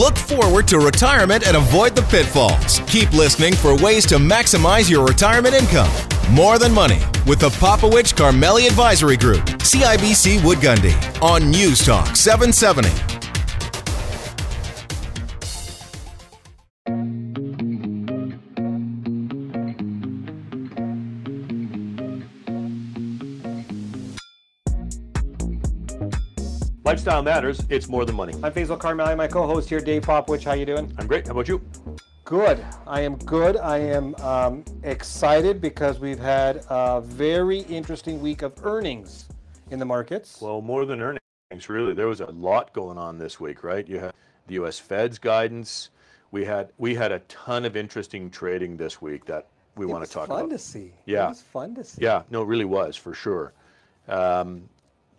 Look 0.00 0.16
forward 0.16 0.66
to 0.68 0.78
retirement 0.78 1.46
and 1.46 1.58
avoid 1.58 1.94
the 1.94 2.00
pitfalls. 2.00 2.80
Keep 2.86 3.12
listening 3.12 3.52
for 3.52 3.76
ways 3.76 4.06
to 4.06 4.14
maximize 4.14 4.88
your 4.88 5.04
retirement 5.04 5.54
income. 5.54 5.90
More 6.30 6.58
Than 6.58 6.72
Money 6.72 7.00
with 7.26 7.38
the 7.40 7.50
Popowich 7.50 8.14
Karmali 8.14 8.66
Advisory 8.66 9.18
Group, 9.18 9.44
CIBC 9.60 10.42
Wood 10.42 10.56
Gundy, 10.56 10.94
on 11.20 11.50
News 11.50 11.84
Talk 11.84 12.16
770. 12.16 13.19
Lifestyle 26.90 27.22
matters. 27.22 27.62
It's 27.68 27.88
more 27.88 28.04
than 28.04 28.16
money. 28.16 28.34
I'm 28.42 28.50
Faisal 28.52 28.76
Karmali, 28.76 29.16
my 29.16 29.28
co-host 29.28 29.68
here, 29.68 29.78
Dave 29.78 30.02
Popowich. 30.02 30.42
How 30.42 30.54
you 30.54 30.66
doing? 30.66 30.92
I'm 30.98 31.06
great. 31.06 31.24
How 31.24 31.30
about 31.30 31.46
you? 31.46 31.62
Good. 32.24 32.66
I 32.84 33.02
am 33.02 33.14
good. 33.14 33.56
I 33.58 33.78
am 33.78 34.16
um, 34.16 34.64
excited 34.82 35.60
because 35.60 36.00
we've 36.00 36.18
had 36.18 36.64
a 36.68 37.00
very 37.00 37.60
interesting 37.60 38.20
week 38.20 38.42
of 38.42 38.54
earnings 38.64 39.28
in 39.70 39.78
the 39.78 39.84
markets. 39.84 40.40
Well, 40.40 40.60
more 40.62 40.84
than 40.84 41.00
earnings, 41.00 41.68
really. 41.68 41.94
There 41.94 42.08
was 42.08 42.22
a 42.22 42.30
lot 42.32 42.72
going 42.72 42.98
on 42.98 43.18
this 43.18 43.38
week, 43.38 43.62
right? 43.62 43.86
You 43.86 44.00
had 44.00 44.12
the 44.48 44.54
U.S. 44.54 44.80
Fed's 44.80 45.20
guidance. 45.20 45.90
We 46.32 46.44
had 46.44 46.72
we 46.76 46.96
had 46.96 47.12
a 47.12 47.20
ton 47.20 47.64
of 47.66 47.76
interesting 47.76 48.30
trading 48.30 48.76
this 48.76 49.00
week 49.00 49.26
that 49.26 49.46
we 49.76 49.86
it 49.86 49.88
want 49.88 50.04
to 50.04 50.10
talk 50.10 50.26
fun 50.26 50.40
about. 50.40 50.48
Fun 50.48 50.50
to 50.50 50.58
see. 50.58 50.92
Yeah. 51.06 51.26
It 51.26 51.28
was 51.28 51.42
fun 51.42 51.72
to 51.76 51.84
see. 51.84 52.02
Yeah, 52.02 52.22
no, 52.30 52.42
it 52.42 52.48
really 52.48 52.64
was 52.64 52.96
for 52.96 53.14
sure. 53.14 53.52
Um, 54.08 54.68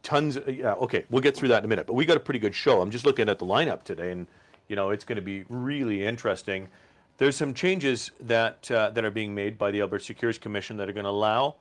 tons. 0.04 0.38
Of, 0.38 0.48
Yeah, 0.50 0.74
okay, 0.74 1.06
we'll 1.10 1.22
get 1.22 1.36
through 1.36 1.50
that 1.50 1.60
in 1.60 1.66
a 1.66 1.68
minute. 1.68 1.88
But 1.88 1.94
we 1.94 2.06
got 2.06 2.18
a 2.18 2.22
pretty 2.22 2.40
good 2.40 2.56
show. 2.56 2.82
I'm 2.82 2.92
just 2.92 3.06
looking 3.06 3.30
at 3.30 3.40
the 3.40 3.46
lineup 3.46 3.84
today, 3.84 4.12
and 4.12 4.28
you 4.68 4.76
know 4.76 4.90
it's 4.90 5.04
going 5.04 5.18
to 5.18 5.22
be 5.22 5.44
really 5.50 6.06
interesting. 6.06 6.68
There's 7.18 7.36
some 7.36 7.54
changes 7.54 8.12
that 8.22 8.70
uh, 8.72 8.90
that 8.92 9.06
are 9.06 9.12
being 9.12 9.34
made 9.36 9.58
by 9.58 9.72
the 9.72 9.82
Alberta 9.82 10.04
Securities 10.04 10.40
Commission 10.40 10.78
that 10.78 10.90
are 10.90 10.94
going 10.94 11.04
to 11.04 11.10
allow 11.12 11.56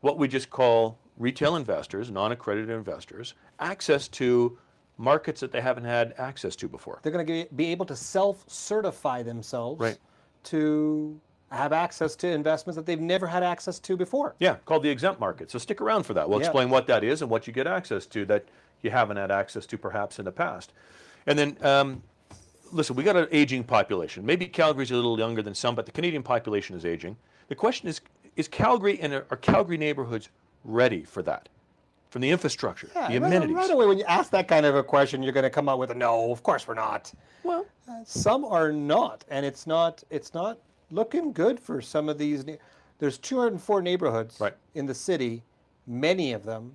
what 0.00 0.18
we 0.18 0.26
just 0.28 0.50
call 0.50 0.98
retail 1.18 1.56
investors, 1.56 2.10
non-accredited 2.10 2.70
investors, 2.70 3.34
access 3.60 4.08
to 4.08 4.58
markets 4.98 5.40
that 5.40 5.52
they 5.52 5.60
haven't 5.60 5.84
had 5.84 6.14
access 6.18 6.56
to 6.56 6.68
before. 6.68 6.98
They're 7.02 7.12
going 7.12 7.26
to 7.26 7.46
be 7.54 7.66
able 7.66 7.86
to 7.86 7.94
self-certify 7.96 9.22
themselves 9.22 9.80
Right. 9.80 9.98
to 10.44 11.20
have 11.52 11.72
access 11.72 12.16
to 12.16 12.28
investments 12.28 12.76
that 12.76 12.86
they've 12.86 13.00
never 13.00 13.26
had 13.26 13.42
access 13.42 13.78
to 13.80 13.96
before. 13.96 14.34
Yeah, 14.38 14.56
called 14.64 14.82
the 14.82 14.88
exempt 14.90 15.20
market. 15.20 15.50
So 15.50 15.58
stick 15.58 15.80
around 15.80 16.04
for 16.04 16.14
that. 16.14 16.28
We'll 16.28 16.40
Yeah. 16.40 16.46
explain 16.46 16.70
what 16.70 16.86
that 16.86 17.04
is 17.04 17.20
and 17.22 17.30
what 17.30 17.46
you 17.46 17.52
get 17.52 17.66
access 17.66 18.06
to 18.06 18.24
that 18.26 18.44
you 18.80 18.90
haven't 18.90 19.16
had 19.18 19.30
access 19.30 19.66
to 19.66 19.78
perhaps 19.78 20.18
in 20.18 20.24
the 20.24 20.32
past. 20.32 20.72
And 21.26 21.38
then, 21.38 21.56
um, 21.62 22.02
listen, 22.72 22.96
we 22.96 23.04
got 23.04 23.16
an 23.16 23.28
aging 23.30 23.64
population. 23.64 24.24
Maybe 24.26 24.46
Calgary's 24.46 24.90
a 24.90 24.96
little 24.96 25.18
younger 25.18 25.42
than 25.42 25.54
some, 25.54 25.74
but 25.74 25.86
the 25.86 25.92
Canadian 25.92 26.22
population 26.22 26.74
is 26.76 26.84
aging. 26.84 27.16
The 27.48 27.54
question 27.54 27.88
is, 27.88 28.00
is 28.34 28.48
Calgary 28.48 28.98
and 29.00 29.12
are 29.14 29.22
Calgary 29.40 29.76
neighborhoods 29.76 30.30
ready 30.64 31.04
for 31.04 31.22
that? 31.22 31.48
From 32.08 32.20
the 32.20 32.30
infrastructure, 32.30 32.88
the 32.88 33.00
right- 33.00 33.14
amenities. 33.16 33.56
Right 33.56 33.70
away, 33.70 33.86
when 33.86 33.96
you 33.98 34.04
ask 34.04 34.30
that 34.32 34.46
kind 34.46 34.66
of 34.66 34.74
a 34.74 34.82
question, 34.82 35.22
you're 35.22 35.32
going 35.32 35.44
to 35.44 35.50
come 35.50 35.66
out 35.66 35.78
with 35.78 35.90
a 35.90 35.94
no. 35.94 36.30
Of 36.30 36.42
course, 36.42 36.66
we're 36.68 36.74
not. 36.74 37.10
Well, 37.42 37.64
Some 38.04 38.44
are 38.44 38.70
not, 38.70 39.24
and 39.30 39.46
it's 39.46 39.66
not. 39.66 40.02
It's 40.10 40.34
not 40.34 40.58
looking 40.92 41.32
good 41.32 41.58
for 41.58 41.80
some 41.80 42.08
of 42.08 42.18
these. 42.18 42.44
There's 42.98 43.18
204 43.18 43.82
neighborhoods 43.82 44.38
Right. 44.40 44.54
in 44.74 44.86
the 44.86 44.94
city. 44.94 45.42
Many 45.86 46.32
of 46.32 46.44
them 46.44 46.72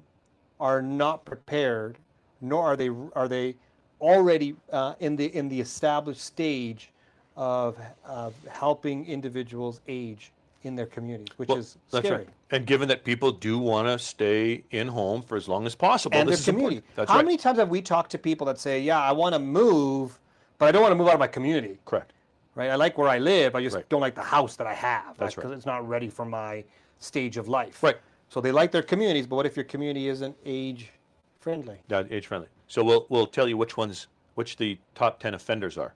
are 0.60 0.82
not 0.82 1.24
prepared, 1.24 1.98
nor 2.42 2.64
are 2.66 2.76
they 2.76 2.90
are 3.16 3.28
they 3.28 3.56
already 4.02 4.56
uh, 4.72 4.96
in 5.00 5.16
the 5.16 5.34
in 5.36 5.48
the 5.48 5.60
established 5.62 6.22
stage 6.22 6.92
of, 7.36 7.78
of 8.04 8.34
helping 8.50 9.06
individuals 9.06 9.80
age 9.88 10.32
in 10.64 10.76
their 10.76 10.88
communities, 10.88 11.38
which 11.38 11.50
well, 11.50 11.60
is 11.60 11.78
that's 11.92 12.06
scary. 12.06 12.24
right. 12.26 12.30
And 12.52 12.66
given 12.66 12.88
that 12.90 13.04
people 13.04 13.32
do 13.32 13.60
want 13.60 13.88
to 13.88 14.00
stay 14.00 14.64
in 14.72 14.88
home 14.88 15.22
for 15.22 15.38
as 15.38 15.48
long 15.48 15.66
as 15.66 15.76
possible, 15.76 16.18
and 16.18 16.28
this 16.28 16.46
their 16.46 16.54
is 16.54 16.58
community. 16.58 16.88
How 16.96 17.06
right. 17.16 17.26
many 17.26 17.38
times 17.38 17.60
have 17.60 17.70
we 17.70 17.82
talked 17.82 18.12
to 18.12 18.18
people 18.18 18.46
that 18.48 18.60
say, 18.60 18.82
"Yeah, 18.82 19.00
I 19.02 19.12
want 19.12 19.34
to 19.34 19.40
move, 19.40 20.20
but 20.58 20.68
I 20.68 20.72
don't 20.72 20.82
want 20.82 20.92
to 20.92 20.96
move 20.96 21.08
out 21.08 21.14
of 21.14 21.20
my 21.20 21.28
community." 21.28 21.78
Correct. 21.86 22.12
Right? 22.58 22.72
I 22.72 22.76
like 22.76 22.98
where 22.98 23.08
I 23.08 23.20
live. 23.20 23.56
I 23.56 23.62
just 23.62 23.76
Right. 23.76 23.88
don't 23.90 24.02
like 24.02 24.16
the 24.16 24.24
house 24.24 24.56
that 24.58 24.68
I 24.68 24.74
have 24.74 25.18
That's 25.18 25.36
because 25.36 25.52
right. 25.52 25.58
it's 25.58 25.66
not 25.66 25.88
ready 25.88 26.10
for 26.10 26.26
my 26.26 26.64
stage 27.00 27.38
of 27.38 27.48
life. 27.48 27.82
Right. 27.84 27.98
So 28.30 28.42
they 28.42 28.52
like 28.52 28.72
their 28.72 28.82
communities, 28.84 29.28
but 29.28 29.36
what 29.38 29.46
if 29.46 29.56
your 29.56 29.64
community 29.66 30.10
isn't 30.10 30.36
age 30.46 30.90
friendly? 31.40 31.78
Yeah, 31.88 32.04
age 32.10 32.28
friendly. 32.28 32.48
So 32.68 32.84
we'll 32.84 33.06
we'll 33.10 33.28
tell 33.28 33.48
you 33.48 33.56
which 33.58 33.78
ones 33.78 34.08
which 34.36 34.58
the 34.58 34.78
top 34.96 35.20
ten 35.20 35.34
offenders 35.34 35.78
are 35.78 35.94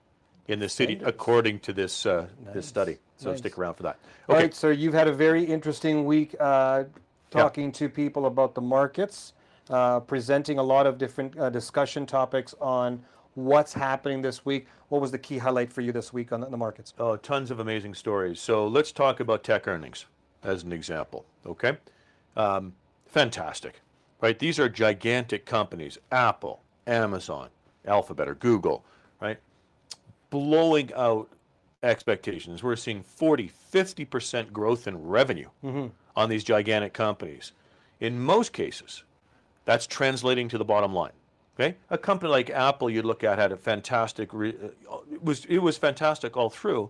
in 0.47 0.59
the 0.59 0.69
city 0.69 0.93
Offenders. 0.93 1.09
according 1.15 1.59
to 1.61 1.73
this 1.73 2.05
uh, 2.05 2.27
Nice. 2.45 2.53
this 2.53 2.67
study. 2.67 2.97
So 3.17 3.31
Nice. 3.31 3.39
stick 3.39 3.57
around 3.57 3.73
for 3.75 3.83
that. 3.83 3.97
Okay. 4.29 4.39
right, 4.43 4.53
sir, 4.53 4.71
you've 4.71 4.93
had 4.93 5.07
a 5.07 5.11
very 5.13 5.43
interesting 5.43 6.05
week 6.05 6.35
uh, 6.39 6.85
talking 7.31 7.71
to 7.73 7.89
people 7.89 8.25
about 8.27 8.55
the 8.55 8.61
markets, 8.61 9.33
uh, 9.69 9.99
presenting 9.99 10.57
a 10.59 10.63
lot 10.63 10.87
of 10.87 10.97
different 10.97 11.37
uh, 11.37 11.49
discussion 11.49 12.05
topics 12.05 12.53
on 12.61 13.03
what's 13.35 13.73
happening 13.73 14.21
this 14.21 14.45
week. 14.45 14.67
What 14.89 15.01
was 15.01 15.11
the 15.11 15.17
key 15.17 15.37
highlight 15.37 15.71
for 15.71 15.81
you 15.81 15.91
this 15.91 16.11
week 16.11 16.31
on 16.31 16.41
the, 16.41 16.47
the 16.47 16.57
markets? 16.57 16.93
Oh, 16.97 17.15
tons 17.15 17.51
of 17.51 17.59
amazing 17.59 17.93
stories. 17.93 18.39
So 18.39 18.67
let's 18.67 18.91
talk 18.91 19.19
about 19.19 19.43
tech 19.43 19.67
earnings 19.67 20.05
as 20.43 20.63
an 20.63 20.73
example. 20.73 21.25
Okay, 21.45 21.77
um, 22.35 22.73
fantastic, 23.05 23.81
right? 24.19 24.37
These 24.37 24.59
are 24.59 24.69
gigantic 24.69 25.45
companies: 25.45 25.97
Apple, 26.11 26.61
Amazon, 26.87 27.49
Alphabet, 27.85 28.27
or 28.27 28.35
Google, 28.35 28.83
right? 29.21 29.37
Blowing 30.29 30.91
out 30.95 31.29
expectations. 31.83 32.61
We're 32.63 32.75
seeing 32.75 33.01
40, 33.01 33.47
50 33.47 34.05
percent 34.05 34.53
growth 34.53 34.87
in 34.87 35.01
revenue 35.07 35.49
on 36.15 36.29
these 36.29 36.43
gigantic 36.43 36.93
companies. 36.93 37.53
In 37.99 38.19
most 38.19 38.51
cases, 38.51 39.03
that's 39.65 39.87
translating 39.87 40.49
to 40.49 40.57
the 40.57 40.65
bottom 40.65 40.93
line. 40.93 41.11
Okay, 41.61 41.75
a 41.91 41.97
company 41.97 42.31
like 42.31 42.49
Apple, 42.49 42.89
you 42.89 43.03
look 43.03 43.23
at 43.23 43.37
had 43.37 43.51
a 43.51 43.57
fantastic. 43.57 44.33
Re- 44.33 44.55
uh, 44.91 44.97
it 45.13 45.23
was 45.23 45.45
it 45.45 45.59
was 45.59 45.77
fantastic 45.77 46.35
all 46.35 46.49
through. 46.49 46.89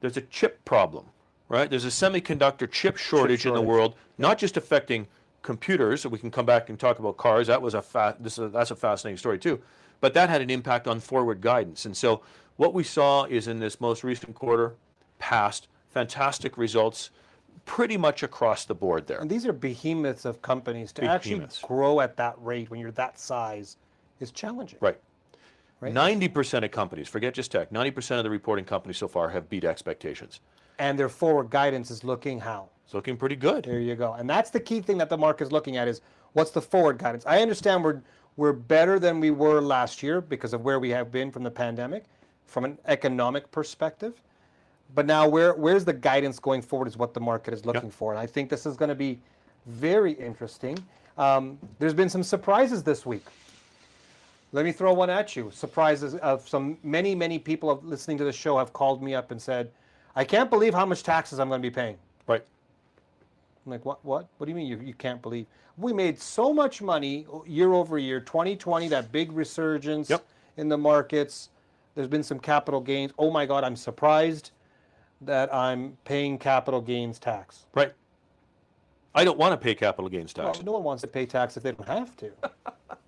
There's 0.00 0.18
a 0.18 0.22
chip 0.22 0.62
problem, 0.66 1.06
right? 1.48 1.70
There's 1.70 1.86
a 1.86 1.88
semiconductor 1.88 2.70
chip 2.70 2.98
shortage, 2.98 3.46
in 3.46 3.52
the 3.52 3.60
shortage. 3.60 3.68
world, 3.68 3.94
not 4.18 4.36
just 4.36 4.58
affecting 4.58 5.06
computers. 5.40 6.02
So 6.02 6.10
we 6.10 6.18
can 6.18 6.30
come 6.30 6.44
back 6.44 6.68
and 6.68 6.78
talk 6.78 6.98
about 6.98 7.16
cars. 7.16 7.46
That 7.46 7.62
was 7.62 7.72
a 7.72 7.80
fa- 7.80 8.16
this 8.20 8.38
is, 8.38 8.52
that's 8.52 8.70
a 8.70 8.76
fascinating 8.76 9.16
story 9.16 9.38
too, 9.38 9.58
but 10.02 10.12
that 10.12 10.28
had 10.28 10.42
an 10.42 10.50
impact 10.50 10.86
on 10.86 11.00
forward 11.00 11.40
guidance. 11.40 11.86
And 11.86 11.96
so 11.96 12.20
what 12.56 12.74
we 12.74 12.84
saw 12.84 13.24
is 13.24 13.48
in 13.48 13.58
this 13.58 13.80
most 13.80 14.04
recent 14.04 14.34
quarter, 14.34 14.74
past 15.18 15.66
fantastic 15.88 16.58
results, 16.58 17.08
pretty 17.64 17.96
much 17.96 18.22
across 18.22 18.66
the 18.66 18.74
board 18.74 19.06
there. 19.06 19.20
And 19.20 19.30
these 19.30 19.46
are 19.46 19.52
behemoths 19.54 20.26
of 20.26 20.42
companies. 20.42 20.92
To 20.92 21.04
actually 21.04 21.46
grow 21.62 22.00
at 22.00 22.18
that 22.18 22.34
rate 22.38 22.70
when 22.70 22.80
you're 22.80 22.90
that 22.92 23.18
size 23.18 23.78
is 24.20 24.30
challenging. 24.30 24.78
Right. 24.80 24.98
Right. 25.80 25.94
Ninety 25.94 26.28
percent 26.28 26.62
of 26.64 26.70
companies, 26.70 27.08
forget 27.08 27.32
just 27.32 27.50
tech, 27.50 27.72
ninety 27.72 27.90
percent 27.90 28.18
of 28.18 28.24
the 28.24 28.30
reporting 28.30 28.66
companies 28.66 28.98
so 28.98 29.08
far 29.08 29.30
have 29.30 29.48
beat 29.48 29.64
expectations. 29.64 30.40
And 30.78 30.98
their 30.98 31.08
forward 31.08 31.50
guidance 31.50 31.90
is 31.90 32.04
looking 32.04 32.38
how? 32.38 32.68
It's 32.84 32.92
looking 32.92 33.16
pretty 33.16 33.36
good. 33.36 33.64
There 33.64 33.80
you 33.80 33.94
go. 33.94 34.12
And 34.14 34.28
that's 34.28 34.50
the 34.50 34.60
key 34.60 34.80
thing 34.80 34.98
that 34.98 35.08
the 35.08 35.16
market 35.16 35.44
is 35.44 35.52
looking 35.52 35.78
at 35.78 35.88
is 35.88 36.02
what's 36.34 36.50
the 36.50 36.60
forward 36.60 36.98
guidance. 36.98 37.24
I 37.26 37.40
understand 37.40 37.82
we're 37.82 38.02
we're 38.36 38.52
better 38.52 38.98
than 38.98 39.20
we 39.20 39.30
were 39.30 39.60
last 39.60 40.02
year 40.02 40.20
because 40.20 40.52
of 40.52 40.62
where 40.62 40.78
we 40.78 40.90
have 40.90 41.10
been 41.10 41.30
from 41.30 41.42
the 41.42 41.50
pandemic, 41.50 42.04
from 42.46 42.64
an 42.64 42.78
economic 42.86 43.50
perspective. 43.50 44.20
But 44.94 45.06
now 45.06 45.26
where 45.28 45.54
where's 45.54 45.84
the 45.86 45.94
guidance 45.94 46.38
going 46.38 46.60
forward 46.60 46.88
is 46.88 46.96
what 46.98 47.14
the 47.14 47.20
market 47.20 47.54
is 47.54 47.64
looking 47.64 47.90
for. 47.90 48.12
And 48.12 48.20
I 48.20 48.26
think 48.26 48.50
this 48.50 48.66
is 48.66 48.76
going 48.76 48.90
to 48.90 48.94
be 48.94 49.18
very 49.66 50.12
interesting. 50.12 50.78
Um, 51.16 51.58
there's 51.78 51.94
been 51.94 52.08
some 52.08 52.22
surprises 52.22 52.82
this 52.82 53.06
week. 53.06 53.24
Let 54.52 54.64
me 54.64 54.72
throw 54.72 54.92
one 54.92 55.10
at 55.10 55.36
you. 55.36 55.50
Surprises 55.52 56.16
of 56.16 56.48
some 56.48 56.76
many, 56.82 57.14
many 57.14 57.38
people 57.38 57.70
of 57.70 57.84
listening 57.84 58.18
to 58.18 58.24
the 58.24 58.32
show 58.32 58.58
have 58.58 58.72
called 58.72 59.02
me 59.02 59.14
up 59.14 59.30
and 59.30 59.40
said, 59.40 59.70
I 60.16 60.24
can't 60.24 60.50
believe 60.50 60.74
how 60.74 60.84
much 60.84 61.02
taxes 61.04 61.38
I'm 61.38 61.48
going 61.48 61.62
to 61.62 61.70
be 61.70 61.72
paying. 61.72 61.96
Right. 62.26 62.44
I'm 63.64 63.72
like, 63.72 63.84
what? 63.84 64.04
What? 64.04 64.26
What 64.38 64.46
do 64.46 64.50
you 64.50 64.56
mean 64.56 64.66
you, 64.66 64.80
you 64.80 64.94
can't 64.94 65.22
believe? 65.22 65.46
We 65.78 65.92
made 65.92 66.18
so 66.18 66.52
much 66.52 66.82
money 66.82 67.26
uh, 67.32 67.44
year 67.46 67.72
over 67.74 67.96
year. 67.98 68.18
2020, 68.20 68.88
that 68.88 69.12
big 69.12 69.30
resurgence 69.32 70.10
Yep. 70.10 70.24
in 70.56 70.68
the 70.68 70.76
markets. 70.78 71.50
There's 71.94 72.08
been 72.08 72.22
some 72.24 72.40
capital 72.40 72.80
gains. 72.80 73.12
Oh 73.18 73.30
my 73.30 73.46
God, 73.46 73.62
I'm 73.62 73.76
surprised 73.76 74.50
that 75.20 75.52
I'm 75.54 75.96
paying 76.04 76.38
capital 76.38 76.80
gains 76.80 77.18
tax. 77.18 77.66
Right. 77.74 77.92
I 79.14 79.24
don't 79.24 79.38
want 79.38 79.52
to 79.52 79.56
pay 79.56 79.74
capital 79.74 80.08
gains 80.08 80.32
tax. 80.32 80.58
Well, 80.58 80.64
no 80.66 80.72
one 80.72 80.82
wants 80.84 81.02
to 81.02 81.06
pay 81.08 81.26
tax 81.26 81.56
if 81.56 81.62
they 81.62 81.72
don't 81.72 81.86
have 81.88 82.16
to. 82.18 82.32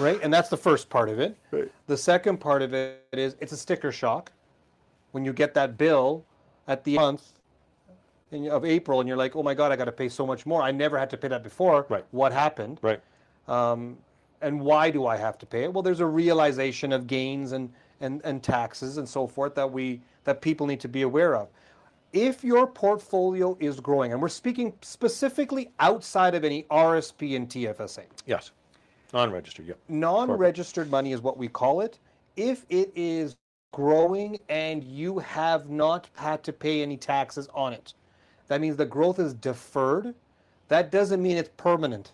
right? 0.00 0.18
And 0.22 0.32
that's 0.32 0.48
the 0.48 0.56
first 0.56 0.88
part 0.88 1.08
of 1.08 1.20
it. 1.20 1.36
Right. 1.50 1.70
The 1.86 1.96
second 1.96 2.38
part 2.38 2.62
of 2.62 2.74
it 2.74 3.04
is 3.12 3.36
it's 3.40 3.52
a 3.52 3.56
sticker 3.56 3.92
shock. 3.92 4.32
When 5.12 5.24
you 5.24 5.32
get 5.32 5.54
that 5.54 5.76
bill 5.76 6.24
at 6.68 6.84
the 6.84 6.94
month 6.96 7.32
of 8.32 8.64
April 8.64 9.00
and 9.00 9.08
you're 9.08 9.18
like, 9.18 9.34
oh 9.34 9.42
my 9.42 9.54
God, 9.54 9.72
I 9.72 9.76
got 9.76 9.86
to 9.86 9.92
pay 9.92 10.08
so 10.08 10.26
much 10.26 10.46
more. 10.46 10.62
I 10.62 10.70
never 10.70 10.98
had 10.98 11.10
to 11.10 11.16
pay 11.16 11.28
that 11.28 11.42
before. 11.42 11.86
Right. 11.88 12.04
What 12.12 12.32
happened? 12.32 12.78
Right. 12.82 13.00
Um, 13.48 13.98
and 14.40 14.60
why 14.60 14.90
do 14.90 15.06
I 15.06 15.16
have 15.16 15.36
to 15.38 15.46
pay 15.46 15.64
it? 15.64 15.72
Well, 15.72 15.82
there's 15.82 16.00
a 16.00 16.06
realization 16.06 16.92
of 16.92 17.06
gains 17.06 17.52
and, 17.52 17.72
and, 18.00 18.20
and 18.24 18.42
taxes 18.42 18.96
and 18.96 19.08
so 19.08 19.26
forth 19.26 19.54
that 19.56 19.70
we 19.70 20.00
that 20.24 20.42
people 20.42 20.66
need 20.66 20.80
to 20.80 20.88
be 20.88 21.02
aware 21.02 21.34
of. 21.34 21.48
If 22.12 22.44
your 22.44 22.66
portfolio 22.66 23.56
is 23.60 23.80
growing, 23.80 24.12
and 24.12 24.20
we're 24.20 24.28
speaking 24.28 24.74
specifically 24.82 25.70
outside 25.78 26.34
of 26.34 26.44
any 26.44 26.64
RSP 26.64 27.36
and 27.36 27.48
TFSA, 27.48 28.04
Yes. 28.26 28.50
Non-registered, 29.12 29.66
yeah. 29.66 29.74
non-registered 29.88 30.90
money 30.90 31.12
is 31.12 31.20
what 31.20 31.36
we 31.36 31.48
call 31.48 31.80
it. 31.80 31.98
If 32.36 32.64
it 32.68 32.92
is 32.94 33.36
growing 33.72 34.38
and 34.48 34.82
you 34.84 35.18
have 35.18 35.68
not 35.68 36.08
had 36.14 36.42
to 36.44 36.52
pay 36.52 36.82
any 36.82 36.96
taxes 36.96 37.48
on 37.54 37.72
it, 37.72 37.94
that 38.48 38.60
means 38.60 38.76
the 38.76 38.86
growth 38.86 39.18
is 39.18 39.34
deferred. 39.34 40.14
That 40.68 40.90
doesn't 40.90 41.22
mean 41.22 41.36
it's 41.36 41.50
permanent. 41.56 42.12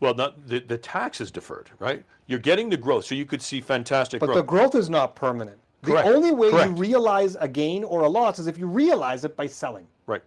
Well, 0.00 0.14
not, 0.14 0.46
the, 0.46 0.60
the 0.60 0.78
tax 0.78 1.20
is 1.20 1.30
deferred, 1.30 1.70
right? 1.78 2.04
You're 2.26 2.38
getting 2.38 2.68
the 2.68 2.76
growth, 2.76 3.06
so 3.06 3.14
you 3.14 3.24
could 3.24 3.42
see 3.42 3.60
fantastic 3.60 4.20
But 4.20 4.26
growth. 4.26 4.36
the 4.38 4.42
growth 4.44 4.74
is 4.74 4.88
not 4.88 5.16
permanent. 5.16 5.58
The 5.82 5.92
Correct. 5.92 6.08
only 6.08 6.30
way 6.32 6.50
Correct. 6.50 6.70
you 6.70 6.76
realize 6.76 7.36
a 7.40 7.48
gain 7.48 7.84
or 7.84 8.02
a 8.02 8.08
loss 8.08 8.38
is 8.38 8.46
if 8.46 8.58
you 8.58 8.66
realize 8.66 9.24
it 9.24 9.36
by 9.36 9.46
selling. 9.46 9.86
right. 10.06 10.22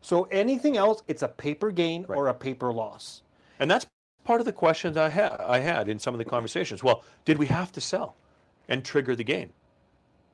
So 0.00 0.24
anything 0.24 0.76
else, 0.76 1.02
it's 1.08 1.22
a 1.22 1.28
paper 1.28 1.70
gain 1.70 2.04
or 2.08 2.28
a 2.28 2.34
paper 2.34 2.70
loss. 2.72 3.22
And 3.58 3.70
that's 3.70 3.86
part 4.24 4.40
of 4.40 4.46
the 4.46 4.52
questions 4.52 4.96
I 4.96 5.08
had 5.10 5.32
I 5.40 5.58
had 5.60 5.88
in 5.88 5.98
some 5.98 6.14
of 6.14 6.18
the 6.18 6.24
conversations. 6.24 6.82
Well, 6.82 7.04
did 7.24 7.38
we 7.38 7.46
have 7.46 7.70
to 7.72 7.80
sell 7.80 8.16
and 8.68 8.84
trigger 8.84 9.14
the 9.14 9.24
gain? 9.24 9.52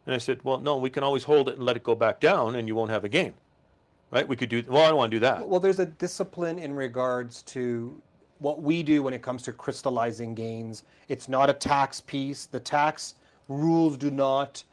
And 0.07 0.15
I 0.15 0.19
said, 0.19 0.41
well, 0.45 0.59
no, 0.59 0.77
we 0.77 0.91
can 0.91 1.03
always 1.03 1.25
hold 1.25 1.49
it 1.49 1.57
and 1.57 1.65
let 1.65 1.77
it 1.77 1.83
go 1.83 1.95
back 1.95 2.21
down, 2.21 2.57
and 2.57 2.67
you 2.67 2.75
won't 2.75 2.91
have 2.91 3.05
a 3.05 3.09
gain, 3.09 3.35
right? 4.11 4.27
We 4.27 4.37
could 4.37 4.49
do. 4.49 4.65
Well, 4.67 4.83
I 4.83 4.89
don't 4.89 4.97
want 4.97 5.11
to 5.11 5.17
do 5.17 5.21
that. 5.21 5.47
Well, 5.47 5.61
there's 5.61 5.79
a 5.79 5.87
discipline 5.87 6.59
in 6.59 6.75
regards 6.75 7.43
to 7.43 8.01
what 8.39 8.63
we 8.63 8.83
do 8.83 9.03
when 9.03 9.13
it 9.13 9.21
comes 9.21 9.43
to 9.43 9.53
crystallizing 9.53 10.35
gains. 10.35 10.85
It's 11.09 11.29
not 11.29 11.51
a 11.51 11.53
tax 11.53 12.01
piece. 12.01 12.47
The 12.47 12.61
tax 12.61 13.17
rules 13.49 13.99
do 13.99 14.11
not 14.11 14.65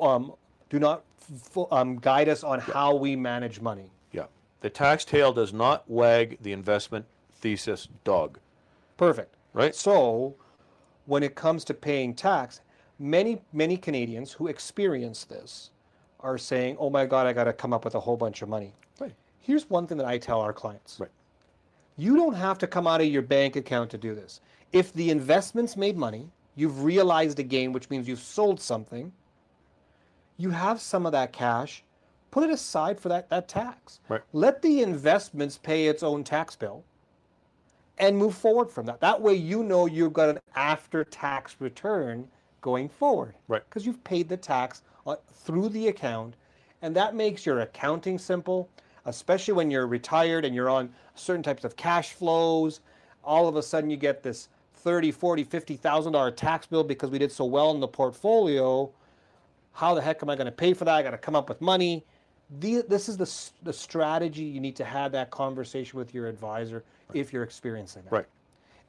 um, 0.00 0.32
do 0.70 0.78
not 0.78 1.04
f- 1.20 1.66
um, 1.70 1.96
guide 1.96 2.28
us 2.28 2.42
on 2.42 2.60
how 2.60 2.94
we 2.94 3.14
manage 3.16 3.60
money. 3.60 3.90
Yeah, 4.12 4.26
the 4.60 4.70
tax 4.70 5.04
tail 5.04 5.32
does 5.32 5.52
not 5.52 5.88
wag 5.88 6.38
the 6.40 6.52
investment 6.52 7.04
thesis 7.40 7.88
dog. 8.04 8.38
Perfect. 8.96 9.34
Right. 9.52 9.74
So, 9.74 10.34
when 11.06 11.22
it 11.22 11.34
comes 11.34 11.64
to 11.64 11.74
paying 11.74 12.14
tax, 12.14 12.60
many 12.98 13.40
many 13.52 13.76
Canadians 13.76 14.32
who 14.32 14.48
experience 14.48 15.24
this 15.24 15.70
are 16.20 16.38
saying, 16.38 16.76
"Oh 16.78 16.90
my 16.90 17.06
God, 17.06 17.26
I 17.26 17.32
got 17.32 17.44
to 17.44 17.52
come 17.52 17.72
up 17.72 17.84
with 17.84 17.94
a 17.94 18.00
whole 18.00 18.16
bunch 18.16 18.42
of 18.42 18.48
money." 18.48 18.72
Right. 19.00 19.14
Here's 19.38 19.68
one 19.70 19.86
thing 19.86 19.98
that 19.98 20.06
I 20.06 20.18
tell 20.18 20.40
our 20.40 20.52
clients. 20.52 20.98
Right. 20.98 21.10
You 21.96 22.16
don't 22.16 22.34
have 22.34 22.58
to 22.58 22.66
come 22.66 22.86
out 22.86 23.00
of 23.00 23.06
your 23.06 23.22
bank 23.22 23.56
account 23.56 23.90
to 23.90 23.98
do 23.98 24.14
this. 24.14 24.40
If 24.72 24.92
the 24.92 25.10
investments 25.10 25.76
made 25.76 25.96
money, 25.96 26.30
you've 26.54 26.84
realized 26.84 27.38
a 27.38 27.42
gain, 27.42 27.72
which 27.72 27.88
means 27.88 28.08
you've 28.08 28.18
sold 28.18 28.60
something, 28.60 29.12
you 30.36 30.50
have 30.50 30.80
some 30.80 31.06
of 31.06 31.12
that 31.12 31.32
cash, 31.32 31.82
put 32.30 32.44
it 32.44 32.50
aside 32.50 33.00
for 33.00 33.08
that, 33.08 33.30
that 33.30 33.48
tax. 33.48 34.00
Right. 34.08 34.20
Let 34.32 34.60
the 34.60 34.82
investments 34.82 35.56
pay 35.56 35.86
its 35.86 36.02
own 36.02 36.24
tax 36.24 36.56
bill 36.56 36.84
and 37.98 38.16
move 38.16 38.34
forward 38.34 38.70
from 38.70 38.86
that. 38.86 39.00
That 39.00 39.20
way 39.20 39.34
you 39.34 39.62
know 39.62 39.86
you've 39.86 40.12
got 40.12 40.28
an 40.28 40.38
after 40.54 41.04
tax 41.04 41.56
return 41.58 42.28
going 42.60 42.88
forward. 42.88 43.34
Right. 43.48 43.62
Because 43.68 43.86
you've 43.86 44.02
paid 44.04 44.28
the 44.28 44.36
tax 44.36 44.82
uh, 45.06 45.16
through 45.44 45.70
the 45.70 45.88
account 45.88 46.34
and 46.82 46.94
that 46.94 47.14
makes 47.14 47.46
your 47.46 47.60
accounting 47.60 48.18
simple, 48.18 48.68
especially 49.06 49.54
when 49.54 49.70
you're 49.70 49.86
retired 49.86 50.44
and 50.44 50.54
you're 50.54 50.70
on 50.70 50.90
certain 51.14 51.42
types 51.42 51.64
of 51.64 51.76
cash 51.76 52.12
flows. 52.12 52.80
All 53.24 53.48
of 53.48 53.56
a 53.56 53.62
sudden 53.62 53.90
you 53.90 53.96
get 53.96 54.22
this 54.22 54.48
30, 54.74 55.10
40, 55.10 55.44
50,000 55.44 56.12
dollar 56.12 56.30
tax 56.30 56.66
bill 56.66 56.84
because 56.84 57.10
we 57.10 57.18
did 57.18 57.32
so 57.32 57.44
well 57.44 57.70
in 57.72 57.80
the 57.80 57.88
portfolio. 57.88 58.90
How 59.72 59.94
the 59.94 60.00
heck 60.00 60.22
am 60.22 60.30
I 60.30 60.36
going 60.36 60.46
to 60.46 60.52
pay 60.52 60.74
for 60.74 60.84
that? 60.84 60.94
I 60.94 61.02
got 61.02 61.10
to 61.10 61.18
come 61.18 61.34
up 61.34 61.48
with 61.48 61.60
money. 61.60 62.04
The, 62.60 62.84
this 62.88 63.08
is 63.08 63.16
the, 63.16 63.64
the 63.64 63.72
strategy 63.72 64.44
you 64.44 64.60
need 64.60 64.76
to 64.76 64.84
have 64.84 65.12
that 65.12 65.30
conversation 65.30 65.98
with 65.98 66.14
your 66.14 66.28
advisor 66.28 66.84
if 67.12 67.32
you're 67.32 67.42
experiencing 67.42 68.02
that. 68.04 68.12
Right. 68.12 68.26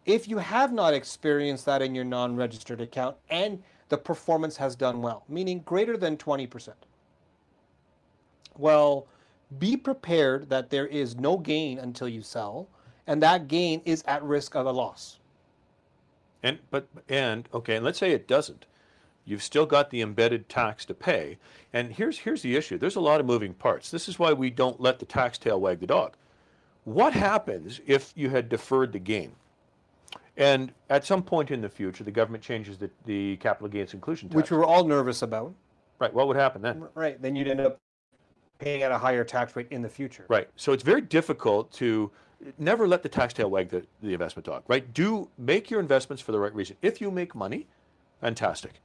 If 0.06 0.28
you 0.28 0.38
have 0.38 0.72
not 0.72 0.94
experienced 0.94 1.66
that 1.66 1.82
in 1.82 1.94
your 1.94 2.06
non 2.06 2.36
registered 2.36 2.82
account 2.82 3.18
and 3.30 3.62
the 3.90 3.98
performance 3.98 4.58
has 4.58 4.76
done 4.76 5.02
well, 5.02 5.24
meaning 5.28 5.62
greater 5.66 5.98
than 5.98 6.18
20%, 6.18 6.70
well, 8.58 9.08
be 9.60 9.78
prepared 9.78 10.50
that 10.50 10.70
there 10.70 10.88
is 10.88 11.16
no 11.16 11.38
gain 11.38 11.80
until 11.80 12.08
you 12.08 12.22
sell, 12.22 12.68
and 13.06 13.22
that 13.24 13.48
gain 13.48 13.82
is 13.86 14.04
at 14.08 14.24
risk 14.24 14.56
of 14.56 14.66
a 14.66 14.72
loss. 14.72 15.20
And 16.44 16.60
but 16.70 16.88
and 17.10 17.48
okay, 17.54 17.76
and 17.76 17.86
let's 17.86 18.00
say 18.00 18.12
it 18.12 18.28
doesn't. 18.28 18.66
You've 19.26 19.44
still 19.44 19.66
got 19.66 19.90
the 19.90 20.02
embedded 20.02 20.48
tax 20.48 20.86
to 20.86 20.94
pay. 20.94 21.38
And 21.74 21.92
here's 21.94 22.20
here's 22.20 22.42
the 22.42 22.56
issue. 22.56 22.78
There's 22.78 22.96
a 22.96 23.02
lot 23.02 23.20
of 23.20 23.26
moving 23.26 23.54
parts. 23.54 23.92
This 23.92 24.08
is 24.08 24.20
why 24.20 24.34
we 24.34 24.50
don't 24.50 24.80
let 24.80 25.00
the 25.00 25.06
tax 25.06 25.38
tail 25.38 25.60
wag 25.60 25.80
the 25.80 25.88
dog. 25.88 26.16
What 26.88 27.12
happens 27.12 27.82
if 27.86 28.14
you 28.16 28.30
had 28.30 28.48
deferred 28.48 28.94
the 28.94 29.00
gain? 29.00 29.34
And 30.38 30.72
at 30.90 31.04
some 31.04 31.22
point 31.22 31.52
in 31.52 31.60
the 31.60 31.68
future, 31.68 32.06
the 32.06 32.12
government 32.12 32.42
changes 32.42 32.78
the, 32.78 32.90
the 33.06 33.36
capital 33.38 33.68
gains 33.68 33.94
inclusion 33.94 34.30
tax. 34.30 34.38
Which 34.38 34.52
we 34.52 34.56
were 34.56 34.64
all 34.64 34.86
nervous 34.86 35.22
about. 35.22 35.54
right. 36.00 36.14
What 36.14 36.30
would 36.30 36.38
happen 36.38 36.62
then? 36.62 36.88
Right. 36.94 37.22
Then 37.22 37.36
you'd 37.36 37.50
end 37.50 37.60
up 37.60 37.78
paying 38.58 38.84
at 38.84 38.94
a 38.94 38.98
higher 38.98 39.26
tax 39.26 39.54
rate 39.58 39.68
in 39.70 39.82
the 39.82 39.90
future. 39.90 40.26
Right. 40.30 40.48
So 40.56 40.72
it's 40.72 40.82
very 40.82 41.02
difficult 41.02 41.74
to 41.74 42.10
never 42.58 42.88
let 42.88 43.04
the 43.04 43.10
tax 43.10 43.34
tail 43.34 43.50
wag 43.50 43.68
the, 43.68 43.86
the 44.02 44.14
investment 44.14 44.46
dog, 44.46 44.64
right? 44.70 44.94
Do 44.94 45.30
make 45.38 45.70
your 45.70 45.82
investments 45.82 46.24
for 46.24 46.32
the 46.32 46.40
right 46.40 46.56
reason. 46.56 46.78
If 46.82 47.02
you 47.02 47.12
make 47.12 47.36
money, 47.36 47.68
fantastic. 48.22 48.80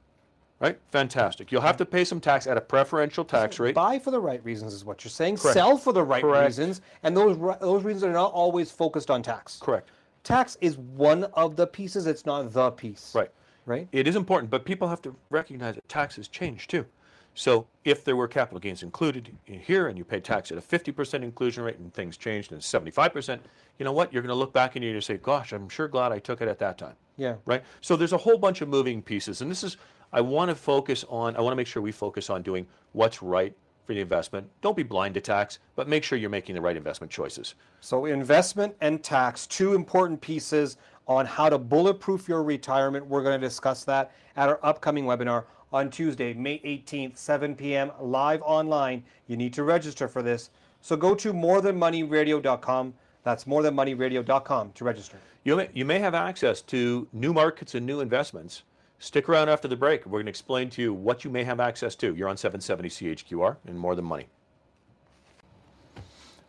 Right? 0.63 0.79
Fantastic. 0.91 1.51
You'll 1.51 1.61
have 1.61 1.75
to 1.75 1.85
pay 1.85 2.05
some 2.05 2.21
tax 2.21 2.47
at 2.47 2.55
a 2.55 2.61
preferential 2.61 3.25
tax 3.25 3.59
rate. 3.59 3.75
Buy 3.75 3.99
for 3.99 4.11
the 4.11 4.19
right 4.19 4.43
reasons 4.45 4.73
is 4.73 4.85
what 4.85 5.03
you're 5.03 5.11
saying. 5.11 5.35
Correct. 5.35 5.55
Sell 5.55 5.77
for 5.77 5.91
the 5.91 6.01
right 6.01 6.21
Correct. 6.21 6.45
reasons, 6.45 6.79
and 7.03 7.17
those 7.17 7.37
those 7.59 7.83
reasons 7.83 8.05
are 8.05 8.13
not 8.13 8.31
always 8.31 8.71
focused 8.71 9.11
on 9.11 9.21
tax. 9.21 9.59
Correct. 9.61 9.89
Tax 10.23 10.57
is 10.61 10.77
one 10.77 11.25
of 11.33 11.57
the 11.57 11.67
pieces. 11.67 12.07
It's 12.07 12.25
not 12.25 12.53
the 12.53 12.71
piece. 12.71 13.13
Right. 13.13 13.29
Right. 13.65 13.89
It 13.91 14.07
is 14.07 14.15
important, 14.15 14.49
but 14.49 14.63
people 14.63 14.87
have 14.87 15.01
to 15.01 15.13
recognize 15.29 15.75
that 15.75 15.89
taxes 15.89 16.29
change 16.29 16.67
too. 16.67 16.85
So 17.35 17.67
if 17.83 18.05
there 18.05 18.15
were 18.15 18.27
capital 18.27 18.59
gains 18.59 18.83
included 18.83 19.35
in 19.47 19.59
here 19.59 19.87
and 19.87 19.97
you 19.97 20.05
paid 20.05 20.23
tax 20.23 20.51
at 20.51 20.57
a 20.57 20.61
50% 20.61 21.23
inclusion 21.23 21.63
rate 21.63 21.77
and 21.77 21.93
things 21.93 22.15
changed 22.15 22.51
and 22.51 22.59
it's 22.59 22.71
75%, 22.71 23.39
you 23.79 23.85
know 23.85 23.91
what? 23.91 24.13
You're 24.13 24.21
going 24.21 24.29
to 24.29 24.35
look 24.35 24.53
back 24.53 24.75
and 24.75 24.83
you're 24.83 24.93
going 24.93 25.01
to 25.01 25.05
say, 25.05 25.17
gosh, 25.17 25.51
I'm 25.51 25.67
sure 25.67 25.87
glad 25.87 26.11
I 26.11 26.19
took 26.19 26.41
it 26.41 26.47
at 26.47 26.59
that 26.59 26.77
time. 26.77 26.95
Yeah. 27.17 27.35
right? 27.45 27.63
So 27.81 27.95
there's 27.95 28.13
a 28.13 28.17
whole 28.17 28.37
bunch 28.37 28.61
of 28.61 28.69
moving 28.69 29.01
pieces, 29.01 29.41
and 29.41 29.49
this 29.49 29.63
is 29.63 29.77
I 30.13 30.21
want 30.21 30.49
to 30.49 30.55
focus 30.55 31.03
on. 31.09 31.35
I 31.35 31.41
want 31.41 31.51
to 31.51 31.57
make 31.57 31.67
sure 31.67 31.81
we 31.81 31.91
focus 31.91 32.29
on 32.29 32.43
doing 32.43 32.67
what's 32.93 33.21
right 33.21 33.53
for 33.85 33.93
the 33.93 33.99
investment. 33.99 34.47
Don't 34.61 34.77
be 34.77 34.83
blind 34.83 35.15
to 35.15 35.21
tax, 35.21 35.59
but 35.75 35.89
make 35.89 36.03
sure 36.03 36.17
you're 36.17 36.29
making 36.29 36.55
the 36.55 36.61
right 36.61 36.77
investment 36.77 37.11
choices. 37.11 37.55
So 37.81 38.05
investment 38.05 38.75
and 38.79 39.03
tax, 39.03 39.47
two 39.47 39.73
important 39.73 40.21
pieces 40.21 40.77
on 41.07 41.25
how 41.25 41.49
to 41.49 41.57
bulletproof 41.57 42.29
your 42.29 42.43
retirement. 42.43 43.05
We're 43.05 43.23
going 43.23 43.39
to 43.39 43.45
discuss 43.45 43.83
that 43.85 44.11
at 44.37 44.47
our 44.47 44.59
upcoming 44.63 45.05
webinar 45.05 45.45
on 45.73 45.89
Tuesday, 45.89 46.33
May 46.33 46.59
18th, 46.59 47.17
7 47.17 47.55
p.m. 47.55 47.91
live 47.99 48.41
online. 48.43 49.03
You 49.27 49.35
need 49.35 49.53
to 49.53 49.63
register 49.63 50.07
for 50.07 50.21
this. 50.21 50.51
So 50.81 50.95
go 50.95 51.15
to 51.15 51.33
morethanmoneyradio.com. 51.33 52.93
That's 53.23 53.45
morethanmoneyradio.com 53.45 54.71
to 54.73 54.83
register. 54.83 55.17
You 55.43 55.57
may, 55.57 55.69
you 55.73 55.83
may 55.83 55.99
have 55.99 56.13
access 56.13 56.61
to 56.63 57.07
new 57.11 57.33
markets 57.33 57.75
and 57.75 57.85
new 57.85 57.99
investments. 57.99 58.63
Stick 59.03 59.27
around 59.27 59.49
after 59.49 59.67
the 59.67 59.75
break. 59.75 60.05
We're 60.05 60.19
going 60.19 60.27
to 60.27 60.29
explain 60.29 60.69
to 60.69 60.81
you 60.81 60.93
what 60.93 61.25
you 61.25 61.29
may 61.29 61.43
have 61.43 61.59
access 61.59 61.93
to. 61.95 62.15
You're 62.15 62.29
on 62.29 62.37
770 62.37 62.87
CHQR 62.87 63.57
and 63.67 63.77
More 63.77 63.95
Than 63.95 64.05
Money. 64.05 64.27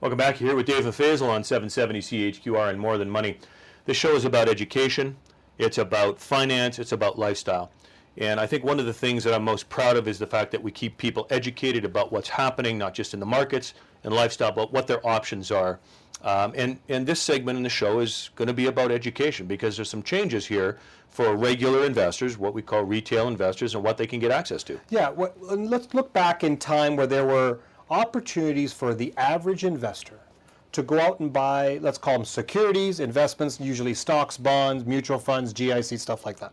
Welcome 0.00 0.18
back 0.18 0.36
here 0.36 0.54
with 0.54 0.66
Dave 0.66 0.84
Faisal 0.84 1.30
on 1.30 1.42
770 1.42 1.98
CHQR 1.98 2.70
and 2.70 2.78
More 2.78 2.96
Than 2.96 3.10
Money. 3.10 3.38
This 3.86 3.96
show 3.96 4.14
is 4.14 4.24
about 4.24 4.48
education, 4.48 5.16
it's 5.58 5.78
about 5.78 6.20
finance, 6.20 6.78
it's 6.78 6.92
about 6.92 7.18
lifestyle. 7.18 7.72
And 8.16 8.38
I 8.38 8.46
think 8.46 8.64
one 8.64 8.78
of 8.78 8.86
the 8.86 8.92
things 8.92 9.24
that 9.24 9.34
I'm 9.34 9.42
most 9.42 9.68
proud 9.68 9.96
of 9.96 10.06
is 10.06 10.18
the 10.18 10.26
fact 10.26 10.52
that 10.52 10.62
we 10.62 10.70
keep 10.70 10.96
people 10.98 11.26
educated 11.30 11.84
about 11.84 12.12
what's 12.12 12.28
happening, 12.28 12.78
not 12.78 12.94
just 12.94 13.12
in 13.12 13.20
the 13.20 13.26
markets 13.26 13.74
and 14.04 14.14
lifestyle, 14.14 14.52
but 14.52 14.72
what 14.72 14.86
their 14.86 15.04
options 15.06 15.50
are. 15.50 15.80
Um, 16.22 16.52
and, 16.56 16.78
and 16.88 17.06
this 17.06 17.20
segment 17.20 17.58
in 17.58 17.62
the 17.62 17.68
show 17.68 17.98
is 17.98 18.30
going 18.34 18.48
to 18.48 18.54
be 18.54 18.66
about 18.66 18.90
education 18.90 19.46
because 19.46 19.76
there's 19.76 19.90
some 19.90 20.02
changes 20.02 20.46
here 20.46 20.78
for 21.10 21.36
regular 21.36 21.84
investors, 21.84 22.38
what 22.38 22.54
we 22.54 22.62
call 22.62 22.82
retail 22.82 23.28
investors, 23.28 23.74
and 23.74 23.84
what 23.84 23.96
they 23.96 24.06
can 24.06 24.20
get 24.20 24.30
access 24.30 24.62
to. 24.64 24.80
Yeah, 24.90 25.12
wh- 25.12 25.52
and 25.52 25.68
let's 25.68 25.92
look 25.92 26.12
back 26.12 26.42
in 26.42 26.56
time 26.56 26.96
where 26.96 27.06
there 27.06 27.26
were 27.26 27.60
opportunities 27.90 28.72
for 28.72 28.94
the 28.94 29.12
average 29.16 29.64
investor 29.64 30.20
to 30.72 30.82
go 30.82 30.98
out 30.98 31.20
and 31.20 31.32
buy, 31.32 31.78
let's 31.82 31.98
call 31.98 32.14
them 32.14 32.24
securities, 32.24 33.00
investments, 33.00 33.60
usually 33.60 33.94
stocks, 33.94 34.36
bonds, 34.36 34.84
mutual 34.84 35.18
funds, 35.18 35.52
GIC, 35.52 36.00
stuff 36.00 36.26
like 36.26 36.38
that. 36.38 36.52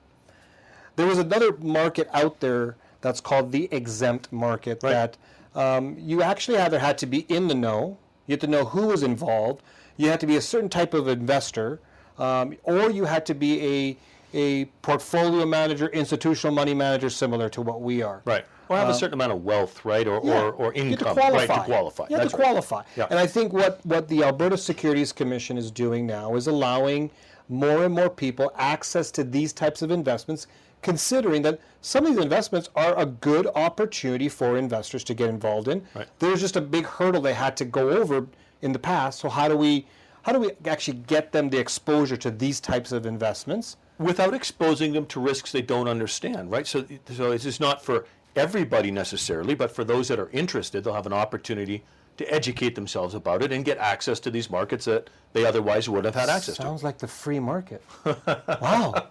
There 0.96 1.06
was 1.08 1.18
another 1.18 1.56
market 1.58 2.10
out 2.14 2.40
there 2.40 2.76
that's 3.02 3.22
called 3.22 3.52
the 3.52 3.68
exempt 3.72 4.32
market 4.32 4.84
Right. 4.84 4.92
that 4.92 5.18
um, 5.56 5.96
you 6.00 6.22
actually 6.22 6.58
either 6.60 6.80
had 6.80 6.98
to 7.00 7.06
be 7.06 7.20
in 7.30 7.48
the 7.48 7.56
know, 7.56 7.98
you 8.28 8.34
had 8.34 8.42
to 8.42 8.48
know 8.48 8.66
who 8.66 8.88
was 8.88 9.04
involved, 9.04 9.62
you 9.98 10.10
had 10.10 10.20
to 10.22 10.28
be 10.28 10.38
a 10.38 10.42
certain 10.42 10.70
type 10.70 10.94
of 10.94 11.08
investor, 11.08 11.80
um, 12.18 12.56
or 12.64 12.90
you 12.90 13.06
had 13.06 13.26
to 13.28 13.34
be 13.34 13.66
a 13.66 13.98
a 14.34 14.64
portfolio 14.82 15.46
manager, 15.46 15.88
institutional 15.88 16.54
money 16.56 16.74
manager, 16.74 17.10
similar 17.10 17.50
to 17.50 17.62
what 17.62 17.82
we 17.82 18.02
are. 18.02 18.22
Right. 18.24 18.46
Or 18.70 18.78
have 18.78 18.88
a 18.88 18.94
certain 18.94 19.16
amount 19.16 19.34
of 19.34 19.44
wealth, 19.44 19.84
right? 19.84 20.08
Or, 20.08 20.22
Yeah. 20.24 20.44
or, 20.44 20.52
or 20.54 20.74
You 20.74 20.92
have 20.92 21.00
to 21.00 21.04
qualify. 21.04 21.30
right? 21.32 21.48
To 21.50 21.64
qualify. 21.66 22.04
You 22.10 22.16
have 22.16 22.22
That's 22.24 22.32
to 22.32 22.38
right. 22.38 22.46
qualify. 22.46 22.84
Yeah. 22.96 23.08
And 23.10 23.20
I 23.20 23.28
think 23.28 23.52
what, 23.52 23.82
what 23.86 24.08
the 24.08 24.24
Alberta 24.24 24.58
Securities 24.58 25.12
Commission 25.12 25.58
is 25.58 25.70
doing 25.70 26.08
now 26.08 26.36
is 26.36 26.48
allowing 26.48 27.12
more 27.50 27.84
and 27.84 27.94
more 27.94 28.10
people 28.10 28.54
access 28.58 29.12
to 29.12 29.26
these 29.26 29.52
types 29.52 29.82
of 29.82 29.92
investments, 29.92 30.48
considering 30.82 31.42
that 31.44 31.60
some 31.82 32.06
of 32.06 32.14
these 32.16 32.24
investments 32.24 32.70
are 32.76 32.98
a 32.98 33.06
good 33.06 33.48
opportunity 33.56 34.30
for 34.30 34.58
investors 34.58 35.04
to 35.06 35.14
get 35.14 35.30
involved 35.30 35.68
in. 35.68 35.84
Right. 35.96 36.08
There's 36.20 36.42
just 36.42 36.56
a 36.56 36.62
big 36.62 36.86
hurdle 36.86 37.22
they 37.22 37.34
had 37.34 37.58
to 37.58 37.66
go 37.66 37.90
over 37.90 38.28
in 38.62 38.72
the 38.72 38.80
past. 38.80 39.20
So 39.20 39.30
how 39.30 39.48
do 39.48 39.58
we 39.58 39.86
how 40.24 40.32
do 40.32 40.40
we 40.40 40.52
actually 40.66 40.98
get 41.08 41.32
them 41.32 41.50
the 41.50 41.58
exposure 41.58 42.18
to 42.18 42.30
these 42.30 42.60
types 42.60 42.92
of 42.92 43.08
investments? 43.08 43.78
without 44.02 44.34
exposing 44.34 44.94
them 44.94 45.06
to 45.06 45.20
risks 45.20 45.52
they 45.52 45.62
don't 45.62 45.88
understand, 45.88 46.52
right? 46.52 46.68
So, 46.68 46.86
so 47.14 47.32
it's 47.32 47.44
just 47.44 47.60
not 47.60 47.84
for 47.84 48.06
everybody 48.36 48.92
necessarily, 48.92 49.56
but 49.56 49.72
for 49.72 49.84
those 49.84 50.08
that 50.08 50.20
are 50.20 50.30
interested, 50.32 50.84
they'll 50.84 50.94
have 50.94 51.06
an 51.06 51.14
opportunity 51.14 51.84
to 52.18 52.34
educate 52.34 52.76
themselves 52.76 53.14
about 53.16 53.42
it 53.42 53.52
and 53.52 53.66
get 53.66 53.78
access 53.78 54.20
to 54.22 54.32
these 54.32 54.50
markets 54.50 54.86
that 54.86 55.10
they 55.34 55.46
otherwise 55.46 55.88
would 55.88 56.06
have 56.06 56.16
had 56.16 56.30
access 56.30 56.56
to. 56.58 56.62
Sounds 56.62 56.84
like 56.84 56.98
the 56.98 57.08
free 57.08 57.40
market. 57.40 57.84
wow. 58.06 59.08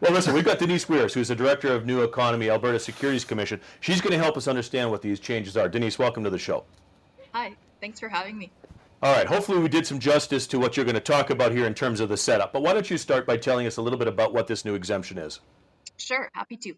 Well, 0.00 0.12
listen, 0.12 0.34
we've 0.34 0.44
got 0.44 0.58
Denise 0.58 0.88
Weeres, 0.88 1.14
who's 1.14 1.28
the 1.28 1.36
director 1.36 1.72
of 1.72 1.86
New 1.86 2.02
Economy, 2.02 2.50
Alberta 2.50 2.78
Securities 2.78 3.24
Commission. 3.24 3.60
She's 3.80 4.00
going 4.00 4.12
to 4.12 4.18
help 4.18 4.36
us 4.36 4.48
understand 4.48 4.90
what 4.90 5.02
these 5.02 5.20
changes 5.20 5.56
are. 5.56 5.68
Denise, 5.68 5.98
welcome 5.98 6.24
to 6.24 6.30
the 6.30 6.38
show. 6.38 6.64
Hi, 7.32 7.54
thanks 7.80 8.00
for 8.00 8.08
having 8.08 8.36
me. 8.36 8.50
All 9.02 9.12
right, 9.12 9.26
hopefully 9.26 9.58
we 9.58 9.68
did 9.68 9.86
some 9.86 9.98
justice 9.98 10.46
to 10.48 10.58
what 10.58 10.76
you're 10.76 10.84
going 10.84 10.94
to 10.94 11.00
talk 11.00 11.30
about 11.30 11.50
here 11.50 11.66
in 11.66 11.74
terms 11.74 11.98
of 11.98 12.08
the 12.08 12.16
setup. 12.16 12.52
But 12.52 12.62
why 12.62 12.72
don't 12.72 12.88
you 12.88 12.98
start 12.98 13.26
by 13.26 13.36
telling 13.36 13.66
us 13.66 13.76
a 13.76 13.82
little 13.82 13.98
bit 13.98 14.06
about 14.06 14.32
what 14.32 14.46
this 14.46 14.64
new 14.64 14.74
exemption 14.74 15.18
is? 15.18 15.40
Sure, 15.96 16.30
happy 16.34 16.56
to. 16.58 16.74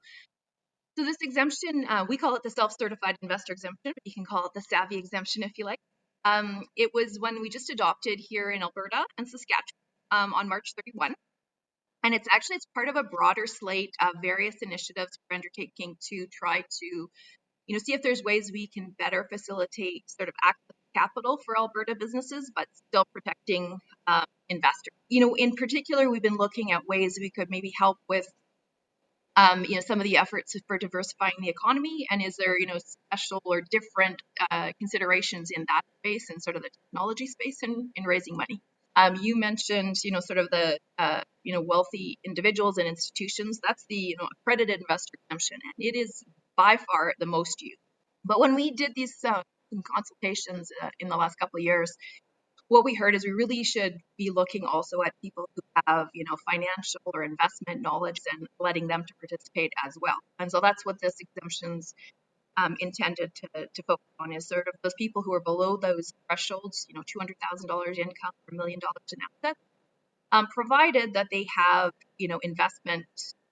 So 0.96 1.04
this 1.04 1.16
exemption, 1.22 1.86
uh, 1.88 2.04
we 2.08 2.16
call 2.16 2.36
it 2.36 2.42
the 2.44 2.50
self-certified 2.50 3.16
investor 3.20 3.52
exemption, 3.52 3.78
but 3.84 3.94
you 4.04 4.14
can 4.14 4.24
call 4.24 4.46
it 4.46 4.52
the 4.54 4.60
savvy 4.60 4.96
exemption 4.96 5.42
if 5.42 5.58
you 5.58 5.64
like. 5.64 5.80
Um, 6.24 6.64
it 6.76 6.90
was 6.94 7.18
one 7.18 7.40
we 7.40 7.50
just 7.50 7.70
adopted 7.70 8.18
here 8.18 8.50
in 8.50 8.62
Alberta 8.62 9.04
and 9.18 9.28
Saskatchewan 9.28 9.74
um, 10.10 10.34
on 10.34 10.48
March 10.48 10.72
31. 10.76 11.14
And 12.04 12.14
it's 12.14 12.28
actually 12.30 12.56
it's 12.56 12.66
part 12.74 12.88
of 12.88 12.96
a 12.96 13.02
broader 13.02 13.46
slate 13.46 13.94
of 14.00 14.22
various 14.22 14.56
initiatives 14.62 15.18
we're 15.28 15.36
undertaking 15.36 15.96
to 16.10 16.26
try 16.30 16.60
to, 16.60 16.86
you 17.66 17.74
know, 17.74 17.78
see 17.78 17.94
if 17.94 18.02
there's 18.02 18.22
ways 18.22 18.50
we 18.52 18.68
can 18.68 18.94
better 18.98 19.26
facilitate 19.30 20.04
sort 20.06 20.28
of 20.28 20.34
access 20.44 20.76
capital 20.94 21.40
for 21.44 21.58
Alberta 21.58 21.96
businesses, 21.98 22.52
but 22.54 22.66
still 22.88 23.04
protecting 23.12 23.78
um, 24.06 24.24
investors. 24.48 24.92
You 25.08 25.20
know, 25.22 25.34
in 25.34 25.56
particular, 25.56 26.08
we've 26.08 26.22
been 26.22 26.36
looking 26.36 26.72
at 26.72 26.86
ways 26.86 27.18
we 27.20 27.30
could 27.30 27.48
maybe 27.50 27.72
help 27.76 27.98
with 28.08 28.26
um, 29.36 29.64
you 29.64 29.74
know, 29.76 29.80
some 29.80 29.98
of 29.98 30.04
the 30.04 30.18
efforts 30.18 30.54
for 30.66 30.78
diversifying 30.78 31.34
the 31.40 31.48
economy, 31.48 32.06
and 32.10 32.22
is 32.22 32.36
there, 32.36 32.58
you 32.58 32.66
know, 32.66 32.78
special 32.78 33.42
or 33.44 33.62
different 33.70 34.22
uh, 34.50 34.72
considerations 34.78 35.50
in 35.54 35.64
that 35.68 35.82
space 35.98 36.30
and 36.30 36.42
sort 36.42 36.56
of 36.56 36.62
the 36.62 36.70
technology 36.70 37.26
space 37.26 37.58
in, 37.62 37.90
in 37.96 38.04
raising 38.04 38.36
money? 38.36 38.60
Um, 38.96 39.16
you 39.20 39.36
mentioned, 39.36 39.96
you 40.04 40.12
know, 40.12 40.20
sort 40.20 40.38
of 40.38 40.50
the, 40.50 40.78
uh, 40.98 41.22
you 41.42 41.52
know, 41.52 41.62
wealthy 41.62 42.18
individuals 42.24 42.78
and 42.78 42.86
institutions. 42.86 43.58
That's 43.66 43.84
the, 43.88 43.96
you 43.96 44.16
know, 44.16 44.28
accredited 44.40 44.80
investor 44.80 45.18
exemption, 45.28 45.58
and 45.62 45.74
it 45.78 45.98
is 45.98 46.22
by 46.56 46.76
far 46.76 47.14
the 47.18 47.26
most 47.26 47.60
used. 47.60 47.78
But 48.24 48.38
when 48.38 48.54
we 48.54 48.70
did 48.70 48.92
these 48.94 49.16
uh, 49.26 49.42
consultations 49.94 50.70
in 51.00 51.08
the 51.08 51.16
last 51.16 51.36
couple 51.38 51.58
of 51.58 51.64
years, 51.64 51.92
what 52.68 52.84
we 52.84 52.94
heard 52.94 53.14
is 53.14 53.24
we 53.24 53.32
really 53.32 53.62
should 53.62 53.98
be 54.16 54.30
looking 54.30 54.64
also 54.64 55.02
at 55.02 55.12
people 55.22 55.48
who 55.54 55.62
have, 55.86 56.08
you 56.14 56.24
know, 56.28 56.36
financial 56.50 57.00
or 57.06 57.22
investment 57.22 57.82
knowledge 57.82 58.20
and 58.32 58.46
letting 58.58 58.86
them 58.86 59.04
to 59.06 59.14
participate 59.20 59.72
as 59.86 59.96
well. 60.00 60.16
And 60.38 60.50
so 60.50 60.60
that's 60.60 60.84
what 60.84 61.00
this 61.00 61.14
exemption's 61.20 61.94
um, 62.56 62.76
intended 62.80 63.34
to, 63.34 63.48
to 63.74 63.82
focus 63.82 64.06
on 64.20 64.32
is 64.32 64.48
sort 64.48 64.68
of 64.68 64.74
those 64.82 64.94
people 64.96 65.22
who 65.22 65.34
are 65.34 65.40
below 65.40 65.76
those 65.76 66.12
thresholds, 66.26 66.86
you 66.88 66.94
know, 66.94 67.02
$200,000 67.02 67.98
income 67.98 68.32
or 68.48 68.52
a 68.52 68.54
million 68.54 68.78
dollars 68.78 69.12
in 69.12 69.18
assets, 69.48 69.60
um, 70.32 70.46
provided 70.46 71.14
that 71.14 71.28
they 71.30 71.46
have, 71.56 71.92
you 72.16 72.28
know, 72.28 72.38
investment 72.42 73.06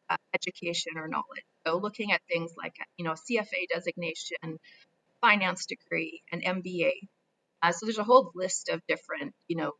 uh, 0.08 0.16
education 0.34 0.92
or 0.96 1.08
knowledge. 1.08 1.44
So 1.66 1.76
looking 1.78 2.12
at 2.12 2.20
things 2.28 2.52
like, 2.56 2.76
you 2.96 3.04
know, 3.04 3.12
CFA 3.12 3.68
designation, 3.72 4.58
finance 5.20 5.66
degree, 5.66 6.22
an 6.32 6.40
MBA, 6.40 6.92
uh, 7.62 7.72
so 7.72 7.86
there's 7.86 7.98
a 7.98 8.04
whole 8.04 8.32
list 8.34 8.68
of 8.68 8.80
different, 8.88 9.32
you 9.48 9.56
know, 9.56 9.72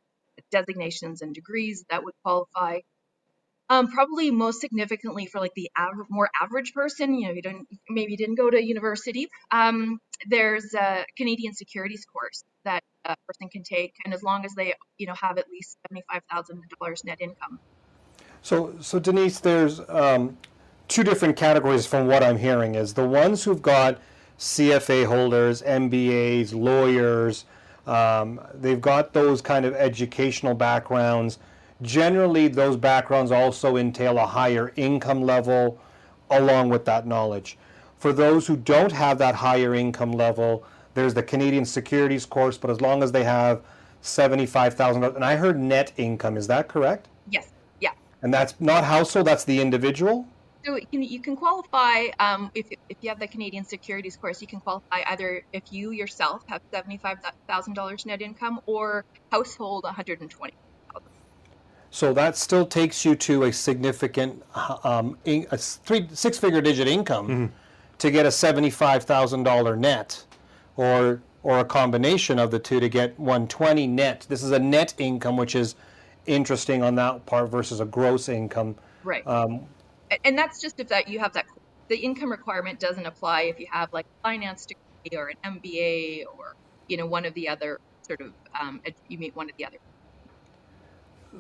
designations 0.51 1.23
and 1.23 1.35
degrees 1.35 1.85
that 1.91 2.05
would 2.05 2.15
qualify. 2.25 2.79
Um, 3.71 3.89
probably 3.91 4.31
most 4.31 4.61
significantly 4.61 5.27
for 5.27 5.41
like 5.41 5.55
the 5.55 5.71
aver- 5.79 6.07
more 6.11 6.29
average 6.41 6.75
person, 6.75 7.15
you 7.15 7.29
know, 7.29 7.35
you 7.35 7.43
don't 7.43 7.67
maybe 7.89 8.17
didn't 8.17 8.35
go 8.35 8.51
to 8.51 8.63
university. 8.63 9.29
Um, 9.51 9.99
there's 10.27 10.75
a 10.75 11.07
Canadian 11.17 11.55
securities 11.55 12.05
course 12.05 12.45
that 12.65 12.83
a 13.05 13.17
person 13.27 13.49
can 13.51 13.63
take, 13.63 13.95
and 14.05 14.13
as 14.13 14.23
long 14.23 14.45
as 14.45 14.53
they, 14.55 14.75
you 14.99 15.07
know, 15.07 15.15
have 15.15 15.39
at 15.39 15.47
least 15.51 15.79
seventy-five 15.87 16.23
thousand 16.31 16.63
dollars 16.79 17.03
net 17.05 17.19
income. 17.21 17.61
So, 18.43 18.75
so 18.81 18.99
Denise, 18.99 19.41
there's 19.41 19.81
um, 19.89 20.37
two 20.89 21.03
different 21.03 21.37
categories 21.37 21.87
from 21.87 22.09
what 22.09 22.23
I'm 22.23 22.39
hearing. 22.39 22.75
Is 22.75 22.95
the 22.95 23.07
ones 23.07 23.45
who've 23.45 23.63
got 23.63 23.99
CFA 24.39 25.07
holders, 25.07 25.63
MBAs, 25.63 26.53
lawyers, 26.53 27.45
um, 27.87 28.41
they've 28.55 28.81
got 28.81 29.13
those 29.13 29.41
kind 29.41 29.65
of 29.65 29.75
educational 29.75 30.55
backgrounds. 30.55 31.39
Generally, 31.83 32.49
those 32.49 32.77
backgrounds 32.77 33.33
also 33.33 33.77
entail 33.77 34.19
a 34.19 34.27
higher 34.27 34.73
income 34.77 35.23
level 35.23 35.81
along 36.31 36.69
with 36.69 36.85
that 36.85 37.07
knowledge. 37.07 37.59
For 37.99 38.13
those 38.13 38.47
who 38.47 38.57
don't 38.57 38.93
have 38.93 39.19
that 39.19 39.35
higher 39.35 39.75
income 39.75 40.13
level, 40.13 40.65
there's 40.95 41.15
the 41.15 41.23
Canadian 41.23 41.65
Securities 41.65 42.27
course, 42.27 42.59
but 42.59 42.71
as 42.71 42.81
long 42.81 43.03
as 43.03 43.13
they 43.13 43.25
have 43.25 43.63
$75,000, 44.03 45.15
and 45.15 45.25
I 45.25 45.37
heard 45.37 45.59
net 45.59 45.93
income, 45.97 46.37
is 46.37 46.47
that 46.49 46.69
correct? 46.69 47.09
Yes, 47.31 47.51
yeah. 47.81 47.93
And 48.23 48.33
that's 48.33 48.55
not 48.61 48.85
household, 48.85 49.27
that's 49.27 49.45
the 49.45 49.61
individual? 49.61 50.27
So 50.65 50.77
you 50.77 50.87
can, 50.87 51.03
you 51.03 51.21
can 51.21 51.37
qualify 51.37 52.07
um, 52.21 52.51
if, 52.55 52.69
if 52.89 52.97
you 53.01 53.09
have 53.09 53.19
the 53.19 53.27
Canadian 53.27 53.65
Securities 53.65 54.17
course. 54.17 54.41
You 54.41 54.47
can 54.47 54.61
qualify 54.61 55.03
either 55.09 55.43
if 55.53 55.65
you 55.71 55.91
yourself 55.91 56.43
have 56.47 56.61
seventy 56.73 56.99
five 56.99 57.19
thousand 57.49 57.75
dollars 57.75 58.07
net 58.07 58.23
income 58.23 58.61
or 58.67 59.05
household 59.31 59.85
one 59.85 59.95
hundred 59.95 60.21
and 60.21 60.31
twenty. 60.31 60.55
So 61.91 62.13
that 62.15 62.37
still 62.37 62.65
takes 62.65 63.05
you 63.05 63.15
to 63.17 63.45
a 63.45 63.53
significant, 63.53 64.43
um, 64.83 65.19
in, 65.27 65.47
a 65.51 65.59
three, 65.59 66.09
six-figure 66.11 66.63
digit 66.63 66.89
income 66.89 67.53
to 67.99 68.11
get 68.11 68.25
a 68.25 68.31
seventy-five 68.31 69.03
thousand 69.05 69.43
dollar 69.43 69.77
net, 69.77 70.25
or 70.77 71.21
or 71.43 71.59
a 71.59 71.65
combination 71.65 72.39
of 72.39 72.53
the 72.53 72.59
two 72.59 72.79
to 72.79 72.89
get 72.89 73.19
one 73.19 73.49
twenty 73.49 73.87
net. 73.89 74.27
This 74.29 74.45
is 74.45 74.53
a 74.53 74.59
net 74.59 74.95
income, 74.99 75.37
which 75.37 75.57
is 75.57 75.75
interesting 76.27 76.85
on 76.85 76.95
that 76.95 77.27
part 77.27 77.51
versus 77.51 77.81
a 77.81 77.85
gross 77.85 78.29
income. 78.29 78.77
Right. 79.03 79.27
Um, 79.27 79.55
A- 79.55 79.61
and 80.25 80.39
that's 80.39 80.61
just 80.61 80.81
if 80.81 80.89
that 80.89 81.09
you 81.09 81.19
have 81.21 81.33
that. 81.35 81.47
The 81.89 81.97
income 81.99 82.31
requirement 82.31 82.81
doesn't 82.81 83.07
apply 83.07 83.43
if 83.43 83.59
you 83.59 83.67
have 83.71 83.89
like 83.93 84.07
a 84.07 84.29
finance 84.29 84.67
degree 84.67 85.19
or 85.19 85.31
an 85.31 85.61
MBA 85.61 86.25
or 86.39 86.55
you 86.89 86.97
know 86.97 87.07
one 87.07 87.25
of 87.27 87.35
the 87.35 87.49
other 87.49 87.79
sort 88.07 88.21
of 88.21 88.35
um, 88.61 88.81
you 89.09 89.19
meet 89.19 89.35
one 89.37 89.49
of 89.51 89.57
the 89.59 89.67
other. 89.67 89.79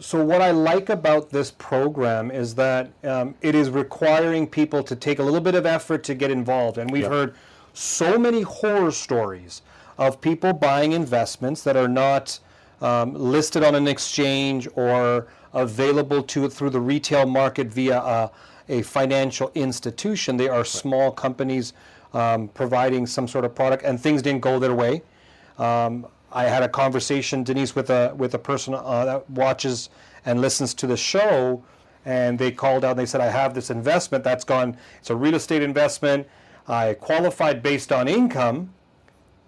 So 0.00 0.24
what 0.24 0.42
I 0.42 0.52
like 0.52 0.88
about 0.90 1.30
this 1.30 1.50
program 1.52 2.30
is 2.30 2.54
that 2.56 2.92
um, 3.04 3.34
it 3.42 3.54
is 3.54 3.70
requiring 3.70 4.46
people 4.48 4.82
to 4.84 4.96
take 4.96 5.18
a 5.18 5.22
little 5.22 5.40
bit 5.40 5.54
of 5.54 5.66
effort 5.66 6.04
to 6.04 6.14
get 6.14 6.30
involved, 6.30 6.78
and 6.78 6.90
we've 6.90 7.02
Yep. 7.02 7.12
heard 7.12 7.34
so 7.74 8.18
many 8.18 8.42
horror 8.42 8.90
stories 8.90 9.62
of 9.98 10.20
people 10.20 10.52
buying 10.52 10.92
investments 10.92 11.62
that 11.64 11.76
are 11.76 11.88
not 11.88 12.40
um, 12.80 13.14
listed 13.14 13.62
on 13.64 13.74
an 13.74 13.88
exchange 13.88 14.68
or 14.74 15.28
available 15.52 16.22
to 16.22 16.44
it 16.46 16.52
through 16.52 16.70
the 16.70 16.80
retail 16.80 17.26
market 17.26 17.68
via 17.68 17.98
a, 18.00 18.30
a 18.68 18.82
financial 18.82 19.50
institution. 19.54 20.36
They 20.36 20.48
are 20.48 20.64
small 20.64 21.10
companies 21.10 21.72
um, 22.12 22.48
providing 22.48 23.06
some 23.06 23.26
sort 23.26 23.44
of 23.44 23.54
product, 23.54 23.82
and 23.84 24.00
things 24.00 24.22
didn't 24.22 24.40
go 24.40 24.58
their 24.58 24.74
way. 24.74 25.02
Um, 25.58 26.06
I 26.30 26.44
had 26.44 26.62
a 26.62 26.68
conversation, 26.68 27.44
Denise, 27.44 27.74
with 27.74 27.90
a 27.90 28.14
with 28.16 28.34
a 28.34 28.38
person 28.38 28.74
uh, 28.74 29.04
that 29.04 29.30
watches 29.30 29.90
and 30.24 30.40
listens 30.40 30.74
to 30.74 30.86
the 30.86 30.96
show, 30.96 31.62
and 32.04 32.38
they 32.38 32.50
called 32.50 32.84
out. 32.84 32.92
and 32.92 33.00
They 33.00 33.06
said, 33.06 33.20
"I 33.20 33.30
have 33.30 33.54
this 33.54 33.70
investment 33.70 34.24
that's 34.24 34.44
gone. 34.44 34.76
It's 34.98 35.10
a 35.10 35.16
real 35.16 35.34
estate 35.34 35.62
investment. 35.62 36.26
I 36.68 36.94
qualified 36.94 37.62
based 37.62 37.92
on 37.92 38.08
income, 38.08 38.72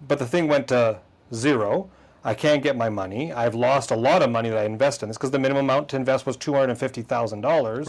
but 0.07 0.19
the 0.19 0.25
thing 0.25 0.47
went 0.47 0.67
to 0.67 0.99
zero. 1.33 1.89
I 2.23 2.33
can't 2.33 2.63
get 2.63 2.75
my 2.75 2.89
money. 2.89 3.31
I've 3.31 3.53
lost 3.55 3.91
a 3.91 3.95
lot 3.95 4.23
of 4.23 4.31
money 4.31 4.49
that 4.49 4.57
I 4.57 4.65
invest 4.65 5.03
in 5.03 5.09
this 5.09 5.17
because 5.17 5.31
the 5.31 5.39
minimum 5.39 5.65
amount 5.65 5.89
to 5.89 5.95
invest 5.95 6.25
was 6.25 6.35
two 6.35 6.53
hundred 6.53 6.71
and 6.71 6.79
fifty 6.79 7.01
thousand 7.03 7.41
dollars. 7.41 7.87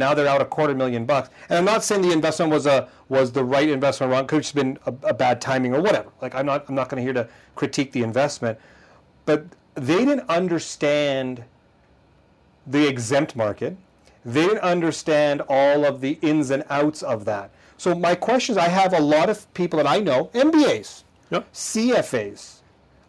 Now 0.00 0.14
they're 0.14 0.26
out 0.26 0.40
a 0.40 0.44
quarter 0.46 0.74
million 0.74 1.04
bucks. 1.04 1.30
And 1.48 1.58
I'm 1.58 1.64
not 1.64 1.84
saying 1.84 2.02
the 2.02 2.10
investment 2.12 2.50
was 2.50 2.66
a 2.66 2.88
was 3.08 3.30
the 3.30 3.44
right 3.44 3.68
investment 3.68 4.10
wrong. 4.10 4.26
Could 4.26 4.36
have 4.36 4.42
just 4.42 4.54
been 4.56 4.78
a, 4.86 4.94
a 5.04 5.14
bad 5.14 5.40
timing 5.40 5.74
or 5.74 5.80
whatever. 5.80 6.10
Like 6.20 6.34
I'm 6.34 6.46
not 6.46 6.64
I'm 6.68 6.74
not 6.74 6.88
going 6.88 7.00
to 7.00 7.04
here 7.04 7.12
to 7.12 7.28
critique 7.54 7.92
the 7.92 8.02
investment, 8.02 8.58
but 9.26 9.44
they 9.74 10.04
didn't 10.04 10.28
understand 10.28 11.44
the 12.66 12.88
exempt 12.88 13.36
market. 13.36 13.76
They 14.24 14.46
didn't 14.46 14.58
understand 14.60 15.42
all 15.48 15.84
of 15.84 16.00
the 16.00 16.18
ins 16.22 16.50
and 16.50 16.64
outs 16.70 17.02
of 17.02 17.24
that. 17.26 17.50
So 17.78 17.94
my 17.94 18.14
question 18.14 18.54
is, 18.54 18.58
I 18.58 18.68
have 18.68 18.92
a 18.92 19.00
lot 19.00 19.30
of 19.30 19.52
people 19.54 19.78
that 19.78 19.86
I 19.86 20.00
know, 20.00 20.30
MBAs, 20.34 21.04
Yep. 21.30 21.52
CFAs, 21.52 22.56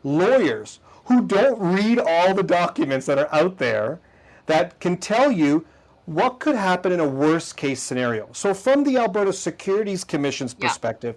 lawyers, 0.04 0.80
who 1.06 1.26
don't 1.26 1.60
read 1.60 2.00
all 2.00 2.34
the 2.34 2.44
documents 2.44 3.06
that 3.08 3.18
are 3.18 3.28
out 3.34 3.58
there 3.58 4.00
that 4.46 4.80
can 4.80 4.98
tell 4.98 5.32
you 5.32 5.66
what 6.06 6.40
could 6.40 6.56
happen 6.56 6.92
in 6.92 7.00
a 7.00 7.08
worst 7.08 7.56
case 7.58 7.82
scenario. 7.82 8.28
So 8.34 8.54
from 8.54 8.84
the 8.84 8.98
Alberta 8.98 9.34
Securities 9.34 10.04
Commission's 10.04 10.56
Yeah. 10.60 10.68
perspective, 10.68 11.16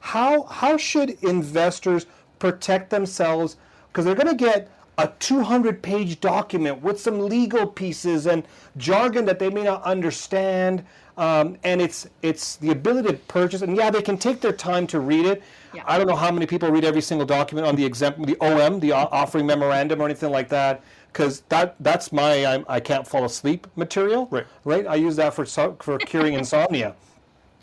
how 0.00 0.42
how 0.44 0.76
should 0.76 1.10
investors 1.22 2.06
protect 2.38 2.90
themselves 2.90 3.56
because 3.88 4.04
they're 4.04 4.14
going 4.14 4.36
to 4.36 4.44
get 4.44 4.68
a 4.98 5.08
200 5.18 5.82
page 5.82 6.20
document 6.20 6.82
with 6.82 7.00
some 7.00 7.18
legal 7.28 7.66
pieces 7.66 8.26
and 8.26 8.44
jargon 8.76 9.24
that 9.24 9.38
they 9.38 9.50
may 9.50 9.62
not 9.64 9.82
understand 9.84 10.84
um, 11.16 11.56
and 11.64 11.80
it's 11.80 12.06
it's 12.22 12.56
the 12.56 12.70
ability 12.70 13.08
to 13.08 13.14
purchase 13.14 13.62
and 13.62 13.76
yeah 13.76 13.88
they 13.90 14.02
can 14.02 14.18
take 14.18 14.40
their 14.40 14.52
time 14.52 14.86
to 14.86 15.00
read 15.00 15.24
it 15.26 15.42
Yeah. 15.72 15.82
i 15.86 15.96
don't 15.96 16.06
know 16.06 16.16
how 16.16 16.30
many 16.30 16.44
people 16.46 16.68
read 16.70 16.84
every 16.84 17.00
single 17.00 17.26
document 17.26 17.66
on 17.66 17.76
the 17.76 17.84
exempt 17.84 18.24
the 18.26 18.36
om 18.40 18.78
the 18.80 18.92
offering 18.92 19.46
memorandum 19.46 20.00
or 20.02 20.04
anything 20.04 20.30
like 20.30 20.48
that 20.50 20.82
because 21.14 21.42
that 21.48 21.76
that's 21.80 22.12
my 22.12 22.44
I'm, 22.44 22.66
i 22.68 22.80
can't 22.80 23.08
fall 23.08 23.24
asleep 23.24 23.66
material 23.76 24.28
Right. 24.30 24.46
right 24.64 24.86
i 24.86 24.96
use 24.96 25.16
that 25.16 25.32
for 25.32 25.46
for 25.46 25.98
curing 26.00 26.34
insomnia 26.34 26.94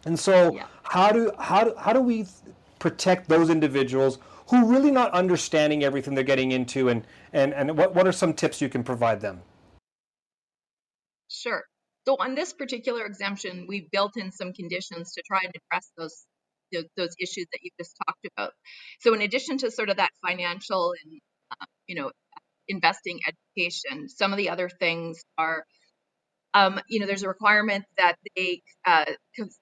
and 0.05 0.19
so, 0.19 0.53
Yeah. 0.55 0.67
how 0.83 1.11
do 1.11 1.31
how 1.37 1.63
do 1.63 1.75
how 1.77 1.93
do 1.93 2.01
we 2.01 2.25
protect 2.79 3.29
those 3.29 3.49
individuals 3.49 4.17
who 4.49 4.65
really 4.65 4.91
not 4.91 5.11
understanding 5.11 5.83
everything 5.83 6.15
they're 6.15 6.23
getting 6.23 6.51
into, 6.51 6.89
and 6.89 7.05
and 7.33 7.53
and 7.53 7.77
what 7.77 7.93
what 7.93 8.07
are 8.07 8.11
some 8.11 8.33
tips 8.33 8.61
you 8.61 8.69
can 8.69 8.83
provide 8.83 9.21
them? 9.21 9.41
Sure. 11.29 11.63
So 12.07 12.15
on 12.19 12.35
this 12.35 12.51
particular 12.53 13.05
exemption, 13.05 13.67
we 13.67 13.87
built 13.91 14.17
in 14.17 14.31
some 14.31 14.53
conditions 14.53 15.13
to 15.13 15.21
try 15.25 15.41
and 15.43 15.53
address 15.55 15.91
those 15.97 16.25
those, 16.73 16.85
those 16.97 17.15
issues 17.19 17.45
that 17.51 17.59
you 17.61 17.69
just 17.79 17.95
talked 18.07 18.25
about. 18.35 18.53
So 19.01 19.13
in 19.13 19.21
addition 19.21 19.57
to 19.59 19.71
sort 19.71 19.89
of 19.89 19.97
that 19.97 20.11
financial 20.25 20.93
and 21.03 21.21
uh, 21.51 21.65
you 21.87 21.95
know 21.95 22.11
investing 22.67 23.19
education, 23.27 24.09
some 24.09 24.31
of 24.31 24.37
the 24.37 24.49
other 24.49 24.69
things 24.69 25.21
are 25.37 25.65
um, 26.53 26.79
you 26.89 26.99
know 26.99 27.07
there's 27.07 27.23
a 27.23 27.27
requirement 27.29 27.85
that 27.97 28.15
they 28.35 28.61
uh, 28.85 29.05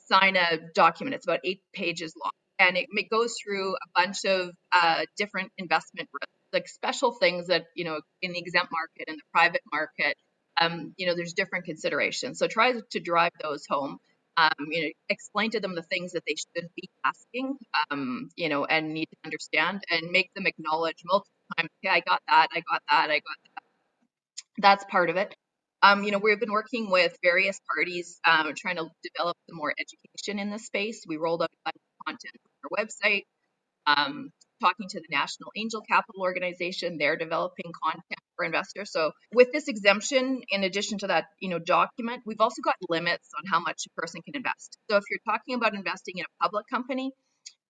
sign 0.07 0.35
a 0.35 0.59
document. 0.73 1.15
It's 1.15 1.27
about 1.27 1.41
eight 1.43 1.61
pages 1.73 2.13
long, 2.21 2.31
and 2.59 2.77
it, 2.77 2.87
it 2.91 3.09
goes 3.11 3.35
through 3.43 3.75
a 3.75 4.01
bunch 4.01 4.25
of 4.25 4.51
uh, 4.71 5.05
different 5.17 5.51
investment 5.57 6.09
risks, 6.13 6.33
like 6.53 6.67
special 6.67 7.11
things 7.13 7.47
that 7.47 7.65
you 7.75 7.85
know 7.85 8.01
in 8.21 8.33
the 8.33 8.39
exempt 8.39 8.71
market 8.71 9.09
and 9.09 9.17
the 9.17 9.23
private 9.33 9.61
market 9.71 10.15
um, 10.59 10.93
you 10.97 11.07
know, 11.07 11.15
there's 11.15 11.33
different 11.33 11.65
considerations. 11.65 12.39
So 12.39 12.47
try 12.47 12.73
to 12.91 12.99
drive 12.99 13.31
those 13.41 13.65
home. 13.69 13.97
Um, 14.37 14.51
you 14.69 14.83
know, 14.83 14.89
explain 15.09 15.51
to 15.51 15.59
them 15.59 15.75
the 15.75 15.83
things 15.83 16.13
that 16.13 16.23
they 16.25 16.35
should 16.35 16.69
be 16.75 16.89
asking, 17.03 17.57
um, 17.91 18.29
you 18.37 18.47
know, 18.47 18.63
and 18.65 18.93
need 18.93 19.07
to 19.11 19.17
understand, 19.25 19.81
and 19.89 20.11
make 20.11 20.33
them 20.33 20.47
acknowledge 20.47 20.97
multiple 21.05 21.31
times. 21.57 21.69
Okay, 21.83 21.93
I 21.93 21.99
got 22.01 22.21
that. 22.27 22.47
I 22.53 22.59
got 22.59 22.81
that. 22.89 23.09
I 23.09 23.15
got 23.15 23.37
that. 23.43 23.63
That's 24.57 24.83
part 24.85 25.09
of 25.09 25.17
it. 25.17 25.35
Um, 25.81 26.03
you 26.03 26.11
know, 26.11 26.17
we've 26.17 26.39
been 26.39 26.51
working 26.51 26.91
with 26.91 27.15
various 27.23 27.59
parties, 27.73 28.19
um, 28.25 28.53
trying 28.55 28.75
to 28.75 28.89
develop 29.15 29.37
some 29.47 29.57
more 29.57 29.73
education 29.79 30.39
in 30.39 30.51
this 30.51 30.65
space. 30.65 31.03
We 31.07 31.17
rolled 31.17 31.41
out 31.41 31.49
content 32.05 32.33
on 32.35 32.69
our 32.69 32.85
website. 32.85 33.23
Um, 33.87 34.31
talking 34.59 34.87
to 34.89 34.99
the 34.99 35.07
National 35.09 35.51
Angel 35.55 35.81
Capital 35.81 36.21
Organization. 36.21 36.97
They're 36.97 37.15
developing 37.15 37.71
content 37.83 38.19
for 38.35 38.45
investors. 38.45 38.91
So 38.91 39.11
with 39.33 39.51
this 39.51 39.67
exemption, 39.67 40.41
in 40.49 40.63
addition 40.63 40.97
to 40.99 41.07
that, 41.07 41.25
you 41.39 41.49
know, 41.49 41.59
document, 41.59 42.23
we've 42.25 42.41
also 42.41 42.61
got 42.61 42.75
limits 42.89 43.29
on 43.37 43.43
how 43.49 43.59
much 43.59 43.83
a 43.87 44.01
person 44.01 44.21
can 44.21 44.35
invest. 44.35 44.77
So 44.89 44.97
if 44.97 45.03
you're 45.09 45.19
talking 45.25 45.55
about 45.55 45.75
investing 45.75 46.15
in 46.17 46.25
a 46.25 46.43
public 46.43 46.65
company 46.71 47.11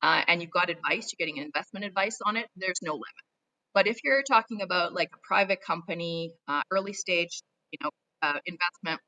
uh, 0.01 0.23
and 0.27 0.41
you've 0.41 0.51
got 0.51 0.69
advice, 0.69 1.13
you're 1.17 1.25
getting 1.25 1.41
investment 1.41 1.85
advice 1.85 2.19
on 2.25 2.37
it, 2.37 2.47
there's 2.55 2.79
no 2.81 2.93
limit. 2.93 3.28
But 3.73 3.87
if 3.87 4.03
you're 4.03 4.23
talking 4.23 4.61
about 4.61 4.93
like 4.93 5.09
a 5.13 5.19
private 5.23 5.61
company, 5.61 6.33
uh, 6.47 6.61
early 6.71 6.93
stage, 6.93 7.41
you 7.71 7.79
know, 7.83 7.89
uh, 8.21 8.39
investment, 8.45 9.01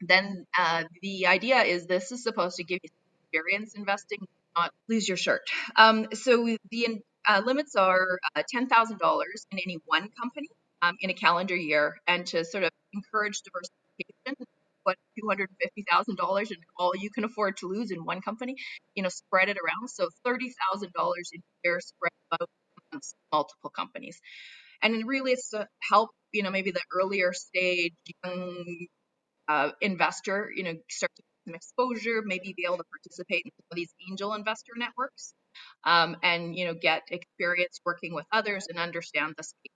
then 0.00 0.46
uh, 0.58 0.84
the 1.02 1.26
idea 1.26 1.62
is 1.62 1.86
this 1.86 2.12
is 2.12 2.22
supposed 2.22 2.56
to 2.56 2.64
give 2.64 2.78
you 2.82 2.90
experience 3.24 3.74
investing, 3.74 4.18
not 4.56 4.72
lose 4.88 5.08
your 5.08 5.16
shirt. 5.16 5.42
Um, 5.76 6.08
so 6.12 6.56
the 6.70 7.02
uh, 7.26 7.42
limits 7.44 7.74
are 7.76 8.18
uh, 8.36 8.42
$10,000 8.54 8.68
in 9.50 9.58
any 9.58 9.78
one 9.86 10.08
company 10.20 10.48
um, 10.82 10.96
in 11.00 11.10
a 11.10 11.14
calendar 11.14 11.56
year, 11.56 11.96
and 12.06 12.26
to 12.26 12.44
sort 12.44 12.64
of 12.64 12.70
encourage 12.92 13.42
diversification, 13.42 14.46
what 14.84 14.96
$250,000 15.22 16.50
and 16.50 16.58
all 16.78 16.92
you 16.96 17.10
can 17.10 17.24
afford 17.24 17.56
to 17.58 17.66
lose 17.66 17.90
in 17.90 18.04
one 18.04 18.22
company, 18.22 18.56
you 18.94 19.02
know, 19.02 19.08
spread 19.08 19.48
it 19.48 19.56
around. 19.58 19.88
So 19.88 20.08
$30,000 20.26 20.38
in 20.84 21.40
a 21.40 21.42
year 21.64 21.80
spread 21.80 22.12
out 22.32 22.48
amongst 22.92 23.14
multiple 23.32 23.70
companies. 23.70 24.20
And 24.82 25.06
really 25.06 25.32
it's 25.32 25.50
to 25.50 25.66
help, 25.90 26.10
you 26.32 26.42
know, 26.42 26.50
maybe 26.50 26.70
the 26.70 26.80
earlier 26.92 27.32
stage 27.32 27.94
young 28.24 28.86
uh, 29.48 29.70
investor, 29.80 30.50
you 30.54 30.62
know, 30.62 30.74
start 30.88 31.10
to 31.16 31.22
get 31.22 31.46
some 31.46 31.54
exposure, 31.54 32.22
maybe 32.24 32.54
be 32.56 32.64
able 32.66 32.76
to 32.76 32.84
participate 32.84 33.42
in 33.44 33.50
some 33.50 33.66
of 33.72 33.76
these 33.76 33.92
angel 34.08 34.34
investor 34.34 34.72
networks, 34.76 35.34
um, 35.84 36.16
and 36.22 36.54
you 36.54 36.66
know, 36.66 36.74
get 36.74 37.02
experience 37.10 37.80
working 37.84 38.14
with 38.14 38.26
others 38.30 38.66
and 38.68 38.78
understand 38.78 39.34
the 39.36 39.42
space. 39.42 39.72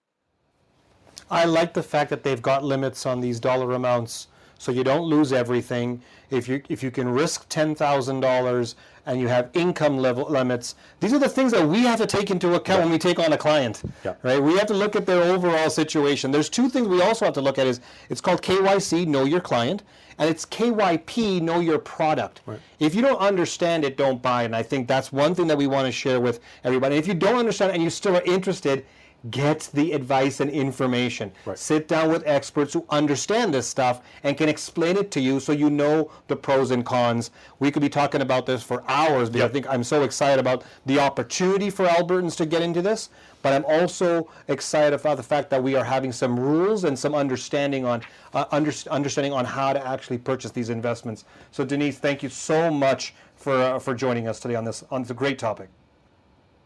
I 1.30 1.46
like 1.46 1.72
the 1.72 1.82
fact 1.82 2.10
that 2.10 2.22
they've 2.22 2.42
got 2.42 2.62
limits 2.62 3.06
on 3.06 3.20
these 3.20 3.40
dollar 3.40 3.72
amounts, 3.72 4.28
so 4.62 4.70
you 4.70 4.84
don't 4.84 5.02
lose 5.02 5.32
everything. 5.32 6.00
If 6.30 6.48
you 6.48 6.62
if 6.68 6.84
you 6.84 6.92
can 6.92 7.08
risk 7.08 7.48
ten 7.48 7.74
thousand 7.74 8.20
dollars 8.20 8.76
and 9.06 9.20
you 9.20 9.26
have 9.26 9.50
income 9.54 9.98
level 9.98 10.24
limits, 10.30 10.76
these 11.00 11.12
are 11.12 11.18
the 11.18 11.28
things 11.28 11.50
that 11.50 11.66
we 11.66 11.80
have 11.80 11.98
to 11.98 12.06
take 12.06 12.30
into 12.30 12.54
account 12.54 12.82
when 12.82 12.90
we 12.92 12.98
take 12.98 13.18
on 13.18 13.32
a 13.32 13.36
client. 13.36 13.82
Yeah. 14.04 14.14
Right? 14.22 14.40
We 14.40 14.56
have 14.58 14.68
to 14.68 14.74
look 14.74 14.94
at 14.94 15.04
their 15.04 15.20
overall 15.20 15.68
situation. 15.68 16.30
There's 16.30 16.48
two 16.48 16.68
things 16.68 16.86
we 16.86 17.02
also 17.02 17.24
have 17.24 17.34
to 17.34 17.40
look 17.40 17.58
at 17.58 17.66
is 17.66 17.80
it's 18.08 18.20
called 18.20 18.40
KYC, 18.40 19.04
know 19.08 19.24
your 19.24 19.40
client, 19.40 19.82
and 20.18 20.30
it's 20.30 20.46
KYP, 20.46 21.42
know 21.42 21.58
your 21.58 21.80
product. 21.80 22.42
If 22.78 22.94
you 22.94 23.02
don't 23.02 23.18
understand 23.18 23.84
it, 23.84 23.96
don't 23.96 24.22
buy 24.22 24.42
it. 24.42 24.46
And 24.46 24.56
I 24.56 24.62
think 24.62 24.86
that's 24.86 25.10
one 25.10 25.34
thing 25.34 25.48
that 25.48 25.58
we 25.58 25.66
want 25.66 25.86
to 25.86 25.92
share 25.92 26.20
with 26.20 26.38
everybody. 26.62 26.94
If 26.94 27.08
you 27.08 27.14
don't 27.14 27.36
understand 27.36 27.72
and 27.72 27.82
you 27.82 27.90
still 27.90 28.16
are 28.16 28.22
interested, 28.22 28.86
get 29.30 29.70
the 29.72 29.92
advice 29.92 30.40
and 30.40 30.50
information. 30.50 31.30
Right. 31.46 31.58
Sit 31.58 31.88
down 31.88 32.10
with 32.10 32.22
experts 32.26 32.72
who 32.74 32.84
understand 32.90 33.54
this 33.54 33.66
stuff 33.66 34.02
and 34.24 34.36
can 34.36 34.48
explain 34.48 34.96
it 34.96 35.10
to 35.12 35.20
you 35.20 35.40
so 35.40 35.52
you 35.52 35.70
know 35.70 36.10
the 36.28 36.36
pros 36.36 36.70
and 36.70 36.84
cons. 36.84 37.30
We 37.60 37.70
could 37.70 37.82
be 37.82 37.88
talking 37.88 38.20
about 38.20 38.46
this 38.46 38.62
for 38.62 38.82
hours 38.88 39.30
because 39.30 39.42
Yep. 39.42 39.50
I 39.50 39.52
think 39.52 39.66
I'm 39.70 39.84
so 39.84 40.02
excited 40.02 40.38
about 40.40 40.64
the 40.86 40.98
opportunity 40.98 41.70
for 41.70 41.86
Albertans 41.86 42.36
to 42.36 42.46
get 42.46 42.62
into 42.62 42.82
this, 42.82 43.10
but 43.42 43.52
I'm 43.52 43.64
also 43.64 44.28
excited 44.48 44.98
about 44.98 45.16
the 45.16 45.22
fact 45.22 45.50
that 45.50 45.62
we 45.62 45.74
are 45.74 45.84
having 45.84 46.12
some 46.12 46.38
rules 46.38 46.84
and 46.84 46.98
some 46.98 47.14
understanding 47.14 47.84
on 47.84 48.02
uh, 48.34 48.44
under, 48.50 48.72
understanding 48.90 49.32
on 49.32 49.44
how 49.44 49.72
to 49.72 49.86
actually 49.86 50.18
purchase 50.18 50.50
these 50.52 50.70
investments. 50.70 51.24
So 51.50 51.64
Denise, 51.64 51.98
thank 51.98 52.22
you 52.22 52.28
so 52.28 52.70
much 52.70 53.14
for 53.36 53.54
uh, 53.54 53.78
for 53.78 53.94
joining 53.94 54.28
us 54.28 54.40
today 54.40 54.54
on 54.54 54.64
this 54.64 54.84
on 54.90 55.02
this 55.02 55.12
great 55.12 55.38
topic. 55.38 55.68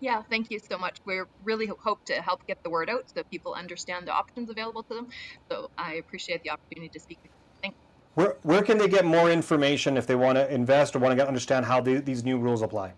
Yeah, 0.00 0.22
thank 0.28 0.50
you 0.50 0.59
so 0.59 0.78
much. 0.78 0.98
We 1.04 1.22
really 1.44 1.66
hope 1.66 2.04
to 2.06 2.14
help 2.14 2.46
get 2.46 2.62
the 2.62 2.70
word 2.70 2.90
out 2.90 3.04
so 3.14 3.22
people 3.24 3.54
understand 3.54 4.06
the 4.06 4.12
options 4.12 4.50
available 4.50 4.82
to 4.85 4.94
them. 4.94 5.09
So 5.50 5.70
I 5.78 5.94
appreciate 5.94 6.42
the 6.42 6.50
opportunity 6.50 6.90
to 6.90 7.00
speak. 7.00 7.18
with 7.22 7.30
you. 7.32 7.38
Thanks. 7.62 7.78
Where, 8.14 8.37
where 8.42 8.62
can 8.62 8.78
they 8.78 8.88
get 8.88 9.04
more 9.04 9.30
information 9.30 9.96
if 9.96 10.06
they 10.06 10.14
want 10.14 10.37
to 10.37 10.52
invest 10.52 10.94
or 10.94 10.98
want 10.98 11.12
to 11.12 11.16
get, 11.16 11.26
understand 11.26 11.64
how 11.64 11.80
the, 11.80 12.00
these 12.00 12.24
new 12.24 12.38
rules 12.38 12.62
apply? 12.62 12.92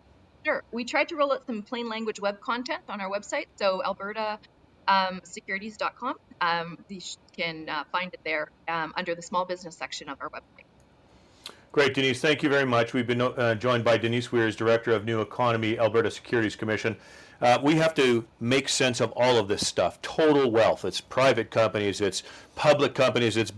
Sure. 0.44 0.64
We 0.72 0.84
tried 0.84 1.08
to 1.08 1.16
roll 1.16 1.32
out 1.32 1.46
some 1.46 1.62
plain 1.62 1.88
language 1.88 2.20
web 2.20 2.40
content 2.40 2.82
on 2.88 3.00
our 3.00 3.10
website, 3.10 3.46
so 3.56 3.82
Alberta 3.84 4.38
um, 4.88 5.20
securities.com. 5.22 6.16
Um, 6.40 6.78
you 6.88 7.00
can 7.36 7.68
uh, 7.68 7.84
find 7.92 8.12
it 8.14 8.20
there 8.24 8.50
um, 8.66 8.92
under 8.96 9.14
the 9.14 9.22
small 9.22 9.44
business 9.44 9.76
section 9.76 10.08
of 10.08 10.18
our 10.20 10.30
website. 10.30 10.67
Great, 11.70 11.92
Denise. 11.94 12.20
Thank 12.20 12.42
you 12.42 12.48
very 12.48 12.64
much. 12.64 12.94
We've 12.94 13.06
been 13.06 13.20
uh, 13.20 13.54
joined 13.54 13.84
by 13.84 13.98
Denise 13.98 14.32
Weeres, 14.32 14.56
Director 14.56 14.92
of 14.92 15.04
New 15.04 15.20
Economy, 15.20 15.78
Alberta 15.78 16.10
Securities 16.10 16.56
Commission. 16.56 16.96
Uh, 17.42 17.58
we 17.62 17.76
have 17.76 17.94
to 17.94 18.26
make 18.40 18.70
sense 18.70 19.00
of 19.00 19.12
all 19.12 19.36
of 19.36 19.48
this 19.48 19.66
stuff. 19.66 20.00
Total 20.00 20.50
wealth. 20.50 20.86
It's 20.86 21.00
private 21.00 21.50
companies, 21.50 22.00
it's 22.00 22.22
public 22.56 22.94
companies, 22.94 23.36
it's 23.36 23.52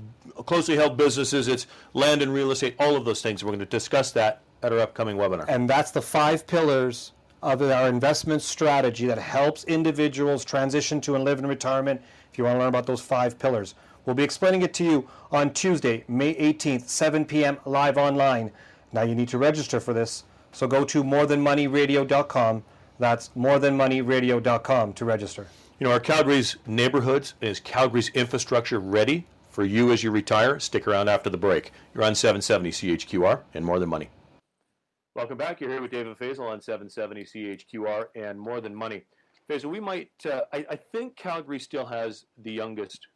closely 0.44 0.77
held 0.77 0.96
businesses, 0.96 1.46
it's 1.46 1.68
land 1.94 2.20
and 2.20 2.35
real 2.35 2.51
estate, 2.51 2.75
all 2.81 2.96
of 2.96 3.05
those 3.05 3.23
things. 3.23 3.44
We're 3.44 3.51
going 3.51 3.61
to 3.61 3.66
discuss 3.66 4.11
that 4.12 4.42
at 4.62 4.73
our 4.73 4.81
upcoming 4.81 5.16
webinar. 5.16 5.46
And 5.49 5.70
that's 5.70 5.92
the 5.92 6.03
five 6.03 6.46
pillars 6.46 7.12
of 7.42 7.62
our 7.62 7.88
investment 7.88 8.42
strategy 8.42 9.07
that 9.07 9.18
helps 9.18 9.64
individuals 9.64 10.44
transition 10.44 11.01
to 11.03 11.14
and 11.14 11.25
live 11.25 11.38
in 11.38 11.46
retirement. 11.46 12.03
If 12.33 12.38
you 12.38 12.44
want 12.44 12.57
to 12.57 12.59
learn 12.59 12.68
about 12.68 12.87
those 12.87 13.01
five 13.01 13.38
pillars, 13.38 13.77
we'll 14.11 14.16
be 14.16 14.25
explaining 14.25 14.62
it 14.62 14.75
to 14.75 14.83
you 14.83 15.09
on 15.31 15.53
Tuesday, 15.53 16.03
May 16.09 16.35
18th, 16.35 16.88
7 16.88 17.25
p.m. 17.25 17.59
live 17.64 17.96
online. 17.96 18.51
Now 18.92 19.03
you 19.03 19.14
need 19.14 19.29
to 19.29 19.38
register 19.38 19.79
for 19.79 19.92
this, 19.92 20.25
so 20.51 20.66
go 20.66 20.85
to 20.87 21.05
morethanmoneyradio.com. 21.05 22.64
That's 22.99 23.29
morethanmoneyradio.com 23.38 24.92
to 24.94 25.05
register. 25.05 25.46
You 25.79 25.87
know, 25.87 25.92
our 25.92 26.01
Calgary's 26.01 26.57
neighborhoods 26.66 27.35
is 27.40 27.61
Calgary's 27.61 28.09
infrastructure 28.09 28.81
ready 28.81 29.29
for 29.49 29.64
you 29.64 29.92
as 29.92 30.03
you 30.03 30.11
retire. 30.11 30.59
Stick 30.59 30.88
around 30.88 31.09
after 31.09 31.31
the 31.31 31.38
break. 31.38 31.70
You're 31.94 32.03
on 32.03 32.16
770 32.16 32.73
CHQR 32.73 33.42
and 33.55 33.64
More 33.64 33.79
Than 33.79 33.88
Money. 33.88 34.11
Welcome 35.14 35.38
back. 35.38 35.61
You're 35.61 35.70
here 35.70 35.83
with 35.83 35.92
David 35.92 36.18
Faisal 36.18 36.51
on 36.51 36.61
770 36.61 37.23
CHQR 37.23 38.07
and 38.16 38.40
More 38.40 38.61
Than 38.61 38.75
Money. 38.75 39.05
Faisal, 39.49 39.70
we 39.70 39.79
might, 39.79 40.11
uh, 40.29 40.40
I, 40.53 40.66
I 40.68 40.77
think 40.77 41.14
Calgary 41.14 41.61
still 41.61 41.87
has 41.87 42.27
the 42.42 42.51
youngest. 42.51 43.07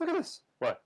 Look 0.00 0.08
at 0.08 0.16
this. 0.16 0.40
What? 0.58 0.80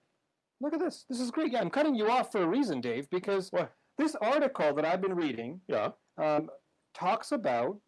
Look 0.61 0.75
at 0.75 0.81
this. 0.81 1.05
This 1.09 1.20
is 1.20 1.31
great. 1.31 1.53
Yeah, 1.53 1.61
I'm 1.61 1.70
cutting 1.70 1.94
you 1.94 2.11
off 2.11 2.33
for 2.33 2.42
a 2.42 2.46
reason, 2.46 2.81
Dave, 2.81 3.09
because 3.11 3.49
What? 3.51 3.73
this 3.99 4.14
article 4.20 4.75
that 4.75 4.85
I've 4.85 5.01
been 5.01 5.14
reading 5.14 5.61
Yeah. 5.68 5.90
um, 6.18 6.49
talks 6.94 7.33
about 7.33 7.81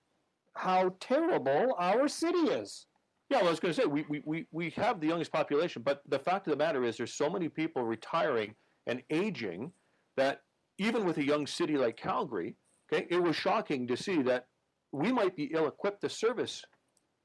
how 0.54 0.94
terrible 1.00 1.74
our 1.78 2.08
city 2.08 2.38
is. 2.38 2.86
Yeah, 3.30 3.38
well, 3.38 3.46
I 3.48 3.50
was 3.50 3.60
going 3.60 3.74
to 3.74 3.80
say, 3.80 3.86
we, 3.86 4.04
we, 4.08 4.22
we, 4.26 4.46
we 4.52 4.70
have 4.70 5.00
the 5.00 5.06
youngest 5.06 5.32
population, 5.32 5.82
but 5.82 6.02
the 6.08 6.18
fact 6.18 6.46
of 6.46 6.50
the 6.50 6.56
matter 6.56 6.84
is 6.84 6.96
there's 6.98 7.14
so 7.14 7.30
many 7.30 7.48
people 7.48 7.82
retiring 7.82 8.54
and 8.86 9.02
aging 9.10 9.72
that 10.16 10.40
even 10.78 11.04
with 11.06 11.16
a 11.18 11.24
young 11.24 11.46
city 11.46 11.78
like 11.78 11.96
Calgary, 11.96 12.56
okay, 12.92 13.06
it 13.10 13.22
was 13.22 13.34
shocking 13.36 13.86
to 13.86 13.96
see 13.96 14.20
that 14.22 14.46
we 14.92 15.12
might 15.12 15.34
be 15.34 15.44
ill-equipped 15.54 16.02
to 16.02 16.08
service 16.10 16.62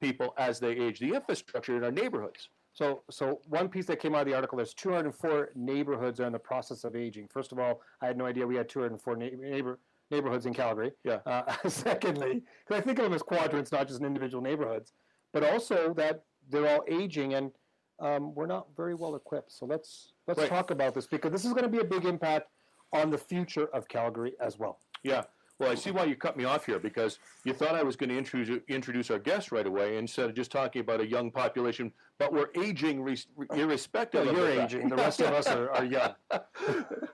people 0.02 0.34
as 0.38 0.60
they 0.60 0.72
age, 0.72 1.00
the 1.00 1.14
infrastructure 1.14 1.76
in 1.76 1.84
our 1.84 1.92
neighborhoods. 1.92 2.48
So, 2.78 3.02
so 3.10 3.40
one 3.48 3.70
piece 3.70 3.88
that 3.88 4.00
came 4.00 4.14
out 4.14 4.22
of 4.22 4.28
the 4.28 4.36
article: 4.36 4.56
there's 4.56 4.76
204 4.76 5.50
neighborhoods 5.56 6.20
are 6.20 6.26
in 6.28 6.32
the 6.34 6.38
process 6.38 6.84
of 6.84 6.96
aging. 6.96 7.28
First 7.28 7.52
of 7.52 7.58
all, 7.58 7.82
I 8.04 8.06
had 8.06 8.18
no 8.20 8.28
idea 8.28 8.46
we 8.46 8.56
had 8.56 8.70
204 8.70 9.16
na- 9.16 9.26
neighbor 9.36 9.80
neighborhoods 10.12 10.46
in 10.46 10.54
Calgary. 10.54 10.92
Yeah. 11.04 11.18
Uh, 11.26 11.52
secondly, 11.68 12.44
because 12.68 12.80
I 12.80 12.86
think 12.86 13.00
of 13.00 13.06
them 13.06 13.14
as 13.14 13.24
quadrants, 13.24 13.72
not 13.72 13.88
just 13.88 14.04
individual 14.04 14.44
neighborhoods, 14.44 14.94
but 15.34 15.44
also 15.44 15.92
that 15.96 16.24
they're 16.50 16.68
all 16.68 16.84
aging 16.88 17.34
and 17.34 17.52
um, 18.00 18.36
we're 18.36 18.46
not 18.46 18.68
very 18.78 18.94
well 18.94 19.16
equipped. 19.16 19.52
So 19.52 19.66
let's 19.66 20.14
let's 20.28 20.40
Right. 20.40 20.48
talk 20.50 20.70
about 20.70 20.94
this 20.94 21.08
because 21.08 21.32
this 21.32 21.46
is 21.46 21.54
going 21.54 21.64
to 21.64 21.70
be 21.70 21.80
a 21.80 21.84
big 21.84 22.06
impact 22.06 22.52
on 22.94 23.10
the 23.10 23.18
future 23.18 23.66
of 23.74 23.88
Calgary 23.88 24.34
as 24.40 24.60
well. 24.60 24.78
Yeah. 25.02 25.24
Well, 25.60 25.72
I 25.72 25.76
see 25.76 25.90
why 25.90 26.04
you 26.04 26.16
cut 26.16 26.38
me 26.38 26.44
off 26.44 26.68
here 26.68 26.78
because 26.78 27.18
you 27.44 27.52
thought 27.52 27.74
I 27.74 27.82
was 27.82 27.96
going 27.96 28.10
to 28.10 28.18
introduce, 28.18 28.62
introduce 28.68 29.10
our 29.10 29.18
guest 29.18 29.52
right 29.52 29.66
away 29.66 29.98
instead 29.98 30.30
of 30.30 30.36
just 30.36 30.52
talking 30.52 30.82
about 30.82 31.02
a 31.02 31.08
young 31.08 31.32
population, 31.32 31.92
but 32.20 32.32
we're 32.32 32.50
aging 32.56 33.02
res- 33.02 33.26
irrespective 33.56 34.26
Well, 34.26 34.30
of 34.30 34.38
you're 34.38 34.62
aging. 34.62 34.88
The 34.88 34.96
rest 34.96 35.20
of 35.20 35.34
us 35.34 35.48
are, 35.48 35.72
are 35.72 35.84
young. 35.84 36.14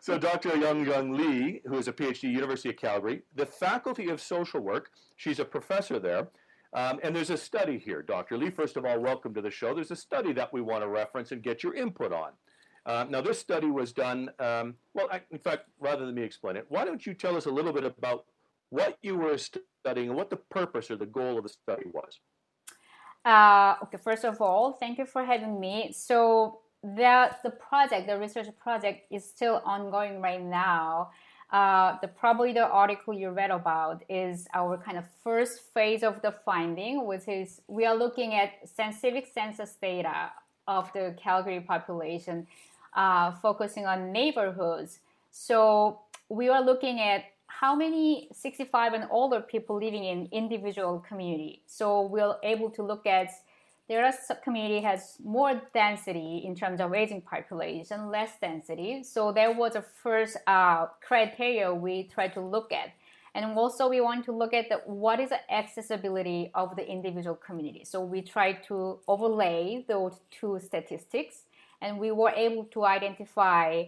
so 0.01 0.17
Dr. 0.17 0.57
Young 0.57 0.85
Young 0.85 1.13
Lee, 1.13 1.61
who 1.65 1.77
is 1.77 1.87
a 1.87 1.93
PhD, 1.93 2.23
University 2.23 2.69
of 2.69 2.75
Calgary, 2.75 3.21
the 3.33 3.45
Faculty 3.45 4.09
of 4.09 4.21
Social 4.21 4.59
Work, 4.59 4.89
she's 5.15 5.39
a 5.39 5.45
professor 5.45 5.97
there. 5.97 6.27
Um, 6.73 6.99
and 7.01 7.15
there's 7.15 7.29
a 7.29 7.37
study 7.37 7.77
here, 7.77 8.01
Dr. 8.01 8.37
Lee. 8.37 8.49
First 8.49 8.75
of 8.75 8.83
all, 8.83 8.99
welcome 8.99 9.33
to 9.35 9.41
the 9.41 9.51
show. 9.51 9.73
There's 9.73 9.91
a 9.91 9.95
study 9.95 10.33
that 10.33 10.51
we 10.51 10.59
want 10.59 10.81
to 10.81 10.89
reference 10.89 11.31
and 11.31 11.41
get 11.41 11.63
your 11.63 11.75
input 11.75 12.11
on. 12.11 12.31
Uh, 12.85 13.05
now, 13.09 13.21
this 13.21 13.39
study 13.39 13.67
was 13.67 13.93
done, 13.93 14.29
um, 14.39 14.75
well, 14.93 15.07
I, 15.09 15.21
in 15.31 15.39
fact, 15.39 15.67
rather 15.79 16.05
than 16.05 16.15
me 16.15 16.23
explain 16.23 16.57
it, 16.57 16.65
why 16.67 16.83
don't 16.83 17.05
you 17.05 17.13
tell 17.13 17.37
us 17.37 17.45
a 17.45 17.51
little 17.51 17.71
bit 17.71 17.85
about 17.85 18.25
what 18.73 18.97
you 19.03 19.15
were 19.15 19.37
studying 19.37 20.09
and 20.09 20.17
what 20.17 20.29
the 20.31 20.41
purpose 20.57 20.89
or 20.89 20.97
the 20.97 21.05
goal 21.05 21.37
of 21.37 21.43
the 21.43 21.49
study 21.49 21.85
was? 21.93 22.19
Uh, 23.23 23.75
okay, 23.83 23.97
first 23.97 24.25
of 24.25 24.41
all, 24.41 24.73
thank 24.73 24.97
you 24.97 25.05
for 25.05 25.23
having 25.23 25.59
me. 25.59 25.93
So 25.93 26.59
the 26.81 27.31
the 27.43 27.51
project, 27.51 28.07
the 28.07 28.17
research 28.17 28.47
project, 28.59 29.05
is 29.11 29.23
still 29.23 29.61
ongoing 29.63 30.21
right 30.21 30.43
now. 30.43 31.11
Uh, 31.51 31.97
the 32.01 32.07
probably 32.07 32.51
the 32.51 32.67
article 32.67 33.13
you 33.13 33.29
read 33.29 33.51
about 33.51 34.03
is 34.09 34.47
our 34.55 34.75
kind 34.85 34.97
of 34.97 35.05
first 35.23 35.61
phase 35.73 36.01
of 36.01 36.19
the 36.23 36.31
finding, 36.31 37.05
which 37.05 37.27
is 37.27 37.61
we 37.67 37.85
are 37.85 37.95
looking 37.95 38.33
at 38.33 38.49
civic 38.99 39.27
census 39.31 39.77
data 39.79 40.31
of 40.67 40.91
the 40.93 41.15
Calgary 41.21 41.61
population, 41.61 42.47
uh, 42.95 43.31
focusing 43.33 43.85
on 43.85 44.11
neighborhoods. 44.11 44.99
So 45.29 45.99
we 46.27 46.49
are 46.49 46.63
looking 46.63 46.99
at 46.99 47.32
how 47.63 47.73
many 47.73 48.27
65 48.33 48.91
and 48.91 49.05
older 49.09 49.39
people 49.39 49.77
living 49.77 50.03
in 50.03 50.27
individual 50.33 50.99
community. 51.07 51.61
So 51.65 52.01
we're 52.01 52.35
able 52.43 52.69
to 52.71 52.83
look 52.83 53.07
at 53.07 53.29
some 53.87 54.37
community 54.43 54.81
has 54.81 55.15
more 55.23 55.61
density 55.73 56.41
in 56.43 56.55
terms 56.55 56.81
of 56.81 56.93
aging 56.93 57.21
population, 57.21 58.09
less 58.09 58.31
density. 58.41 59.01
So 59.03 59.31
that 59.31 59.55
was 59.55 59.73
the 59.73 59.81
first 59.81 60.35
uh, 60.45 60.87
criteria 61.07 61.73
we 61.73 62.09
tried 62.13 62.33
to 62.33 62.41
look 62.41 62.73
at. 62.73 62.89
And 63.33 63.57
also 63.57 63.87
we 63.87 64.01
want 64.01 64.25
to 64.25 64.33
look 64.33 64.53
at 64.53 64.67
the, 64.67 64.81
what 64.85 65.21
is 65.21 65.29
the 65.29 65.39
accessibility 65.49 66.51
of 66.53 66.75
the 66.75 66.85
individual 66.85 67.35
community. 67.35 67.85
So 67.85 68.01
we 68.01 68.23
tried 68.23 68.63
to 68.67 68.99
overlay 69.07 69.85
those 69.87 70.19
two 70.31 70.59
statistics 70.59 71.43
and 71.81 71.97
we 71.97 72.11
were 72.11 72.31
able 72.31 72.65
to 72.73 72.83
identify 72.83 73.83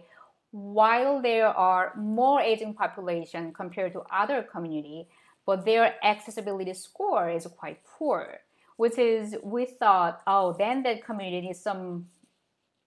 while 0.52 1.20
there 1.20 1.48
are 1.48 1.92
more 1.96 2.40
aging 2.40 2.74
population 2.74 3.52
compared 3.52 3.92
to 3.92 4.02
other 4.12 4.42
community, 4.42 5.08
but 5.44 5.64
their 5.64 5.94
accessibility 6.04 6.74
score 6.74 7.30
is 7.30 7.46
quite 7.46 7.78
poor, 7.84 8.38
which 8.76 8.98
is 8.98 9.36
we 9.42 9.64
thought, 9.66 10.22
oh, 10.26 10.54
then 10.58 10.82
that 10.82 11.04
community 11.04 11.46
needs 11.46 11.60
some 11.60 12.06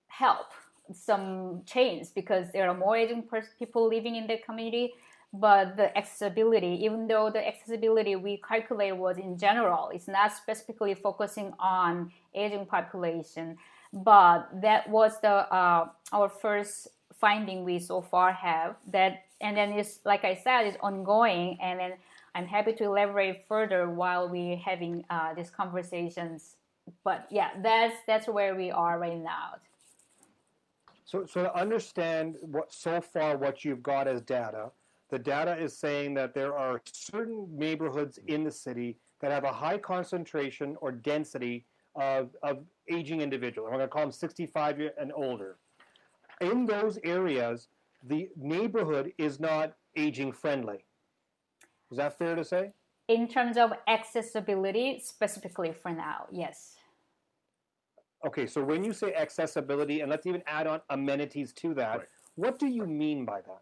help, 0.08 0.48
some 0.92 1.62
change 1.66 2.08
because 2.14 2.52
there 2.52 2.70
are 2.70 2.76
more 2.76 2.98
aging 2.98 3.24
people 3.58 3.88
living 3.88 4.16
in 4.16 4.28
the 4.28 4.38
community, 4.38 4.94
but 5.32 5.78
the 5.78 5.96
accessibility, 5.96 6.84
even 6.84 7.08
though 7.08 7.30
the 7.30 7.48
accessibility 7.48 8.16
we 8.16 8.42
calculate 8.48 8.98
was 8.98 9.18
in 9.18 9.38
general, 9.38 9.90
it's 9.94 10.08
not 10.08 10.34
specifically 10.34 10.96
focusing 10.96 11.54
on 11.60 12.12
aging 12.34 12.66
population, 12.66 13.58
but 13.94 14.50
that 14.62 14.90
was 14.90 15.20
the 15.22 15.30
uh, 15.30 15.88
our 16.12 16.30
first 16.30 16.88
finding 17.20 17.64
we 17.66 17.80
so 17.80 18.02
far 18.02 18.32
have 18.34 18.76
that 18.88 19.26
and 19.42 19.58
then 19.58 19.72
it's 19.74 20.00
like 20.06 20.24
i 20.26 20.36
said 20.36 20.64
it's 20.66 20.78
ongoing 20.82 21.58
and 21.62 21.80
then 21.80 21.94
i'm 22.36 22.46
happy 22.46 22.74
to 22.74 22.86
elaborate 22.86 23.46
further 23.48 23.90
while 23.90 24.30
we're 24.30 24.58
having 24.58 25.04
uh, 25.10 25.34
these 25.34 25.50
conversations 25.50 26.56
but 27.04 27.28
yeah 27.32 27.50
that's 27.64 27.96
that's 28.08 28.28
where 28.28 28.56
we 28.56 28.72
are 28.72 29.00
right 29.00 29.18
now 29.22 29.56
So, 31.06 31.26
so 31.26 31.44
to 31.44 31.56
understand 31.56 32.38
what 32.42 32.72
so 32.74 33.02
far 33.02 33.38
what 33.38 33.66
you've 33.66 33.84
got 33.84 34.08
as 34.08 34.22
data, 34.22 34.72
the 35.10 35.20
data 35.20 35.58
is 35.58 35.78
saying 35.78 36.14
that 36.16 36.34
there 36.36 36.56
are 36.56 36.82
certain 36.94 37.48
neighborhoods 37.52 38.20
in 38.28 38.44
the 38.44 38.52
city 38.52 38.98
that 39.22 39.32
have 39.32 39.44
a 39.44 39.52
high 39.52 39.80
concentration 39.80 40.78
or 40.82 40.92
density 40.92 41.66
of, 41.96 42.30
of 42.44 42.60
aging 42.92 43.22
individuals. 43.22 43.70
I'm 43.72 43.78
going 43.80 43.90
to 43.90 43.92
call 43.92 44.04
them 44.04 44.12
65 44.12 44.80
year 44.80 44.94
and 45.00 45.12
older. 45.16 45.58
In 46.42 46.66
those 46.66 46.98
areas, 47.04 47.68
the 48.04 48.30
neighborhood 48.38 49.14
is 49.18 49.40
not 49.40 49.74
aging 49.96 50.32
friendly. 50.32 50.86
Is 51.92 51.98
that 51.98 52.18
fair 52.18 52.36
to 52.36 52.44
say? 52.44 52.74
in 53.10 53.28
terms 53.28 53.58
of 53.58 53.74
accessibility 53.88 55.00
specifically 55.00 55.74
for 55.74 55.92
now 55.92 56.28
yes 56.32 56.76
Okay, 58.26 58.48
so 58.48 58.62
when 58.62 58.84
you 58.84 58.92
say 58.92 59.14
accessibility, 59.14 60.02
and 60.02 60.10
let's 60.12 60.28
even 60.28 60.44
add 60.46 60.68
on 60.68 60.82
amenities 60.90 61.54
to 61.54 61.74
that, 61.76 62.00
Right. 62.00 62.08
what 62.36 62.60
do 62.60 62.68
you 62.68 62.86
mean 62.86 63.24
by 63.24 63.40
that? 63.42 63.62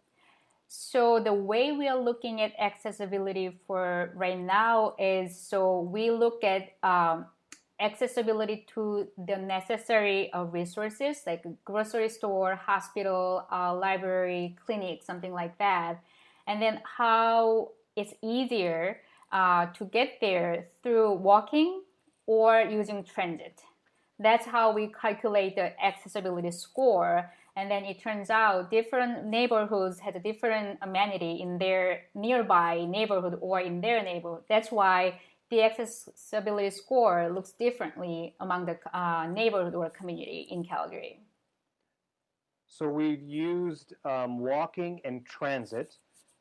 So 0.66 1.20
the 1.20 1.32
way 1.32 1.70
we 1.70 1.86
are 1.86 1.96
looking 1.96 2.40
at 2.42 2.52
accessibility 2.58 3.56
for 3.68 4.12
right 4.16 4.38
now 4.38 4.96
is 4.98 5.38
so 5.38 5.82
we 5.82 6.10
look 6.10 6.42
at 6.42 6.74
um, 6.82 7.26
accessibility 7.80 8.66
to 8.74 9.06
the 9.26 9.36
necessary 9.36 10.32
uh, 10.32 10.44
resources 10.44 11.22
like 11.26 11.44
grocery 11.64 12.08
store, 12.08 12.56
hospital, 12.56 13.46
uh, 13.52 13.74
library, 13.74 14.56
clinic, 14.64 15.02
something 15.02 15.32
like 15.32 15.56
that, 15.58 16.02
and 16.46 16.60
then 16.60 16.80
how 16.96 17.70
it's 17.96 18.14
easier 18.22 19.00
uh, 19.32 19.66
to 19.66 19.84
get 19.86 20.18
there 20.20 20.68
through 20.82 21.12
walking 21.12 21.82
or 22.26 22.60
using 22.60 23.04
transit. 23.04 23.60
That's 24.18 24.46
how 24.46 24.72
we 24.72 24.88
calculate 24.88 25.54
the 25.54 25.72
accessibility 25.84 26.50
score. 26.50 27.30
And 27.56 27.70
then 27.70 27.84
it 27.84 28.00
turns 28.00 28.30
out 28.30 28.70
different 28.70 29.26
neighborhoods 29.26 29.98
had 29.98 30.14
a 30.14 30.20
different 30.20 30.78
amenity 30.82 31.40
in 31.40 31.58
their 31.58 32.02
nearby 32.14 32.84
neighborhood 32.84 33.38
or 33.40 33.60
in 33.60 33.80
their 33.80 34.02
neighborhood. 34.02 34.42
That's 34.48 34.70
why 34.70 35.20
the 35.50 35.62
accessibility 35.62 36.70
score 36.70 37.30
looks 37.32 37.52
differently 37.52 38.34
among 38.40 38.66
the 38.66 38.78
uh, 38.92 39.26
neighborhood 39.26 39.74
or 39.74 39.88
community 39.90 40.46
in 40.50 40.64
Calgary. 40.64 41.20
So 42.66 42.86
we've 42.86 43.22
used 43.22 43.94
um, 44.04 44.38
walking 44.38 45.00
and 45.04 45.24
transit. 45.26 45.94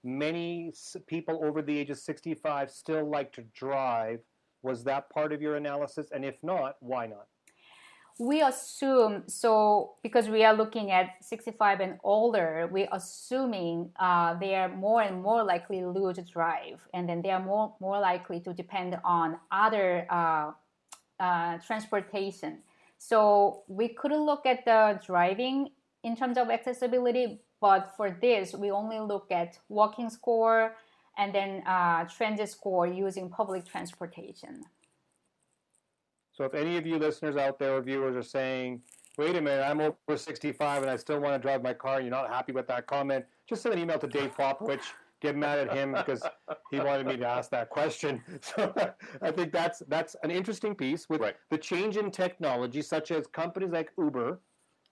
Many 0.03 0.73
people 1.07 1.39
over 1.43 1.61
the 1.61 1.77
age 1.77 1.89
of 1.89 1.97
65 1.97 2.69
still 2.69 3.09
like 3.09 3.31
to 3.33 3.43
drive. 3.55 4.19
Was 4.61 4.83
that 4.83 5.09
part 5.09 5.31
of 5.31 5.41
your 5.41 5.55
analysis? 5.55 6.07
And 6.13 6.25
if 6.25 6.35
not, 6.43 6.75
why 6.81 7.07
not? 7.07 7.27
We 8.19 8.41
assume 8.41 9.23
so 9.27 9.93
because 10.01 10.27
we 10.27 10.43
are 10.43 10.53
looking 10.53 10.89
at 10.91 11.11
65 11.21 11.79
and 11.81 11.99
older 12.03 12.67
we 12.71 12.85
are 12.85 12.97
assuming 12.97 13.91
uh, 13.99 14.33
they 14.39 14.55
are 14.55 14.69
more 14.69 15.01
and 15.01 15.21
more 15.21 15.43
likely 15.43 15.79
to 15.79 15.89
lose 15.89 16.17
drive 16.31 16.79
and 16.93 17.07
then 17.07 17.21
they 17.21 17.29
are 17.29 17.43
more 17.43 17.75
more 17.79 17.99
likely 17.99 18.39
to 18.39 18.53
depend 18.53 18.97
on 19.03 19.37
other 19.51 20.07
uh, 20.09 20.51
uh, 21.19 21.57
transportation 21.59 22.59
So 22.97 23.63
we 23.67 23.89
couldn't 23.89 24.25
look 24.25 24.45
at 24.45 24.65
the 24.65 24.99
driving 25.05 25.69
in 26.03 26.15
terms 26.15 26.37
of 26.37 26.49
accessibility, 26.49 27.41
but 27.61 27.93
for 27.95 28.17
this, 28.21 28.53
we 28.53 28.71
only 28.71 28.99
look 28.99 29.31
at 29.31 29.57
walking 29.69 30.09
score 30.09 30.75
and 31.17 31.33
then 31.33 31.63
uh, 31.65 32.05
transit 32.05 32.49
score 32.49 32.87
using 32.87 33.29
public 33.29 33.65
transportation. 33.65 34.63
So 36.37 36.43
if 36.43 36.53
any 36.53 36.77
of 36.77 36.85
you 36.85 36.99
listeners 36.99 37.35
out 37.35 37.57
there 37.57 37.73
or 37.73 37.81
viewers 37.81 38.15
are 38.15 38.21
saying, 38.21 38.83
wait 39.17 39.35
a 39.35 39.41
minute, 39.41 39.63
I'm 39.63 39.81
over 39.81 40.15
65 40.15 40.83
and 40.83 40.91
I 40.91 40.95
still 40.95 41.19
want 41.19 41.33
to 41.33 41.39
drive 41.39 41.63
my 41.63 41.73
car 41.73 41.95
and 41.95 42.05
you're 42.05 42.11
not 42.15 42.29
happy 42.29 42.51
with 42.51 42.67
that 42.67 42.85
comment, 42.85 43.25
just 43.49 43.63
send 43.63 43.73
an 43.73 43.81
email 43.81 43.97
to 43.97 44.05
Dave 44.05 44.37
Popowich. 44.37 44.83
Get 45.19 45.35
mad 45.35 45.57
at 45.57 45.75
him 45.75 45.93
because 45.93 46.21
he 46.69 46.79
wanted 46.79 47.07
me 47.07 47.17
to 47.17 47.25
ask 47.27 47.49
that 47.49 47.71
question. 47.71 48.21
So 48.43 48.71
I 49.19 49.31
think 49.31 49.51
that's 49.51 49.79
that's 49.87 50.15
an 50.21 50.29
interesting 50.29 50.75
piece 50.75 51.09
with 51.09 51.21
Right. 51.21 51.35
the 51.49 51.57
change 51.57 51.97
in 51.97 52.11
technology, 52.11 52.83
such 52.83 53.09
as 53.09 53.25
companies 53.25 53.71
like 53.71 53.89
Uber 53.97 54.39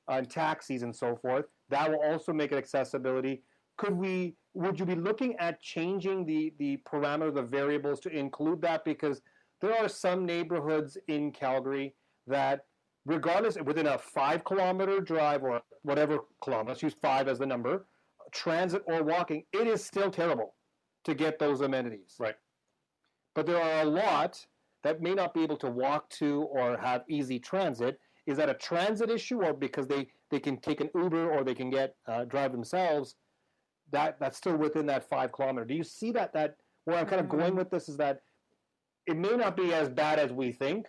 uh, 0.10 0.12
and 0.14 0.28
taxis 0.28 0.82
and 0.82 0.96
so 0.96 1.16
forth. 1.16 1.46
That 1.70 1.92
will 1.92 2.02
also 2.04 2.34
make 2.34 2.52
it 2.52 2.58
accessibility. 2.58 3.44
Could 3.78 3.94
we? 3.96 4.36
Would 4.56 4.80
you 4.80 4.86
be 4.88 4.96
looking 4.96 5.36
at 5.38 5.62
changing 5.62 6.26
the 6.26 6.52
the 6.58 6.78
parameter, 6.92 7.32
the 7.32 7.44
variables 7.44 8.00
to 8.00 8.10
include 8.10 8.64
that? 8.64 8.84
Because 8.84 9.22
there 9.66 9.84
are 9.84 9.90
some 9.90 10.26
neighborhoods 10.26 10.98
in 11.08 11.32
Calgary 11.32 11.96
that, 12.28 12.66
regardless 13.06 13.58
within 13.64 13.88
a 13.88 13.98
five 13.98 14.44
kilometer 14.44 15.00
drive 15.00 15.44
or 15.44 15.62
whatever 15.84 16.20
kilometer, 16.44 16.70
let's 16.70 16.84
use 16.84 16.96
five 17.02 17.28
as 17.28 17.40
the 17.40 17.46
number, 17.46 17.86
transit 18.32 18.84
or 18.86 19.04
walking, 19.04 19.44
it 19.54 19.68
is 19.68 19.84
still 19.84 20.12
terrible 20.12 20.54
to 21.04 21.14
get 21.14 21.40
those 21.40 21.62
amenities. 21.62 22.16
Right. 22.20 22.36
But 23.34 23.46
there 23.46 23.62
are 23.62 23.82
a 23.82 23.86
lot 23.86 24.46
that 24.84 25.02
may 25.02 25.14
not 25.14 25.34
be 25.34 25.42
able 25.44 25.58
to 25.58 25.70
walk 25.70 26.10
to 26.10 26.44
or 26.44 26.78
have 26.78 27.04
easy 27.10 27.40
transit. 27.40 28.00
Is 28.28 28.38
that 28.38 28.50
a 28.50 28.54
transit 28.56 29.10
issue, 29.10 29.44
or 29.44 29.54
because 29.54 29.88
they, 29.88 30.08
they 30.32 30.40
can 30.40 30.58
take 30.58 30.82
an 30.82 30.90
Uber 30.96 31.32
or 31.32 31.44
they 31.44 31.54
can 31.54 31.70
get 31.70 31.96
uh, 32.08 32.26
drive 32.26 32.52
themselves? 32.52 33.16
That 33.92 34.18
that's 34.20 34.38
still 34.38 34.58
within 34.58 34.88
that 34.88 35.08
five 35.08 35.32
kilometer. 35.32 35.66
Do 35.66 35.76
you 35.76 35.84
see 35.84 36.12
that 36.14 36.34
that 36.34 36.56
where 36.86 36.98
I'm 36.98 37.06
kind 37.06 37.22
of 37.22 37.30
going 37.30 37.56
with 37.56 37.70
this 37.70 37.88
is 37.88 37.98
that 37.98 38.22
it 39.08 39.18
may 39.18 39.36
not 39.36 39.56
be 39.56 39.74
as 39.74 39.90
bad 39.90 40.20
as 40.20 40.32
we 40.32 40.52
think. 40.52 40.88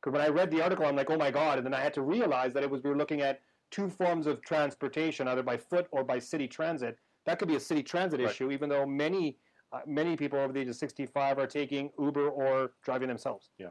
Because 0.00 0.12
when 0.12 0.22
I 0.22 0.28
read 0.28 0.50
the 0.50 0.62
article, 0.62 0.86
I'm 0.86 0.96
like, 0.96 1.10
oh 1.10 1.16
my 1.16 1.30
god, 1.30 1.58
and 1.58 1.66
then 1.66 1.74
I 1.74 1.80
had 1.80 1.92
to 1.94 2.02
realize 2.02 2.52
that 2.54 2.62
it 2.62 2.70
was 2.70 2.82
we 2.82 2.90
were 2.90 2.96
looking 2.96 3.20
at 3.20 3.40
two 3.70 3.90
forms 3.90 4.26
of 4.26 4.40
transportation, 4.42 5.26
either 5.28 5.42
by 5.42 5.56
foot 5.56 5.88
or 5.90 6.04
by 6.04 6.18
city 6.18 6.46
transit. 6.46 6.96
That 7.26 7.38
could 7.38 7.48
be 7.48 7.56
a 7.56 7.60
city 7.60 7.82
transit 7.82 8.20
Right. 8.20 8.30
issue, 8.30 8.50
even 8.50 8.68
though 8.68 8.86
many 8.86 9.38
uh, 9.70 9.80
many 9.86 10.16
people 10.16 10.38
over 10.38 10.50
the 10.50 10.60
age 10.60 10.68
of 10.68 10.76
65 10.76 11.38
are 11.38 11.46
taking 11.46 11.90
Uber 11.98 12.30
or 12.30 12.72
driving 12.82 13.08
themselves. 13.08 13.50
Uh, 13.60 13.68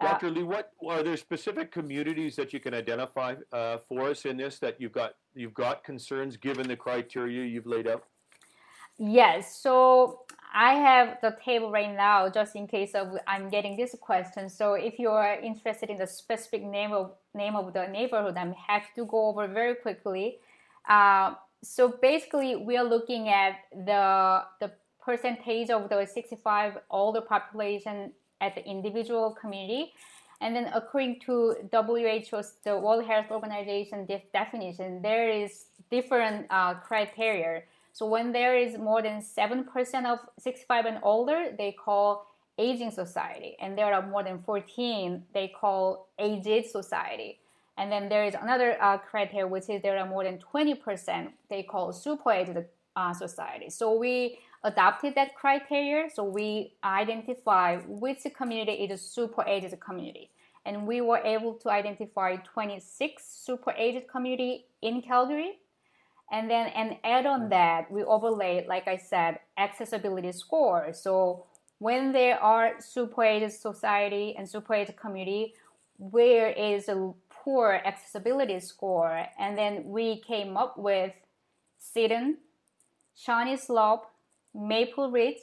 Dr. 0.00 0.30
Lee, 0.30 0.42
what 0.42 0.72
are 0.88 1.04
there 1.04 1.16
specific 1.16 1.70
communities 1.70 2.34
that 2.34 2.52
you 2.52 2.58
can 2.58 2.74
identify 2.74 3.36
uh, 3.52 3.78
for 3.88 4.10
us 4.10 4.24
in 4.24 4.36
this 4.36 4.58
that 4.58 4.80
you've 4.80 4.92
got 4.92 5.12
you've 5.34 5.54
got 5.54 5.84
concerns 5.84 6.36
given 6.36 6.66
the 6.66 6.76
criteria 6.76 7.46
you've 7.46 7.66
laid 7.66 7.86
out? 7.86 8.02
Yes, 8.98 9.56
so 9.60 10.20
I 10.54 10.72
have 10.74 11.18
the 11.20 11.36
table 11.44 11.70
right 11.70 11.94
now 11.94 12.30
just 12.30 12.56
in 12.56 12.66
case 12.66 12.94
of 12.94 13.18
I'm 13.26 13.50
getting 13.50 13.76
this 13.76 13.94
question. 14.00 14.48
So 14.48 14.74
if 14.74 14.98
you 14.98 15.10
are 15.10 15.38
interested 15.38 15.90
in 15.90 15.98
the 15.98 16.06
specific 16.06 16.62
name 16.64 16.92
of 16.92 17.12
name 17.34 17.56
of 17.56 17.74
the 17.74 17.86
neighborhood, 17.88 18.36
I'm 18.38 18.54
happy 18.54 18.86
to 18.96 19.04
go 19.04 19.26
over 19.26 19.46
very 19.48 19.74
quickly. 19.74 20.38
Uh, 20.88 21.34
so 21.62 21.88
basically, 22.00 22.56
we 22.56 22.76
are 22.78 22.84
looking 22.84 23.28
at 23.28 23.58
the 23.72 24.44
the 24.60 24.72
percentage 25.04 25.68
of 25.70 25.90
the 25.90 26.06
65 26.06 26.78
older 26.90 27.20
population 27.20 28.12
at 28.40 28.54
the 28.54 28.64
individual 28.66 29.36
community. 29.38 29.92
And 30.40 30.54
then 30.54 30.70
according 30.74 31.20
to 31.20 31.56
WHO's, 31.72 32.54
the 32.64 32.76
World 32.78 33.04
Health 33.06 33.30
Organization 33.30 34.04
def- 34.04 34.30
definition, 34.32 35.00
there 35.00 35.30
is 35.30 35.66
different 35.90 36.46
uh, 36.50 36.74
criteria. 36.74 37.62
So 37.96 38.04
when 38.04 38.30
there 38.30 38.54
is 38.54 38.76
more 38.76 39.00
than 39.00 39.22
7% 39.22 39.64
of 40.04 40.18
65 40.38 40.84
and 40.84 40.98
older, 41.02 41.54
they 41.56 41.72
call 41.72 42.26
aging 42.58 42.90
society. 42.90 43.56
And 43.58 43.76
there 43.78 43.90
are 43.94 44.06
more 44.06 44.22
than 44.22 44.42
14, 44.42 45.22
they 45.32 45.48
call 45.48 46.08
aged 46.18 46.66
society. 46.66 47.40
And 47.78 47.90
then 47.90 48.10
there 48.10 48.26
is 48.26 48.34
another 48.34 48.76
uh, 48.82 48.98
criteria, 48.98 49.46
which 49.46 49.70
is 49.70 49.80
there 49.80 49.96
are 49.96 50.06
more 50.06 50.24
than 50.24 50.38
20%, 50.38 51.28
they 51.48 51.62
call 51.62 51.90
super 51.94 52.32
aged 52.32 52.66
uh, 52.96 53.14
society. 53.14 53.70
So 53.70 53.96
we 53.96 54.40
adopted 54.62 55.14
that 55.14 55.34
criteria. 55.34 56.10
So 56.12 56.22
we 56.22 56.74
identify 56.84 57.78
which 57.86 58.26
community 58.36 58.72
is 58.72 58.90
a 58.90 59.02
super 59.02 59.42
aged 59.46 59.80
community. 59.80 60.28
And 60.66 60.86
we 60.86 61.00
were 61.00 61.22
able 61.24 61.54
to 61.54 61.70
identify 61.70 62.36
26 62.36 63.24
super 63.26 63.72
aged 63.72 64.06
community 64.06 64.66
in 64.82 65.00
Calgary. 65.00 65.60
And 66.32 66.50
then 66.50 66.66
and 66.68 66.96
add 67.04 67.26
on 67.26 67.48
that, 67.50 67.90
we 67.90 68.02
overlay, 68.02 68.66
like 68.68 68.88
I 68.88 68.96
said, 68.96 69.38
accessibility 69.56 70.32
score. 70.32 70.92
So 70.92 71.46
when 71.78 72.12
there 72.12 72.42
are 72.42 72.80
super 72.80 73.48
society 73.48 74.34
and 74.36 74.48
super 74.48 74.84
community, 74.96 75.54
where 75.98 76.50
is 76.50 76.88
a 76.88 77.12
poor 77.30 77.80
accessibility 77.84 78.58
score? 78.60 79.26
And 79.38 79.56
then 79.56 79.84
we 79.84 80.20
came 80.20 80.56
up 80.56 80.76
with 80.76 81.12
Sidon, 81.78 82.38
Shawnee 83.14 83.56
Slope, 83.56 84.06
Maple 84.54 85.10
Ridge, 85.10 85.38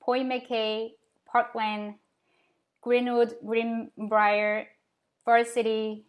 Point 0.00 0.28
McKay, 0.30 0.92
Parkland, 1.30 1.94
Greenwood, 2.80 3.36
Greenbriar, 3.44 4.66
Varsity, 5.24 6.04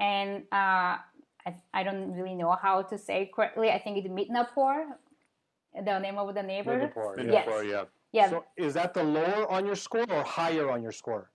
and 0.00 0.44
uh, 0.52 0.96
I, 1.46 1.54
I 1.74 1.82
don't 1.82 2.12
really 2.12 2.34
know 2.34 2.56
how 2.60 2.82
to 2.82 2.98
say 2.98 3.30
correctly. 3.34 3.70
I 3.70 3.78
think 3.78 3.98
it's 3.98 4.08
Midnapore, 4.08 4.84
the 5.74 5.98
name 5.98 6.18
of 6.18 6.34
the 6.34 6.42
neighborhood. 6.42 6.92
Midnapore, 6.94 7.32
Yes. 7.32 7.48
Or, 7.48 7.64
yeah. 7.64 7.84
Yeah. 8.12 8.30
So 8.30 8.44
is 8.56 8.74
that 8.74 8.92
the 8.92 9.02
lower 9.02 9.50
on 9.50 9.64
your 9.64 9.74
score 9.74 10.04
or 10.10 10.22
higher 10.22 10.70
on 10.70 10.82
your 10.82 10.92
score? 10.92 11.30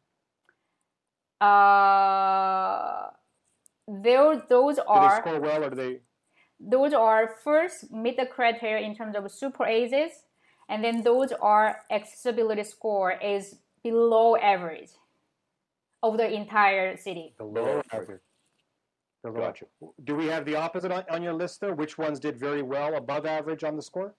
uh, 1.41 3.09
there, 3.87 4.43
those 4.49 4.79
are. 4.79 5.01
Do 5.01 5.07
they 5.07 5.13
are 5.13 5.21
score 5.21 5.39
well 5.39 5.63
or 5.63 5.69
do 5.69 5.75
they? 5.75 5.99
those 6.59 6.93
are 6.93 7.35
first 7.43 7.91
meet 7.91 8.17
the 8.17 8.25
criteria 8.25 8.85
in 8.85 8.95
terms 8.95 9.15
of 9.15 9.29
super 9.31 9.65
ages, 9.65 10.11
and 10.69 10.83
then 10.83 11.03
those 11.03 11.31
are 11.41 11.81
accessibility 11.91 12.63
score 12.63 13.11
is 13.11 13.55
below 13.83 14.35
average 14.35 14.89
of 16.01 16.17
the 16.17 16.31
entire 16.31 16.97
city. 16.97 17.33
Below 17.37 17.81
average. 17.91 18.21
Average. 19.27 19.33
The 19.33 19.39
lower- 19.39 19.47
Gotcha. 19.51 19.65
Do 20.03 20.15
we 20.15 20.25
have 20.27 20.45
the 20.45 20.55
opposite 20.55 20.91
on, 20.91 21.03
on 21.09 21.21
your 21.21 21.33
list 21.33 21.61
there? 21.61 21.73
Which 21.73 21.97
ones 21.97 22.19
did 22.19 22.37
very 22.37 22.61
well 22.61 22.95
above 22.95 23.25
average 23.25 23.63
on 23.63 23.75
the 23.75 23.81
score? 23.81 24.13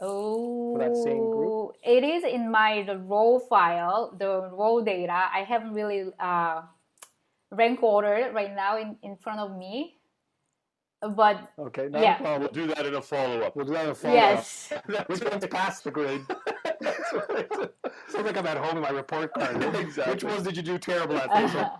Oh, 0.00 0.76
that 0.78 0.96
same 0.96 1.30
group? 1.30 1.72
it 1.84 2.02
is 2.02 2.24
in 2.24 2.50
my 2.50 2.82
the 2.86 2.98
raw 2.98 3.38
file, 3.38 4.14
the 4.18 4.50
raw 4.52 4.80
data. 4.80 5.12
I 5.12 5.44
haven't 5.46 5.74
really 5.74 6.10
uh, 6.18 6.62
rank 7.50 7.82
ordered 7.82 8.34
right 8.34 8.54
now 8.54 8.78
in, 8.78 8.96
in 9.02 9.16
front 9.16 9.38
of 9.40 9.56
me, 9.56 9.98
but 11.00 11.36
Okay, 11.58 11.88
not 11.88 12.02
Yeah. 12.02 12.16
problem. 12.16 12.40
We'll 12.42 12.66
do 12.66 12.74
that 12.74 12.86
in 12.86 12.94
a 12.94 13.02
follow 13.02 13.42
up. 13.42 13.54
We'll 13.54 13.66
do 13.66 13.72
that 13.74 13.84
in 13.84 13.90
a 13.90 13.94
follow 13.94 14.14
up. 14.16 14.20
yes, 14.20 14.72
Which 15.06 15.22
one's 15.22 15.46
past 15.46 15.84
the 15.84 15.90
grade? 15.92 16.22
Sounds 18.08 18.26
like 18.26 18.36
I'm 18.36 18.46
at 18.46 18.56
home 18.56 18.76
in 18.78 18.82
my 18.82 18.90
report 18.90 19.32
card. 19.34 19.62
Exactly. 19.76 20.14
Which 20.14 20.24
ones 20.24 20.42
did 20.42 20.56
you 20.56 20.62
do 20.62 20.78
terrible 20.78 21.16
at? 21.16 21.30
This 21.42 21.54
one? 21.54 21.70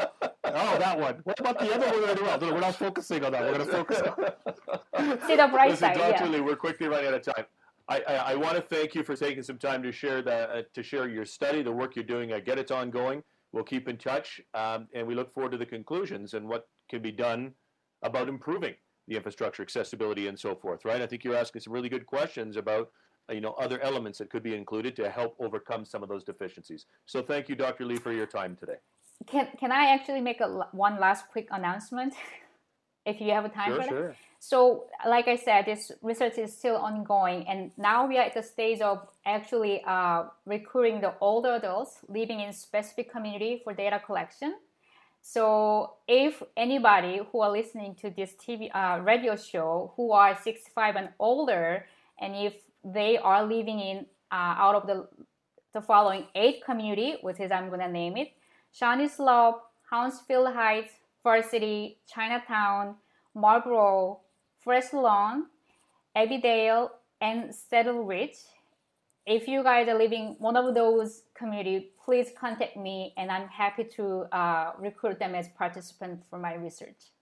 Oh, 0.54 0.78
that 0.78 0.98
one. 0.98 1.20
What 1.24 1.40
about 1.40 1.58
the 1.58 1.72
other 1.74 1.86
one 1.86 2.22
well? 2.22 2.40
No, 2.40 2.52
We're 2.52 2.60
not 2.60 2.76
focusing 2.76 3.24
on 3.24 3.32
that. 3.32 3.42
We're 3.42 3.54
going 3.54 3.66
to 3.66 3.72
focus 3.72 4.00
on. 4.00 5.18
see 5.26 5.36
the 5.36 5.48
bright 5.48 5.70
Listen, 5.70 5.94
side. 5.94 5.96
Dr. 5.96 6.24
Yeah. 6.24 6.30
Lee, 6.30 6.40
we're 6.40 6.56
quickly 6.56 6.88
running 6.88 7.08
out 7.08 7.14
of 7.14 7.22
time. 7.22 7.44
I, 7.88 8.00
I, 8.08 8.14
I 8.14 8.34
want 8.36 8.56
to 8.56 8.62
thank 8.62 8.94
you 8.94 9.02
for 9.02 9.16
taking 9.16 9.42
some 9.42 9.58
time 9.58 9.82
to 9.82 9.92
share 9.92 10.22
the 10.22 10.50
uh, 10.50 10.62
to 10.72 10.82
share 10.82 11.08
your 11.08 11.24
study, 11.24 11.62
the 11.62 11.72
work 11.72 11.96
you're 11.96 12.04
doing. 12.04 12.32
I 12.32 12.40
get 12.40 12.58
it's 12.58 12.70
ongoing. 12.70 13.22
We'll 13.52 13.64
keep 13.64 13.88
in 13.88 13.98
touch, 13.98 14.40
um, 14.54 14.88
and 14.94 15.06
we 15.06 15.14
look 15.14 15.34
forward 15.34 15.52
to 15.52 15.58
the 15.58 15.66
conclusions 15.66 16.34
and 16.34 16.48
what 16.48 16.68
can 16.88 17.02
be 17.02 17.12
done 17.12 17.52
about 18.02 18.28
improving 18.28 18.74
the 19.08 19.16
infrastructure, 19.16 19.62
accessibility, 19.62 20.28
and 20.28 20.38
so 20.38 20.54
forth. 20.54 20.84
Right? 20.84 21.02
I 21.02 21.06
think 21.06 21.24
you're 21.24 21.36
asking 21.36 21.62
some 21.62 21.72
really 21.72 21.88
good 21.88 22.06
questions 22.06 22.56
about 22.56 22.90
uh, 23.28 23.34
you 23.34 23.40
know 23.40 23.52
other 23.52 23.80
elements 23.80 24.18
that 24.18 24.30
could 24.30 24.42
be 24.42 24.54
included 24.54 24.96
to 24.96 25.10
help 25.10 25.36
overcome 25.40 25.84
some 25.84 26.02
of 26.02 26.08
those 26.08 26.24
deficiencies. 26.24 26.86
So 27.06 27.20
thank 27.20 27.48
you, 27.48 27.56
Dr. 27.56 27.84
Lee, 27.84 27.96
for 27.96 28.12
your 28.12 28.26
time 28.26 28.56
today. 28.58 28.78
Can 29.26 29.48
can 29.58 29.72
I 29.72 29.94
actually 29.94 30.20
make 30.20 30.40
a 30.40 30.48
one 30.72 30.98
last 30.98 31.28
quick 31.30 31.48
announcement, 31.50 32.14
if 33.06 33.20
you 33.20 33.32
have 33.32 33.44
a 33.44 33.48
time 33.48 33.72
for 33.76 33.86
that? 33.86 34.16
So, 34.44 34.86
like 35.06 35.28
I 35.28 35.36
said, 35.36 35.66
this 35.66 35.92
research 36.02 36.36
is 36.36 36.52
still 36.52 36.74
ongoing, 36.74 37.46
and 37.46 37.70
now 37.76 38.06
we 38.06 38.18
are 38.18 38.22
at 38.22 38.34
the 38.34 38.42
stage 38.42 38.80
of 38.80 39.06
actually 39.24 39.84
uh, 39.86 40.24
recruiting 40.46 41.00
the 41.00 41.14
older 41.20 41.54
adults 41.54 41.98
living 42.08 42.40
in 42.40 42.52
specific 42.52 43.12
community 43.12 43.60
for 43.62 43.72
data 43.72 44.00
collection. 44.04 44.56
So, 45.20 45.94
if 46.08 46.42
anybody 46.56 47.20
who 47.30 47.40
are 47.40 47.52
listening 47.52 47.94
to 48.02 48.10
this 48.10 48.34
TV 48.34 48.68
uh, 48.74 49.00
radio 49.02 49.36
show 49.36 49.92
who 49.96 50.10
are 50.10 50.36
65 50.36 50.96
and 50.96 51.10
older, 51.20 51.86
and 52.20 52.34
if 52.34 52.54
they 52.84 53.18
are 53.18 53.44
living 53.46 53.78
in 53.78 54.06
uh, 54.32 54.54
out 54.58 54.74
of 54.74 54.86
the 54.88 55.06
the 55.72 55.80
following 55.80 56.26
eight 56.34 56.64
community, 56.64 57.16
which 57.22 57.38
is 57.38 57.52
I'm 57.52 57.70
gonna 57.70 57.88
name 57.88 58.16
it: 58.16 58.32
Shawnee 58.72 59.08
Slope, 59.08 59.62
Hounsfield 59.90 60.54
Heights, 60.54 60.92
Varsity, 61.22 61.98
Chinatown, 62.06 62.96
Marlborough, 63.34 64.20
Forest 64.64 64.94
Lawn, 64.94 65.46
Abbeydale, 66.16 66.90
and 67.20 67.54
Saddle 67.54 68.04
Ridge. 68.04 68.36
If 69.26 69.46
you 69.46 69.62
guys 69.62 69.88
are 69.88 69.98
living 69.98 70.36
one 70.38 70.56
of 70.56 70.74
those 70.74 71.22
communities, 71.34 71.84
please 72.04 72.30
contact 72.36 72.76
me, 72.76 73.14
and 73.16 73.30
I'm 73.30 73.46
happy 73.48 73.84
to 73.96 74.26
uh, 74.32 74.72
recruit 74.78 75.18
them 75.18 75.34
as 75.34 75.48
participants 75.56 76.24
for 76.28 76.38
my 76.38 76.54
research. 76.54 77.12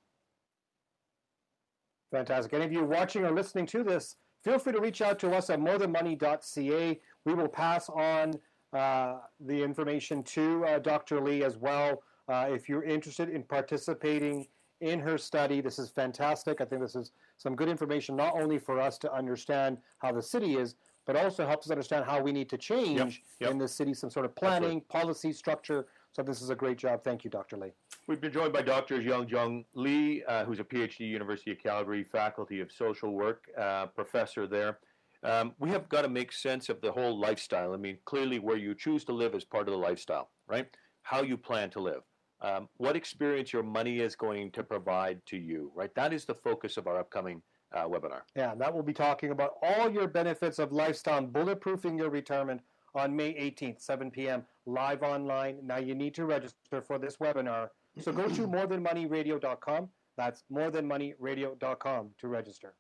Fantastic. 2.11 2.55
Any 2.55 2.65
of 2.65 2.73
you 2.73 2.85
watching 2.85 3.25
or 3.25 3.33
listening 3.33 3.67
to 3.67 3.85
this, 3.85 4.17
feel 4.43 4.59
free 4.59 4.73
to 4.73 4.81
reach 4.81 5.03
out 5.03 5.19
to 5.21 5.31
us 5.33 5.51
at 5.51 5.61
morethanmoney.ca. 5.61 7.01
We 7.25 7.35
will 7.35 7.49
pass 7.49 7.89
on 7.89 8.41
the 8.73 9.63
information 9.63 10.23
to 10.23 10.65
uh, 10.65 10.79
Dr. 10.79 11.21
Lee 11.21 11.45
as 11.45 11.57
well. 11.57 12.03
Uh, 12.29 12.49
if 12.51 12.69
you're 12.69 12.85
interested 12.85 13.29
in 13.29 13.43
participating 13.43 14.47
in 14.81 15.01
her 15.01 15.19
study, 15.19 15.61
this 15.61 15.79
is 15.79 15.91
fantastic. 15.91 16.61
I 16.61 16.65
think 16.65 16.81
this 16.81 16.95
is 16.95 17.13
some 17.37 17.55
good 17.57 17.69
information, 17.69 18.17
not 18.17 18.41
only 18.41 18.59
for 18.59 18.81
us 18.81 18.99
to 18.99 19.13
understand 19.13 19.79
how 19.99 20.13
the 20.13 20.23
city 20.23 20.57
is, 20.57 20.77
but 21.07 21.17
also 21.17 21.47
helps 21.47 21.67
us 21.67 21.71
understand 21.71 22.05
how 22.05 22.21
we 22.21 22.31
need 22.31 22.49
to 22.51 22.59
change 22.59 22.99
Yep, 22.99 23.13
yep. 23.41 23.51
in 23.51 23.59
the 23.59 23.67
city, 23.67 23.95
some 23.95 24.11
sort 24.11 24.27
of 24.27 24.35
planning, 24.37 24.81
policy, 24.83 25.33
structure. 25.33 25.87
So 26.13 26.23
this 26.23 26.41
is 26.41 26.51
a 26.51 26.55
great 26.55 26.79
job. 26.79 27.03
Thank 27.03 27.25
you, 27.25 27.31
Dr. 27.31 27.57
Lee. 27.57 27.73
We've 28.07 28.21
been 28.21 28.33
joined 28.33 28.53
by 28.53 28.63
Dr. 28.63 29.01
Young 29.01 29.29
Jung 29.29 29.65
Lee, 29.75 30.23
uh, 30.25 30.45
who's 30.45 30.61
a 30.61 30.65
PhD, 30.65 31.01
University 31.01 31.53
of 31.53 31.59
Calgary, 31.59 32.05
Faculty 32.05 32.61
of 32.61 32.71
Social 32.71 33.13
Work, 33.13 33.49
uh, 33.59 33.87
professor 33.87 34.47
there. 34.47 34.79
Um, 35.23 35.53
we 35.59 35.71
have 35.71 35.89
got 35.89 36.03
to 36.03 36.09
make 36.09 36.33
sense 36.33 36.69
of 36.69 36.81
the 36.81 36.93
whole 36.93 37.19
lifestyle. 37.19 37.75
I 37.75 37.77
mean, 37.77 37.99
clearly, 38.05 38.39
where 38.39 38.57
you 38.57 38.75
choose 38.75 39.05
to 39.05 39.13
live 39.13 39.35
is 39.35 39.45
part 39.45 39.69
of 39.69 39.73
the 39.73 39.79
lifestyle, 39.79 40.31
right? 40.49 40.67
How 41.03 41.23
you 41.23 41.37
plan 41.37 41.71
to 41.71 41.81
live, 41.81 42.03
um, 42.41 42.69
what 42.79 42.97
experience 42.97 43.53
your 43.53 43.63
money 43.63 44.01
is 44.01 44.17
going 44.17 44.51
to 44.53 44.63
provide 44.63 45.21
to 45.27 45.37
you, 45.37 45.73
right? 45.75 45.95
That 45.95 46.13
is 46.13 46.25
the 46.25 46.35
focus 46.35 46.77
of 46.77 46.87
our 46.87 46.99
upcoming 46.99 47.43
uh, 47.75 47.85
webinar. 47.85 48.23
Yeah, 48.35 48.55
that 48.57 48.75
will 48.75 48.83
be 48.83 48.93
talking 48.93 49.31
about 49.31 49.55
all 49.63 49.91
your 49.91 50.09
benefits 50.09 50.59
of 50.59 50.73
lifestyle 50.73 51.23
bulletproofing 51.23 51.99
your 51.99 52.11
retirement 52.11 52.63
on 52.95 53.15
May 53.15 53.35
18th, 53.35 53.81
7 53.81 54.11
p.m. 54.11 54.45
live 54.67 55.03
online. 55.03 55.59
Now 55.63 55.79
you 55.79 55.95
need 55.95 56.15
to 56.15 56.25
register 56.25 56.81
for 56.83 56.99
this 56.99 57.17
webinar. 57.19 57.69
So 58.01 58.13
go 58.13 58.29
to 58.29 58.49
morethanmoneyradio.com. 58.49 59.89
That's 60.17 60.45
morethanmoneyradio.com 60.53 62.11
to 62.19 62.29
register. 62.29 62.75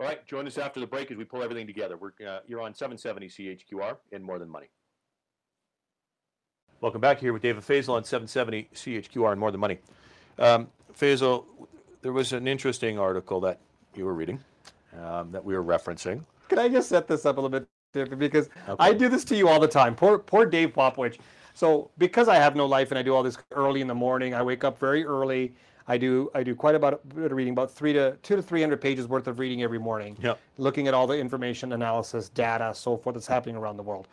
All 0.00 0.06
right, 0.06 0.26
join 0.26 0.46
us 0.46 0.56
after 0.56 0.80
the 0.80 0.86
break 0.86 1.10
as 1.10 1.18
we 1.18 1.24
pull 1.24 1.42
everything 1.42 1.66
together. 1.66 1.98
We're, 1.98 2.12
uh, 2.26 2.38
you're 2.46 2.62
on 2.62 2.74
770 2.74 3.28
CHQR 3.28 3.98
in 4.12 4.22
More 4.22 4.38
Than 4.38 4.48
Money. 4.48 4.70
Welcome 6.80 7.02
back 7.02 7.20
here 7.20 7.34
with 7.34 7.42
David 7.42 7.62
Faisal 7.62 7.90
on 7.90 8.04
770 8.04 8.70
CHQR 8.74 9.32
and 9.32 9.38
More 9.38 9.50
Than 9.50 9.60
Money. 9.60 9.78
Um, 10.38 10.68
Faisal, 10.98 11.44
there 12.00 12.14
was 12.14 12.32
an 12.32 12.48
interesting 12.48 12.98
article 12.98 13.42
that 13.42 13.60
you 13.94 14.06
were 14.06 14.14
reading 14.14 14.40
um, 15.04 15.32
that 15.32 15.44
we 15.44 15.54
were 15.54 15.62
referencing. 15.62 16.24
Can 16.48 16.58
I 16.58 16.68
just 16.68 16.88
set 16.88 17.06
this 17.06 17.26
up 17.26 17.36
a 17.36 17.40
little 17.42 17.60
bit 17.60 17.68
different 17.92 18.20
because 18.20 18.48
Okay. 18.70 18.76
I 18.78 18.94
do 18.94 19.10
this 19.10 19.22
to 19.24 19.36
you 19.36 19.48
all 19.48 19.60
the 19.60 19.68
time. 19.68 19.94
Poor 19.94 20.18
poor 20.18 20.46
Dave 20.46 20.72
Popowich. 20.72 21.18
So 21.52 21.90
because 21.98 22.26
I 22.26 22.36
have 22.36 22.56
no 22.56 22.64
life 22.64 22.90
and 22.90 22.98
I 22.98 23.02
do 23.02 23.14
all 23.14 23.22
this 23.22 23.36
early 23.52 23.82
in 23.82 23.86
the 23.86 23.94
morning, 23.94 24.32
I 24.32 24.42
wake 24.42 24.64
up 24.64 24.80
very 24.80 25.04
early. 25.04 25.52
I 25.88 25.98
do 25.98 26.30
I 26.34 26.42
do 26.42 26.54
quite 26.54 26.74
a 26.74 26.78
bit 26.78 26.92
of 26.92 27.32
reading, 27.32 27.52
about 27.52 27.70
three 27.70 27.92
to 27.92 28.16
two 28.22 28.36
to 28.36 28.42
three 28.42 28.60
hundred 28.60 28.80
pages 28.80 29.06
worth 29.06 29.26
of 29.26 29.38
reading 29.38 29.62
every 29.62 29.78
morning. 29.78 30.16
Yep. 30.22 30.38
Looking 30.58 30.88
at 30.88 30.94
all 30.94 31.06
the 31.06 31.18
information, 31.18 31.72
analysis, 31.72 32.28
data, 32.28 32.72
so 32.74 32.96
forth 32.96 33.14
that's 33.14 33.26
happening 33.26 33.56
around 33.56 33.76
the 33.76 33.82
world. 33.82 34.08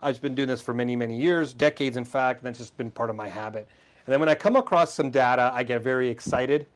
I've 0.00 0.20
been 0.20 0.34
doing 0.34 0.48
this 0.48 0.60
for 0.60 0.74
many, 0.74 0.96
many 0.96 1.16
years, 1.16 1.54
decades 1.54 1.96
in 1.96 2.04
fact, 2.04 2.40
and 2.40 2.48
that's 2.48 2.58
just 2.58 2.76
been 2.76 2.90
part 2.90 3.08
of 3.08 3.16
my 3.16 3.28
habit. 3.28 3.68
And 4.06 4.12
then 4.12 4.18
when 4.18 4.28
I 4.28 4.34
come 4.34 4.56
across 4.56 4.92
some 4.92 5.10
data, 5.10 5.52
I 5.54 5.62
get 5.62 5.80
very 5.80 6.08
excited 6.08 6.66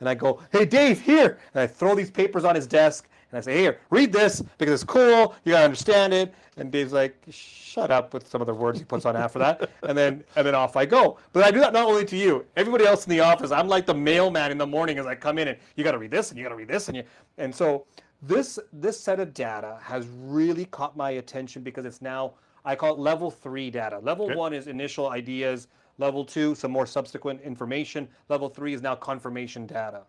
and 0.00 0.08
I 0.08 0.14
go, 0.14 0.40
"Hey, 0.52 0.64
Dave, 0.64 1.00
here!" 1.00 1.38
And 1.54 1.62
I 1.62 1.66
throw 1.66 1.94
these 1.94 2.10
papers 2.10 2.44
on 2.44 2.54
his 2.54 2.66
desk, 2.66 3.08
and 3.30 3.38
I 3.38 3.40
say, 3.40 3.58
"Here, 3.58 3.78
read 3.90 4.12
this 4.12 4.42
because 4.58 4.74
it's 4.74 4.84
cool. 4.84 5.34
You 5.44 5.52
gotta 5.52 5.64
understand 5.64 6.12
it." 6.14 6.34
And 6.56 6.72
Dave's 6.72 6.92
like, 6.92 7.16
"Shut 7.30 7.90
up!" 7.90 8.12
with 8.14 8.26
some 8.28 8.40
of 8.40 8.46
the 8.46 8.54
words 8.54 8.78
he 8.78 8.84
puts 8.84 9.04
on 9.04 9.16
after 9.16 9.38
that, 9.38 9.70
and 9.82 9.96
then 9.96 10.24
and 10.36 10.46
then 10.46 10.54
off 10.54 10.76
I 10.76 10.86
go. 10.86 11.18
But 11.32 11.44
I 11.44 11.50
do 11.50 11.60
that 11.60 11.72
not 11.72 11.86
only 11.86 12.04
to 12.06 12.16
you, 12.16 12.44
everybody 12.56 12.84
else 12.86 13.06
in 13.06 13.10
the 13.10 13.20
office. 13.20 13.50
I'm 13.50 13.68
like 13.68 13.86
the 13.86 13.94
mailman 13.94 14.50
in 14.50 14.58
the 14.58 14.66
morning 14.66 14.98
as 14.98 15.06
I 15.06 15.14
come 15.14 15.38
in, 15.38 15.48
and 15.48 15.58
you 15.76 15.84
got 15.84 15.92
to 15.92 15.98
read 15.98 16.10
this, 16.10 16.30
and 16.30 16.38
you 16.38 16.44
got 16.44 16.50
to 16.50 16.56
read 16.56 16.68
this, 16.68 16.88
and 16.88 16.96
you. 16.96 17.04
And 17.36 17.54
so 17.54 17.86
this 18.22 18.58
this 18.72 18.98
set 18.98 19.20
of 19.20 19.32
data 19.34 19.78
has 19.82 20.08
really 20.08 20.64
caught 20.66 20.96
my 20.96 21.10
attention 21.12 21.62
because 21.62 21.84
it's 21.84 22.02
now 22.02 22.34
I 22.64 22.74
call 22.74 22.94
it 22.94 22.98
level 22.98 23.30
three 23.30 23.70
data. 23.70 24.00
Level 24.00 24.26
Okay. 24.26 24.34
one 24.34 24.52
is 24.52 24.66
initial 24.66 25.10
ideas. 25.10 25.68
Level 25.98 26.24
two, 26.24 26.54
some 26.54 26.70
more 26.70 26.86
subsequent 26.86 27.40
information. 27.42 28.08
Level 28.28 28.48
three 28.48 28.72
is 28.74 28.82
now 28.82 28.94
confirmation 28.94 29.66
data. 29.66 30.02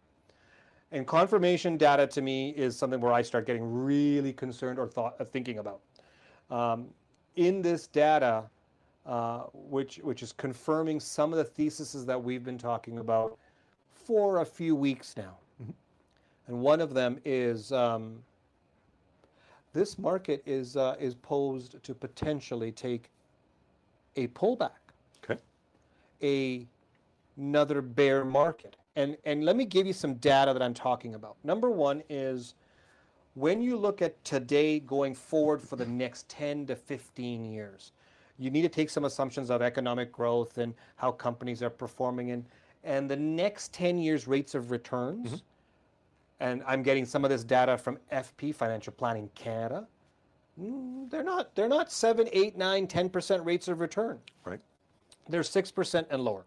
And 0.92 1.06
confirmation 1.06 1.78
data 1.78 2.08
to 2.08 2.22
me 2.22 2.50
is 2.52 2.78
something 2.78 3.00
where 3.00 3.14
I 3.14 3.22
start 3.22 3.46
getting 3.46 3.64
really 3.64 4.34
concerned 4.34 4.80
or 4.80 4.88
thought, 4.88 5.16
uh, 5.20 5.26
thinking 5.26 5.60
about. 5.60 5.82
Um, 6.50 6.88
in 7.36 7.62
this 7.62 7.88
data, 7.88 8.44
uh, 9.06 9.44
which 9.54 9.98
which 9.98 10.24
is 10.24 10.32
confirming 10.34 11.00
some 11.00 11.32
of 11.32 11.38
the 11.38 11.44
theses 11.44 12.06
that 12.06 12.22
we've 12.22 12.44
been 12.44 12.58
talking 12.58 13.00
about 13.00 13.38
for 13.94 14.40
a 14.40 14.46
few 14.46 14.76
weeks 14.76 15.16
now, 15.16 15.38
and 16.48 16.60
one 16.60 16.82
of 16.82 16.94
them 16.94 17.20
is 17.24 17.72
um, 17.72 18.24
this 19.74 20.00
market 20.00 20.42
is 20.46 20.76
uh, 20.76 20.96
is 21.00 21.16
posed 21.16 21.82
to 21.84 21.94
potentially 21.94 22.72
take 22.72 23.12
a 24.16 24.28
pullback 24.30 24.72
Okay. 25.24 25.40
a 26.24 26.68
another 27.38 27.82
bear 27.82 28.26
market. 28.26 28.76
And 29.00 29.16
and 29.24 29.46
let 29.46 29.56
me 29.56 29.64
give 29.64 29.88
you 29.88 29.94
some 29.94 30.16
data 30.16 30.52
that 30.52 30.62
I'm 30.62 30.74
talking 30.74 31.16
about. 31.16 31.38
Number 31.46 31.70
one 31.70 32.04
is 32.10 32.56
when 33.36 33.62
you 33.62 33.78
look 33.78 34.02
at 34.02 34.22
today 34.26 34.82
going 34.82 35.16
forward 35.16 35.62
for 35.62 35.78
the 35.78 35.86
next 35.86 36.28
10 36.28 36.66
to 36.66 36.76
15 36.76 37.46
years, 37.46 37.94
you 38.38 38.50
need 38.52 38.64
to 38.64 38.70
take 38.70 38.90
some 38.90 39.06
assumptions 39.06 39.50
of 39.50 39.62
economic 39.62 40.12
growth 40.12 40.58
and 40.58 40.74
how 40.98 41.12
companies 41.14 41.64
are 41.64 41.70
performing 41.70 42.32
and 42.32 42.44
and 42.84 43.10
the 43.10 43.16
next 43.16 43.72
10 43.74 43.98
years 43.98 44.28
rates 44.28 44.54
of 44.54 44.70
returns. 44.70 45.44
And 46.42 46.62
I'm 46.68 46.84
getting 46.84 47.06
some 47.06 47.24
of 47.24 47.30
this 47.30 47.44
data 47.46 47.78
from 47.78 48.00
FP 48.12 48.54
Financial 48.54 48.92
Planning 48.94 49.30
Canada. 49.34 49.88
Mm, 50.62 51.10
They're 51.10 51.24
not 51.24 51.56
they're 51.56 51.70
not 51.70 51.90
7, 51.90 52.28
8, 52.34 52.58
9, 52.58 52.88
10% 52.88 53.46
rates 53.46 53.70
of 53.70 53.80
return 53.80 54.20
Right. 54.44 54.60
they're 55.30 55.42
6% 55.42 56.06
and 56.10 56.22
lower. 56.22 56.44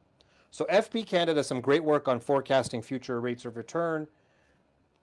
So 0.53 0.67
FP 0.67 1.07
Canada 1.07 1.35
does 1.35 1.47
some 1.47 1.63
great 1.63 1.83
work 1.83 2.09
on 2.09 2.21
forecasting 2.21 2.83
future 2.83 3.21
rates 3.23 3.47
of 3.47 3.57
return. 3.57 4.07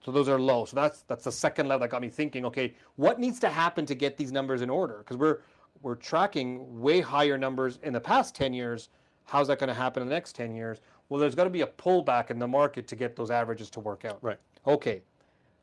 So 0.02 0.12
those 0.12 0.28
are 0.28 0.38
low. 0.38 0.64
So 0.64 0.76
that's 0.76 1.02
that's 1.02 1.24
the 1.24 1.32
second 1.32 1.66
level 1.66 1.80
that 1.80 1.90
got 1.90 2.00
me 2.00 2.08
thinking, 2.08 2.46
okay, 2.46 2.74
what 2.94 3.18
needs 3.18 3.40
to 3.40 3.50
happen 3.50 3.84
to 3.86 3.94
get 3.96 4.16
these 4.16 4.30
numbers 4.30 4.62
in 4.62 4.70
order? 4.70 4.98
Because 4.98 5.16
we're 5.16 5.40
we're 5.82 5.96
tracking 5.96 6.80
way 6.80 7.00
higher 7.00 7.36
numbers 7.36 7.80
in 7.82 7.92
the 7.92 8.00
past 8.00 8.34
10 8.34 8.54
years. 8.54 8.90
How's 9.24 9.48
that 9.48 9.58
going 9.58 9.68
to 9.68 9.74
happen 9.74 10.02
in 10.02 10.08
the 10.08 10.14
next 10.14 10.34
10 10.36 10.54
years? 10.54 10.78
Well, 11.08 11.20
there's 11.20 11.34
got 11.34 11.44
to 11.44 11.50
be 11.50 11.62
a 11.62 11.66
pullback 11.66 12.30
in 12.30 12.38
the 12.38 12.46
market 12.46 12.86
to 12.88 12.96
get 12.96 13.16
those 13.16 13.30
averages 13.30 13.70
to 13.70 13.80
work 13.80 14.04
out. 14.04 14.18
Right. 14.22 14.38
Okay. 14.66 15.02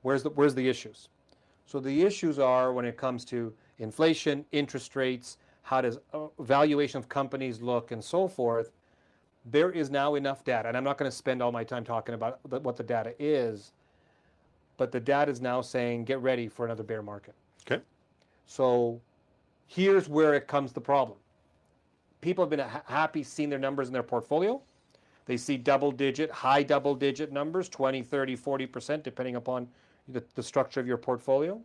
Where's 0.02 0.21
the 0.21 0.32
where's 0.32 0.54
the 0.54 0.67
issues? 0.67 1.08
So 1.65 1.80
the 1.80 2.02
issues 2.04 2.39
are 2.39 2.73
when 2.73 2.84
it 2.84 2.97
comes 2.97 3.23
to 3.26 3.54
inflation, 3.80 4.43
interest 4.52 4.97
rates, 4.97 5.38
how 5.62 5.80
does 5.80 5.97
uh, 6.13 6.28
valuation 6.39 6.97
of 6.97 7.08
companies 7.08 7.62
look, 7.62 7.91
and 7.91 8.04
so 8.04 8.28
forth. 8.28 8.71
There 9.50 9.72
is 9.72 9.90
now 9.90 10.16
enough 10.16 10.44
data, 10.44 10.68
and 10.68 10.76
I'm 10.76 10.84
not 10.84 10.98
going 10.98 11.10
to 11.10 11.16
spend 11.16 11.42
all 11.42 11.52
my 11.52 11.64
time 11.64 11.84
talking 11.84 12.16
about 12.16 12.40
the, 12.50 12.60
what 12.60 12.76
the 12.76 12.84
data 12.84 13.14
is, 13.18 13.72
but 14.76 14.92
the 14.92 15.00
data 15.00 15.32
is 15.32 15.42
now 15.42 15.62
saying 15.62 16.04
get 16.04 16.20
ready 16.20 16.48
for 16.48 16.66
another 16.66 16.84
bear 16.84 17.02
market. 17.02 17.34
Okay. 17.70 17.82
So 18.46 19.00
here's 19.68 20.10
where 20.10 20.34
it 20.34 20.48
comes 20.48 20.74
the 20.74 20.82
problem. 20.82 21.18
People 22.22 22.44
have 22.44 22.50
been 22.50 22.60
ha- 22.60 22.84
happy 22.86 23.24
seeing 23.24 23.50
their 23.50 23.60
numbers 23.60 23.88
in 23.88 23.94
their 23.94 24.04
portfolio. 24.04 24.62
They 25.26 25.38
see 25.38 25.58
double 25.58 25.92
digit, 25.92 26.32
high 26.32 26.64
double 26.64 26.96
digit 26.96 27.32
numbers, 27.32 27.69
20, 27.69 28.02
30, 28.02 28.38
40%, 28.38 29.04
depending 29.04 29.36
upon 29.36 29.67
the, 30.08 30.24
the 30.36 30.44
structure 30.44 30.80
of 30.80 30.88
your 30.88 30.98
portfolio. 30.98 31.62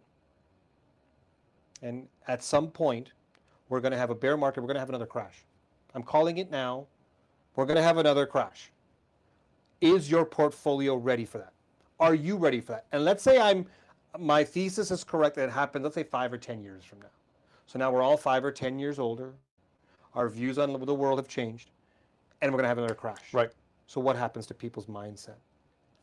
And 1.80 2.06
at 2.28 2.42
some 2.42 2.70
point, 2.70 3.12
we're 3.68 3.80
going 3.80 3.92
to 3.92 3.98
have 3.98 4.10
a 4.10 4.14
bear 4.14 4.36
market. 4.36 4.60
We're 4.60 4.66
going 4.66 4.74
to 4.76 4.80
have 4.80 4.88
another 4.88 5.06
crash. 5.06 5.44
I'm 5.94 6.02
calling 6.02 6.38
it 6.38 6.50
now. 6.50 6.86
We're 7.56 7.66
going 7.66 7.76
to 7.76 7.82
have 7.82 7.98
another 7.98 8.26
crash. 8.26 8.70
Is 9.80 10.10
your 10.10 10.24
portfolio 10.24 10.96
ready 10.96 11.24
for 11.24 11.38
that? 11.38 11.52
Are 12.00 12.14
you 12.14 12.36
ready 12.36 12.60
for 12.60 12.72
that? 12.72 12.86
And 12.92 13.04
let's 13.04 13.22
say 13.22 13.38
I'm 13.38 13.66
my 14.18 14.44
thesis 14.44 14.90
is 14.90 15.04
correct 15.04 15.36
that 15.36 15.48
it 15.48 15.52
happens, 15.52 15.82
let's 15.84 15.94
say 15.94 16.02
five 16.02 16.32
or 16.32 16.38
10 16.38 16.62
years 16.62 16.84
from 16.84 17.00
now. 17.00 17.06
So 17.66 17.78
now 17.78 17.90
we're 17.90 18.02
all 18.02 18.16
five 18.16 18.44
or 18.44 18.52
10 18.52 18.78
years 18.78 18.98
older. 18.98 19.32
Our 20.14 20.28
views 20.28 20.58
on 20.58 20.72
the 20.72 20.94
world 20.94 21.18
have 21.18 21.28
changed, 21.28 21.70
and 22.40 22.52
we're 22.52 22.58
going 22.58 22.64
to 22.64 22.68
have 22.68 22.78
another 22.78 22.94
crash. 22.94 23.32
Right. 23.32 23.50
So 23.86 24.00
what 24.00 24.16
happens 24.16 24.46
to 24.46 24.54
people's 24.54 24.86
mindset? 24.86 25.36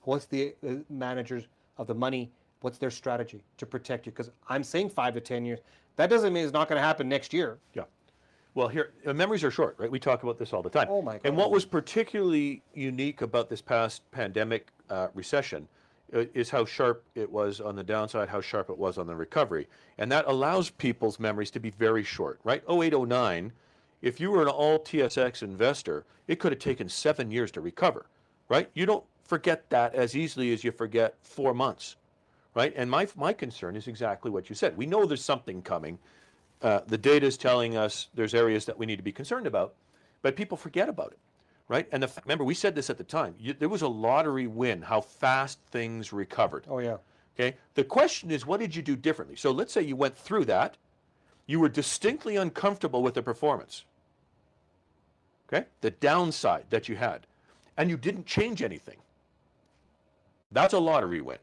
What's 0.02 0.26
the, 0.26 0.56
the 0.64 0.84
managers 0.89 1.47
of 1.78 1.86
the 1.86 1.93
money? 1.93 2.32
What's 2.62 2.80
their 2.80 2.89
strategy 2.89 3.43
to 3.58 3.66
protect 3.66 4.06
you? 4.06 4.12
Because 4.12 4.32
I'm 4.47 4.64
saying 4.64 4.89
five 4.89 5.14
to 5.14 5.22
10 5.22 5.45
years. 5.45 5.60
That 5.95 6.10
doesn't 6.10 6.34
mean 6.34 6.43
it's 6.43 6.54
not 6.54 6.68
going 6.68 6.78
to 6.78 6.86
happen 6.86 7.08
next 7.08 7.34
year. 7.34 7.60
Yeah. 7.74 7.84
Well, 8.60 8.68
here, 8.68 8.91
uh, 9.05 9.14
memories 9.14 9.45
are 9.45 9.51
short, 9.51 9.76
right? 9.78 9.89
We 9.89 9.99
talk 9.99 10.24
about 10.24 10.38
this 10.38 10.51
all 10.51 10.62
the 10.62 10.70
time. 10.70 10.88
Oh, 10.89 11.01
my 11.01 11.14
God. 11.14 11.22
And 11.24 11.38
what 11.38 11.49
was 11.49 11.64
particularly 11.64 12.62
unique 12.74 13.22
about 13.22 13.49
this 13.49 13.62
past 13.62 14.01
pandemic 14.12 14.68
uh, 14.89 15.07
recession 15.14 15.66
uh, 16.14 16.26
is 16.34 16.49
how 16.49 16.66
sharp 16.66 17.05
it 17.16 17.32
was 17.32 17.62
on 17.62 17.78
the 17.78 17.86
downside, 17.86 18.28
how 18.28 18.41
sharp 18.41 18.70
it 18.70 18.78
was 18.78 18.97
on 18.97 19.07
the 19.07 19.16
recovery. 19.16 19.70
And 19.97 20.12
that 20.12 20.26
allows 20.28 20.70
people's 20.72 21.22
memories 21.22 21.49
to 21.51 21.62
be 21.62 21.70
very 21.70 22.03
short, 22.03 22.41
right? 22.43 22.62
08, 22.70 22.93
09, 23.07 23.53
if 24.01 24.20
you 24.20 24.30
were 24.30 24.41
an 24.41 24.49
all 24.49 24.78
TSX 24.78 25.41
investor, 25.41 26.03
it 26.28 26.41
could 26.41 26.51
have 26.51 26.60
taken 26.60 26.89
seven 26.89 27.32
years 27.32 27.51
to 27.51 27.62
recover, 27.62 28.07
right? 28.49 28.70
You 28.74 28.86
don't 28.86 29.05
forget 29.24 29.70
that 29.70 29.95
as 29.95 30.18
easily 30.18 30.51
as 30.51 30.66
you 30.66 30.74
forget 30.74 31.16
four 31.22 31.53
months, 31.53 31.95
right? 32.55 32.74
And 32.76 32.91
my, 32.91 33.07
my 33.16 33.32
concern 33.32 33.78
is 33.78 33.88
exactly 33.88 34.30
what 34.30 34.49
you 34.49 34.55
said. 34.55 34.76
We 34.76 34.86
know 34.86 35.05
there's 35.05 35.24
something 35.24 35.62
coming. 35.62 35.97
Uh, 36.62 36.82
the 36.88 36.97
data 36.97 37.26
is 37.26 37.38
telling 37.38 37.78
us 37.78 38.07
there's 38.14 38.34
areas 38.34 38.66
that 38.66 38.78
we 38.78 38.86
need 38.86 38.97
to 38.97 39.03
be 39.03 39.12
concerned 39.12 39.47
about, 39.47 39.76
but 40.22 40.36
people 40.36 40.57
forget 40.57 40.89
about 40.89 41.12
it, 41.12 41.20
right? 41.70 41.88
And 41.91 42.03
the, 42.03 42.12
remember, 42.26 42.43
we 42.43 42.53
said 42.53 42.76
this 42.76 42.89
at 42.89 42.97
the 42.97 43.03
time. 43.03 43.36
You, 43.39 43.53
there 43.53 43.70
was 43.70 43.82
a 43.82 43.88
lottery 43.88 44.47
win 44.47 44.82
how 44.82 45.01
fast 45.01 45.60
things 45.72 46.12
recovered. 46.12 46.66
Oh 46.70 46.80
yeah. 46.80 46.97
Okay. 47.36 47.55
The 47.76 47.86
question 47.86 48.32
is, 48.32 48.45
what 48.45 48.60
did 48.60 48.76
you 48.76 48.82
do 48.82 48.97
differently? 48.97 49.38
So 49.38 49.51
let's 49.51 49.72
say 49.72 49.82
you 49.82 49.95
went 49.95 50.18
through 50.18 50.45
that, 50.45 50.76
you 51.47 51.60
were 51.60 51.70
distinctly 51.70 52.36
uncomfortable 52.36 53.01
with 53.01 53.14
the 53.14 53.22
performance. 53.22 53.86
Okay. 55.47 55.66
The 55.80 55.91
downside 55.91 56.66
that 56.70 56.89
you 56.89 56.97
had, 56.97 57.26
and 57.78 57.89
you 57.89 57.95
didn't 57.95 58.26
change 58.26 58.62
anything. 58.62 58.97
That's 60.51 60.74
a 60.74 60.80
lottery 60.80 61.22
win. 61.22 61.38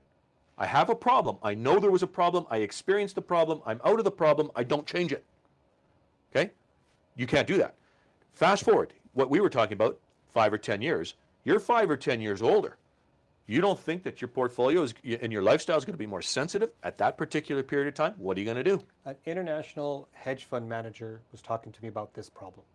I 0.58 0.66
have 0.66 0.88
a 0.88 0.94
problem. 0.94 1.36
I 1.42 1.54
know 1.54 1.78
there 1.78 1.90
was 1.90 2.02
a 2.02 2.06
problem. 2.06 2.46
I 2.50 2.58
experienced 2.58 3.14
the 3.14 3.22
problem. 3.22 3.60
I'm 3.66 3.80
out 3.84 3.98
of 3.98 4.04
the 4.04 4.10
problem. 4.10 4.50
I 4.56 4.64
don't 4.64 4.86
change 4.86 5.12
it. 5.12 5.24
Okay? 6.34 6.50
You 7.16 7.26
can't 7.26 7.46
do 7.46 7.58
that. 7.58 7.74
Fast 8.32 8.64
forward, 8.64 8.92
what 9.12 9.30
we 9.30 9.40
were 9.40 9.50
talking 9.50 9.74
about, 9.74 9.98
five 10.32 10.52
or 10.52 10.58
10 10.58 10.82
years, 10.82 11.14
you're 11.44 11.60
five 11.60 11.90
or 11.90 11.96
10 11.96 12.20
years 12.20 12.42
older. 12.42 12.76
You 13.46 13.60
don't 13.60 13.78
think 13.78 14.02
that 14.02 14.20
your 14.20 14.28
portfolio 14.28 14.82
is, 14.82 14.92
and 15.22 15.32
your 15.32 15.42
lifestyle 15.42 15.78
is 15.78 15.84
going 15.84 15.94
to 15.94 15.98
be 15.98 16.06
more 16.06 16.22
sensitive 16.22 16.70
at 16.82 16.98
that 16.98 17.16
particular 17.16 17.62
period 17.62 17.86
of 17.86 17.94
time? 17.94 18.14
What 18.18 18.36
are 18.36 18.40
you 18.40 18.44
going 18.44 18.56
to 18.56 18.64
do? 18.64 18.82
An 19.04 19.14
international 19.24 20.08
hedge 20.12 20.44
fund 20.44 20.68
manager 20.68 21.20
was 21.30 21.42
talking 21.42 21.70
to 21.70 21.82
me 21.82 21.88
about 21.88 22.12
this 22.12 22.28
problem. 22.28 22.66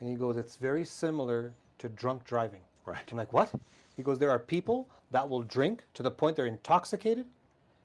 And 0.00 0.08
he 0.08 0.16
goes, 0.16 0.36
It's 0.36 0.56
very 0.56 0.84
similar 0.84 1.52
to 1.78 1.88
drunk 1.88 2.24
driving. 2.24 2.60
Right. 2.84 3.04
I'm 3.10 3.16
like, 3.16 3.32
What? 3.32 3.52
He 3.96 4.02
goes, 4.02 4.18
There 4.18 4.30
are 4.30 4.38
people 4.38 4.88
that 5.14 5.28
will 5.28 5.42
drink 5.42 5.84
to 5.94 6.02
the 6.02 6.10
point 6.10 6.34
they're 6.34 6.46
intoxicated. 6.46 7.24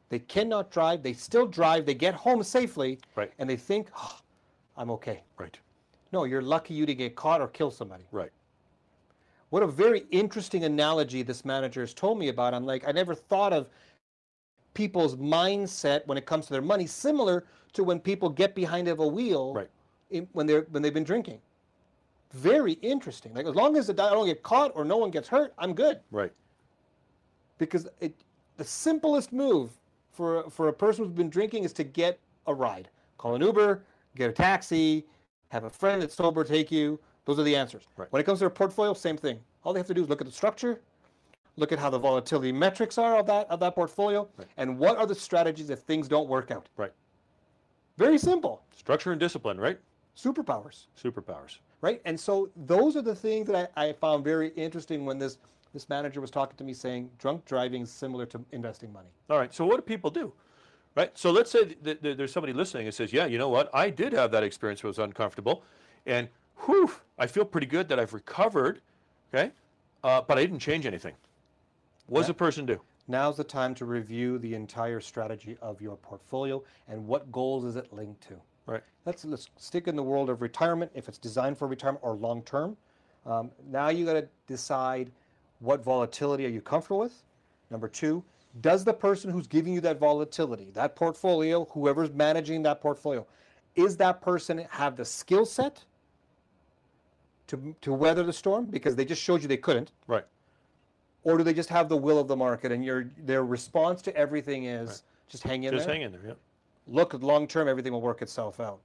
They 0.09 0.17
cannot 0.17 0.71
drive. 0.71 1.03
They 1.03 1.13
still 1.13 1.45
drive. 1.45 1.85
They 1.85 1.93
get 1.93 2.15
home 2.15 2.41
safely. 2.41 2.97
Right. 3.15 3.31
And 3.37 3.47
they 3.47 3.55
think, 3.55 3.91
"Oh, 3.95 4.17
I'm 4.75 4.89
okay. 4.89 5.21
Right. 5.37 5.55
No, 6.11 6.23
you're 6.23 6.41
lucky 6.41 6.73
you 6.73 6.87
didn't 6.87 6.97
get 6.97 7.15
caught 7.15 7.39
or 7.39 7.47
kill 7.47 7.69
somebody. 7.69 8.05
Right. 8.11 8.31
What 9.51 9.61
a 9.61 9.67
very 9.67 10.05
interesting 10.09 10.63
analogy 10.63 11.21
this 11.21 11.45
manager 11.45 11.81
has 11.81 11.93
told 11.93 12.17
me 12.17 12.29
about. 12.29 12.55
I'm 12.55 12.65
like, 12.65 12.87
I 12.87 12.91
never 12.91 13.13
thought 13.13 13.53
of 13.53 13.67
people's 14.73 15.15
mindset 15.15 16.07
when 16.07 16.17
it 16.17 16.25
comes 16.25 16.47
to 16.47 16.53
their 16.53 16.63
money 16.63 16.87
similar 16.87 17.45
to 17.73 17.83
when 17.83 17.99
people 17.99 18.29
get 18.29 18.55
behind 18.55 18.87
of 18.87 18.99
a 19.01 19.07
wheel 19.07 19.53
Right. 19.53 19.69
in, 20.09 20.27
when 20.33 20.47
they're 20.47 20.65
when 20.71 20.81
they've 20.81 20.93
been 20.95 21.03
drinking. 21.03 21.41
Very 22.31 22.73
interesting. 22.73 23.35
Like 23.35 23.45
as 23.45 23.53
long 23.53 23.77
as 23.77 23.87
I 23.87 23.93
don't 23.93 24.25
get 24.25 24.41
caught 24.41 24.71
or 24.75 24.83
no 24.83 24.97
one 24.97 25.11
gets 25.11 25.27
hurt, 25.27 25.53
I'm 25.59 25.75
good. 25.75 25.99
Right. 26.09 26.31
Because 27.59 27.87
it, 27.99 28.15
the 28.57 28.63
simplest 28.63 29.31
move 29.31 29.69
for 30.11 30.49
for 30.49 30.69
a 30.69 30.73
person 30.73 31.05
who's 31.05 31.13
been 31.13 31.29
drinking 31.29 31.63
is 31.63 31.73
to 31.73 31.83
get 31.83 32.19
a 32.47 32.53
ride. 32.53 32.89
Call 33.19 33.35
an 33.35 33.41
Uber, 33.41 33.83
get 34.15 34.29
a 34.29 34.33
taxi, 34.33 35.05
have 35.49 35.65
a 35.65 35.69
friend 35.69 36.01
that's 36.01 36.15
sober 36.15 36.43
take 36.43 36.71
you. 36.71 36.99
Those 37.25 37.37
are 37.37 37.43
the 37.43 37.55
answers. 37.55 37.83
Right. 37.95 38.11
When 38.11 38.19
it 38.19 38.25
comes 38.25 38.39
to 38.39 38.45
a 38.45 38.49
portfolio, 38.49 38.93
same 38.93 39.17
thing. 39.17 39.39
All 39.63 39.73
they 39.73 39.79
have 39.79 39.87
to 39.87 39.93
do 39.93 40.01
is 40.01 40.09
look 40.09 40.21
at 40.21 40.25
the 40.25 40.33
structure, 40.33 40.81
look 41.57 41.71
at 41.71 41.77
how 41.77 41.91
the 41.91 41.99
volatility 41.99 42.51
metrics 42.51 42.97
are 42.97 43.19
of 43.19 43.27
that 43.27 43.47
of 43.51 43.59
that 43.59 43.75
portfolio, 43.75 44.27
and 44.57 44.79
what 44.79 44.97
are 44.97 45.05
the 45.05 45.13
strategies 45.13 45.69
if 45.69 45.79
things 45.79 46.07
don't 46.07 46.27
work 46.27 46.49
out. 46.49 46.67
Right. 46.75 46.93
Very 47.97 48.17
simple. 48.17 48.63
Structure 48.75 49.11
and 49.11 49.19
discipline, 49.19 49.59
right? 49.59 49.77
Superpowers. 50.15 50.87
Superpowers. 51.01 51.59
right? 51.81 52.01
And 52.05 52.19
so 52.19 52.49
those 52.55 52.95
are 52.95 53.01
the 53.01 53.15
things 53.15 53.47
that 53.47 53.71
I, 53.75 53.87
I 53.87 53.93
found 53.93 54.23
very 54.23 54.49
interesting 54.49 55.05
when 55.05 55.17
this 55.17 55.37
this 55.73 55.89
manager 55.89 56.21
was 56.21 56.31
talking 56.31 56.57
to 56.57 56.63
me 56.63 56.73
saying 56.73 57.09
drunk 57.19 57.45
driving 57.45 57.83
is 57.83 57.91
similar 57.91 58.25
to 58.27 58.43
investing 58.51 58.91
money. 58.91 59.09
All 59.29 59.37
right. 59.37 59.53
So 59.53 59.65
what 59.65 59.77
do 59.77 59.81
people 59.81 60.09
do? 60.09 60.33
Right. 60.95 61.15
So 61.17 61.31
let's 61.31 61.51
say 61.51 61.75
there's 61.81 62.33
somebody 62.33 62.53
listening 62.53 62.87
and 62.87 62.93
says, 62.93 63.13
"Yeah, 63.13 63.25
you 63.25 63.37
know 63.37 63.49
what? 63.49 63.69
I 63.73 63.89
did 63.89 64.11
have 64.13 64.31
that 64.31 64.43
experience. 64.43 64.83
It 64.83 64.87
was 64.87 64.99
uncomfortable, 64.99 65.63
and 66.05 66.27
whew, 66.65 66.91
I 67.17 67.27
feel 67.27 67.45
pretty 67.45 67.67
good 67.67 67.87
that 67.89 67.99
I've 67.99 68.13
recovered. 68.13 68.81
Okay, 69.33 69.51
uh, 70.03 70.21
but 70.21 70.37
I 70.37 70.41
didn't 70.41 70.59
change 70.59 70.85
anything. 70.85 71.13
What 72.07 72.21
does 72.21 72.29
a 72.29 72.33
person 72.33 72.65
do? 72.65 72.81
Now's 73.07 73.37
the 73.37 73.43
time 73.43 73.73
to 73.75 73.85
review 73.85 74.39
the 74.39 74.53
entire 74.55 74.99
strategy 74.99 75.57
of 75.61 75.81
your 75.81 75.95
portfolio 75.97 76.63
and 76.87 77.07
what 77.07 77.31
goals 77.31 77.65
is 77.65 77.75
it 77.75 77.91
linked 77.93 78.21
to. 78.27 78.35
Right. 78.65 78.83
Let's 79.05 79.25
let's 79.25 79.49
stick 79.57 79.87
in 79.87 79.95
the 79.95 80.03
world 80.03 80.29
of 80.29 80.41
retirement 80.41 80.91
if 80.93 81.07
it's 81.07 81.17
designed 81.17 81.57
for 81.57 81.67
retirement 81.67 82.03
or 82.03 82.15
long 82.15 82.43
term. 82.43 82.77
Um, 83.25 83.51
now 83.69 83.89
you 83.89 84.05
got 84.05 84.13
to 84.13 84.27
decide 84.47 85.11
what 85.59 85.83
volatility 85.83 86.45
are 86.45 86.49
you 86.49 86.61
comfortable 86.61 86.99
with. 86.99 87.23
Number 87.69 87.87
two, 87.87 88.23
does 88.61 88.83
the 88.83 88.93
person 88.93 89.29
who's 89.29 89.47
giving 89.47 89.73
you 89.73 89.81
that 89.81 89.99
volatility, 89.99 90.69
that 90.73 90.95
portfolio, 90.95 91.65
whoever's 91.65 92.11
managing 92.11 92.63
that 92.63 92.81
portfolio, 92.81 93.25
is 93.75 93.95
that 93.97 94.21
person 94.21 94.65
have 94.71 94.95
the 94.95 95.05
skill 95.05 95.45
set 95.45 95.83
to 97.47 97.75
to 97.81 97.93
weather 97.93 98.23
the 98.23 98.33
storm 98.33 98.65
because 98.65 98.95
they 98.95 99.05
just 99.05 99.21
showed 99.21 99.41
you 99.41 99.47
they 99.47 99.57
couldn't, 99.57 99.91
Right. 100.07 100.25
or 101.23 101.37
do 101.37 101.43
they 101.43 101.53
just 101.53 101.69
have 101.69 101.89
the 101.89 101.97
will 101.97 102.19
of 102.19 102.27
the 102.27 102.35
market 102.35 102.71
and 102.71 102.83
your 102.83 103.05
their 103.25 103.43
response 103.45 104.01
to 104.03 104.15
everything 104.15 104.65
is 104.65 105.03
just 105.27 105.43
hang 105.43 105.63
in 105.63 105.71
Just 105.71 105.85
there? 105.87 105.95
Just 105.95 106.01
hang 106.01 106.01
in 106.01 106.11
there. 106.11 106.21
Yeah. 106.29 106.33
look 106.87 107.13
long 107.21 107.47
term, 107.47 107.67
everything 107.67 107.93
will 107.93 108.01
work 108.01 108.21
itself 108.21 108.59
out. 108.59 108.79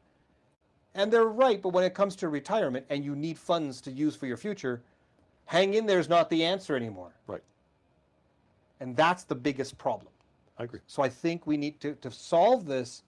And 0.94 1.12
they're 1.12 1.24
right, 1.24 1.60
but 1.60 1.70
when 1.70 1.84
it 1.84 1.94
comes 1.94 2.14
to 2.16 2.28
retirement 2.28 2.86
and 2.90 3.04
you 3.04 3.16
need 3.16 3.38
funds 3.38 3.80
to 3.82 3.90
use 3.90 4.14
for 4.14 4.26
your 4.26 4.36
future, 4.36 4.82
hang 5.46 5.74
in 5.74 5.86
there 5.86 5.98
is 5.98 6.08
not 6.08 6.30
the 6.30 6.44
answer 6.44 6.76
anymore. 6.76 7.12
Right. 7.26 7.42
And 8.80 8.96
that's 8.96 9.24
the 9.24 9.34
biggest 9.34 9.78
problem. 9.78 10.12
I 10.58 10.64
agree. 10.64 10.80
So 10.86 11.02
I 11.02 11.08
think 11.08 11.46
we 11.46 11.56
need 11.56 11.80
to, 11.80 11.94
to 11.96 12.10
solve 12.10 12.66
this. 12.66 13.02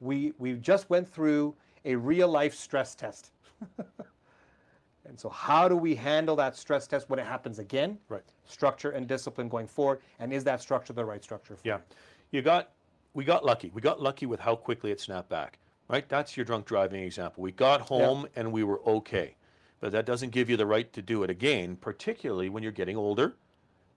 We, 0.00 0.32
we 0.38 0.54
just 0.54 0.88
went 0.90 1.08
through 1.08 1.54
a 1.84 1.94
real 1.94 2.28
life 2.28 2.54
stress 2.54 2.94
test. 2.94 3.30
and 3.78 5.18
so, 5.18 5.28
how 5.28 5.68
do 5.68 5.76
we 5.76 5.94
handle 5.94 6.36
that 6.36 6.56
stress 6.56 6.86
test 6.86 7.08
when 7.10 7.18
it 7.18 7.26
happens 7.26 7.58
again? 7.58 7.98
Right. 8.08 8.22
Structure 8.46 8.90
and 8.90 9.06
discipline 9.06 9.48
going 9.48 9.66
forward. 9.66 10.00
And 10.18 10.32
is 10.32 10.44
that 10.44 10.60
structure 10.60 10.92
the 10.92 11.04
right 11.04 11.22
structure 11.22 11.56
for 11.56 11.62
Yeah. 11.66 11.76
you? 11.76 12.38
You 12.38 12.42
got 12.42 12.70
we 13.14 13.24
got 13.24 13.44
lucky. 13.44 13.70
We 13.74 13.80
got 13.80 14.00
lucky 14.00 14.26
with 14.26 14.40
how 14.40 14.56
quickly 14.56 14.90
it 14.90 15.00
snapped 15.00 15.28
back. 15.28 15.58
Right? 15.88 16.08
That's 16.08 16.36
your 16.36 16.46
drunk 16.46 16.66
driving 16.66 17.02
example. 17.02 17.42
We 17.42 17.50
got 17.50 17.80
home 17.80 18.26
and 18.36 18.52
we 18.52 18.62
were 18.62 18.80
okay. 18.86 19.34
But 19.80 19.92
that 19.92 20.04
doesn't 20.04 20.30
give 20.30 20.50
you 20.50 20.56
the 20.56 20.66
right 20.66 20.92
to 20.92 21.02
do 21.02 21.22
it 21.22 21.30
again, 21.30 21.76
particularly 21.76 22.48
when 22.48 22.62
you're 22.62 22.72
getting 22.72 22.96
older. 22.96 23.34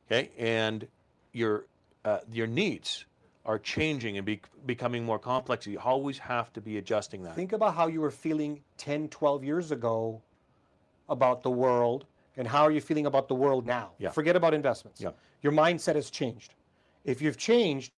Okay? 0.07 0.31
And 0.37 0.87
your 1.33 1.65
uh, 2.05 2.19
your 2.31 2.47
needs 2.47 3.05
are 3.45 3.59
changing 3.59 4.17
and 4.17 4.25
be, 4.25 4.41
becoming 4.65 5.03
more 5.03 5.19
complex. 5.19 5.67
You 5.67 5.79
always 5.79 6.17
have 6.19 6.53
to 6.53 6.61
be 6.61 6.77
adjusting 6.77 7.23
that. 7.23 7.35
Think 7.35 7.51
about 7.53 7.75
how 7.75 7.87
you 7.87 7.99
were 8.01 8.11
feeling 8.11 8.61
10, 8.77 9.09
12 9.09 9.43
years 9.43 9.71
ago 9.71 10.21
about 11.09 11.43
the 11.43 11.51
world 11.51 12.05
and 12.37 12.47
how 12.47 12.63
are 12.63 12.71
you 12.71 12.81
feeling 12.81 13.05
about 13.05 13.27
the 13.27 13.35
world 13.35 13.65
now? 13.65 13.91
Yeah. 13.99 14.09
Forget 14.09 14.35
about 14.35 14.53
investments. 14.53 15.01
Yeah. 15.01 15.11
Your 15.41 15.51
mindset 15.51 15.95
has 15.95 16.09
changed. 16.09 16.53
If 17.03 17.21
you've 17.21 17.37
changed, 17.37 17.91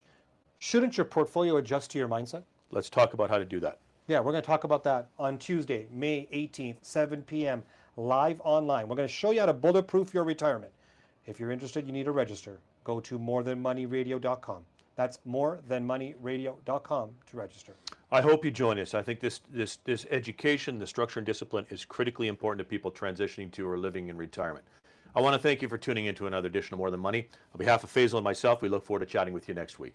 shouldn't 0.59 0.97
your 0.97 1.05
portfolio 1.05 1.57
adjust 1.59 1.91
to 1.93 1.99
your 1.99 2.09
mindset? 2.09 2.43
Let's 2.71 2.89
talk 2.89 3.15
about 3.15 3.31
how 3.31 3.39
to 3.39 3.45
do 3.45 3.61
that. 3.61 3.79
Yeah, 4.07 4.21
we're 4.21 4.33
going 4.33 4.43
to 4.43 4.47
talk 4.47 4.65
about 4.65 4.85
that 4.85 5.09
on 5.19 5.39
Tuesday, 5.39 5.87
May 5.91 6.29
18th, 6.31 6.77
7 6.83 7.23
p.m., 7.23 7.63
live 7.97 8.39
online. 8.45 8.87
We're 8.87 8.97
going 8.97 9.09
to 9.09 9.15
show 9.15 9.31
you 9.31 9.41
how 9.41 9.47
to 9.47 9.55
bulletproof 9.55 10.13
your 10.13 10.25
retirement. 10.25 10.73
If 11.27 11.41
you're 11.41 11.51
interested, 11.51 11.87
you 11.87 11.93
need 11.93 12.05
to 12.05 12.13
register. 12.13 12.59
Go 12.85 13.01
to 13.01 13.19
morethanmoneyradio.com. 13.19 14.63
That's 14.97 15.21
morethanmoneyradio.com 15.27 17.11
to 17.31 17.37
register. 17.37 17.73
I 18.13 18.21
hope 18.21 18.45
you 18.45 18.51
join 18.51 18.79
us. 18.79 18.93
I 18.93 19.01
think 19.01 19.21
this, 19.21 19.41
this, 19.51 19.77
this 19.85 20.05
education, 20.11 20.79
the 20.79 20.87
structure 20.87 21.19
and 21.19 21.27
discipline 21.27 21.65
is 21.71 21.87
critically 21.87 22.29
important 22.29 22.59
to 22.59 22.65
people 22.69 22.93
transitioning 22.93 23.51
to 23.53 23.67
or 23.67 23.79
living 23.79 24.09
in 24.09 24.19
retirement. 24.19 24.67
I 25.17 25.23
want 25.23 25.35
to 25.35 25.41
thank 25.41 25.63
you 25.63 25.69
for 25.69 25.79
tuning 25.79 26.07
in 26.07 26.15
to 26.17 26.27
another 26.27 26.49
edition 26.49 26.75
of 26.75 26.79
More 26.79 26.91
Than 26.91 27.01
Money. 27.01 27.29
On 27.55 27.59
behalf 27.59 27.85
of 27.85 27.93
Faisal 27.93 28.17
and 28.17 28.25
myself, 28.25 28.61
we 28.61 28.69
look 28.69 28.85
forward 28.85 29.01
to 29.01 29.07
chatting 29.07 29.33
with 29.33 29.49
you 29.49 29.55
next 29.55 29.79
week. 29.79 29.95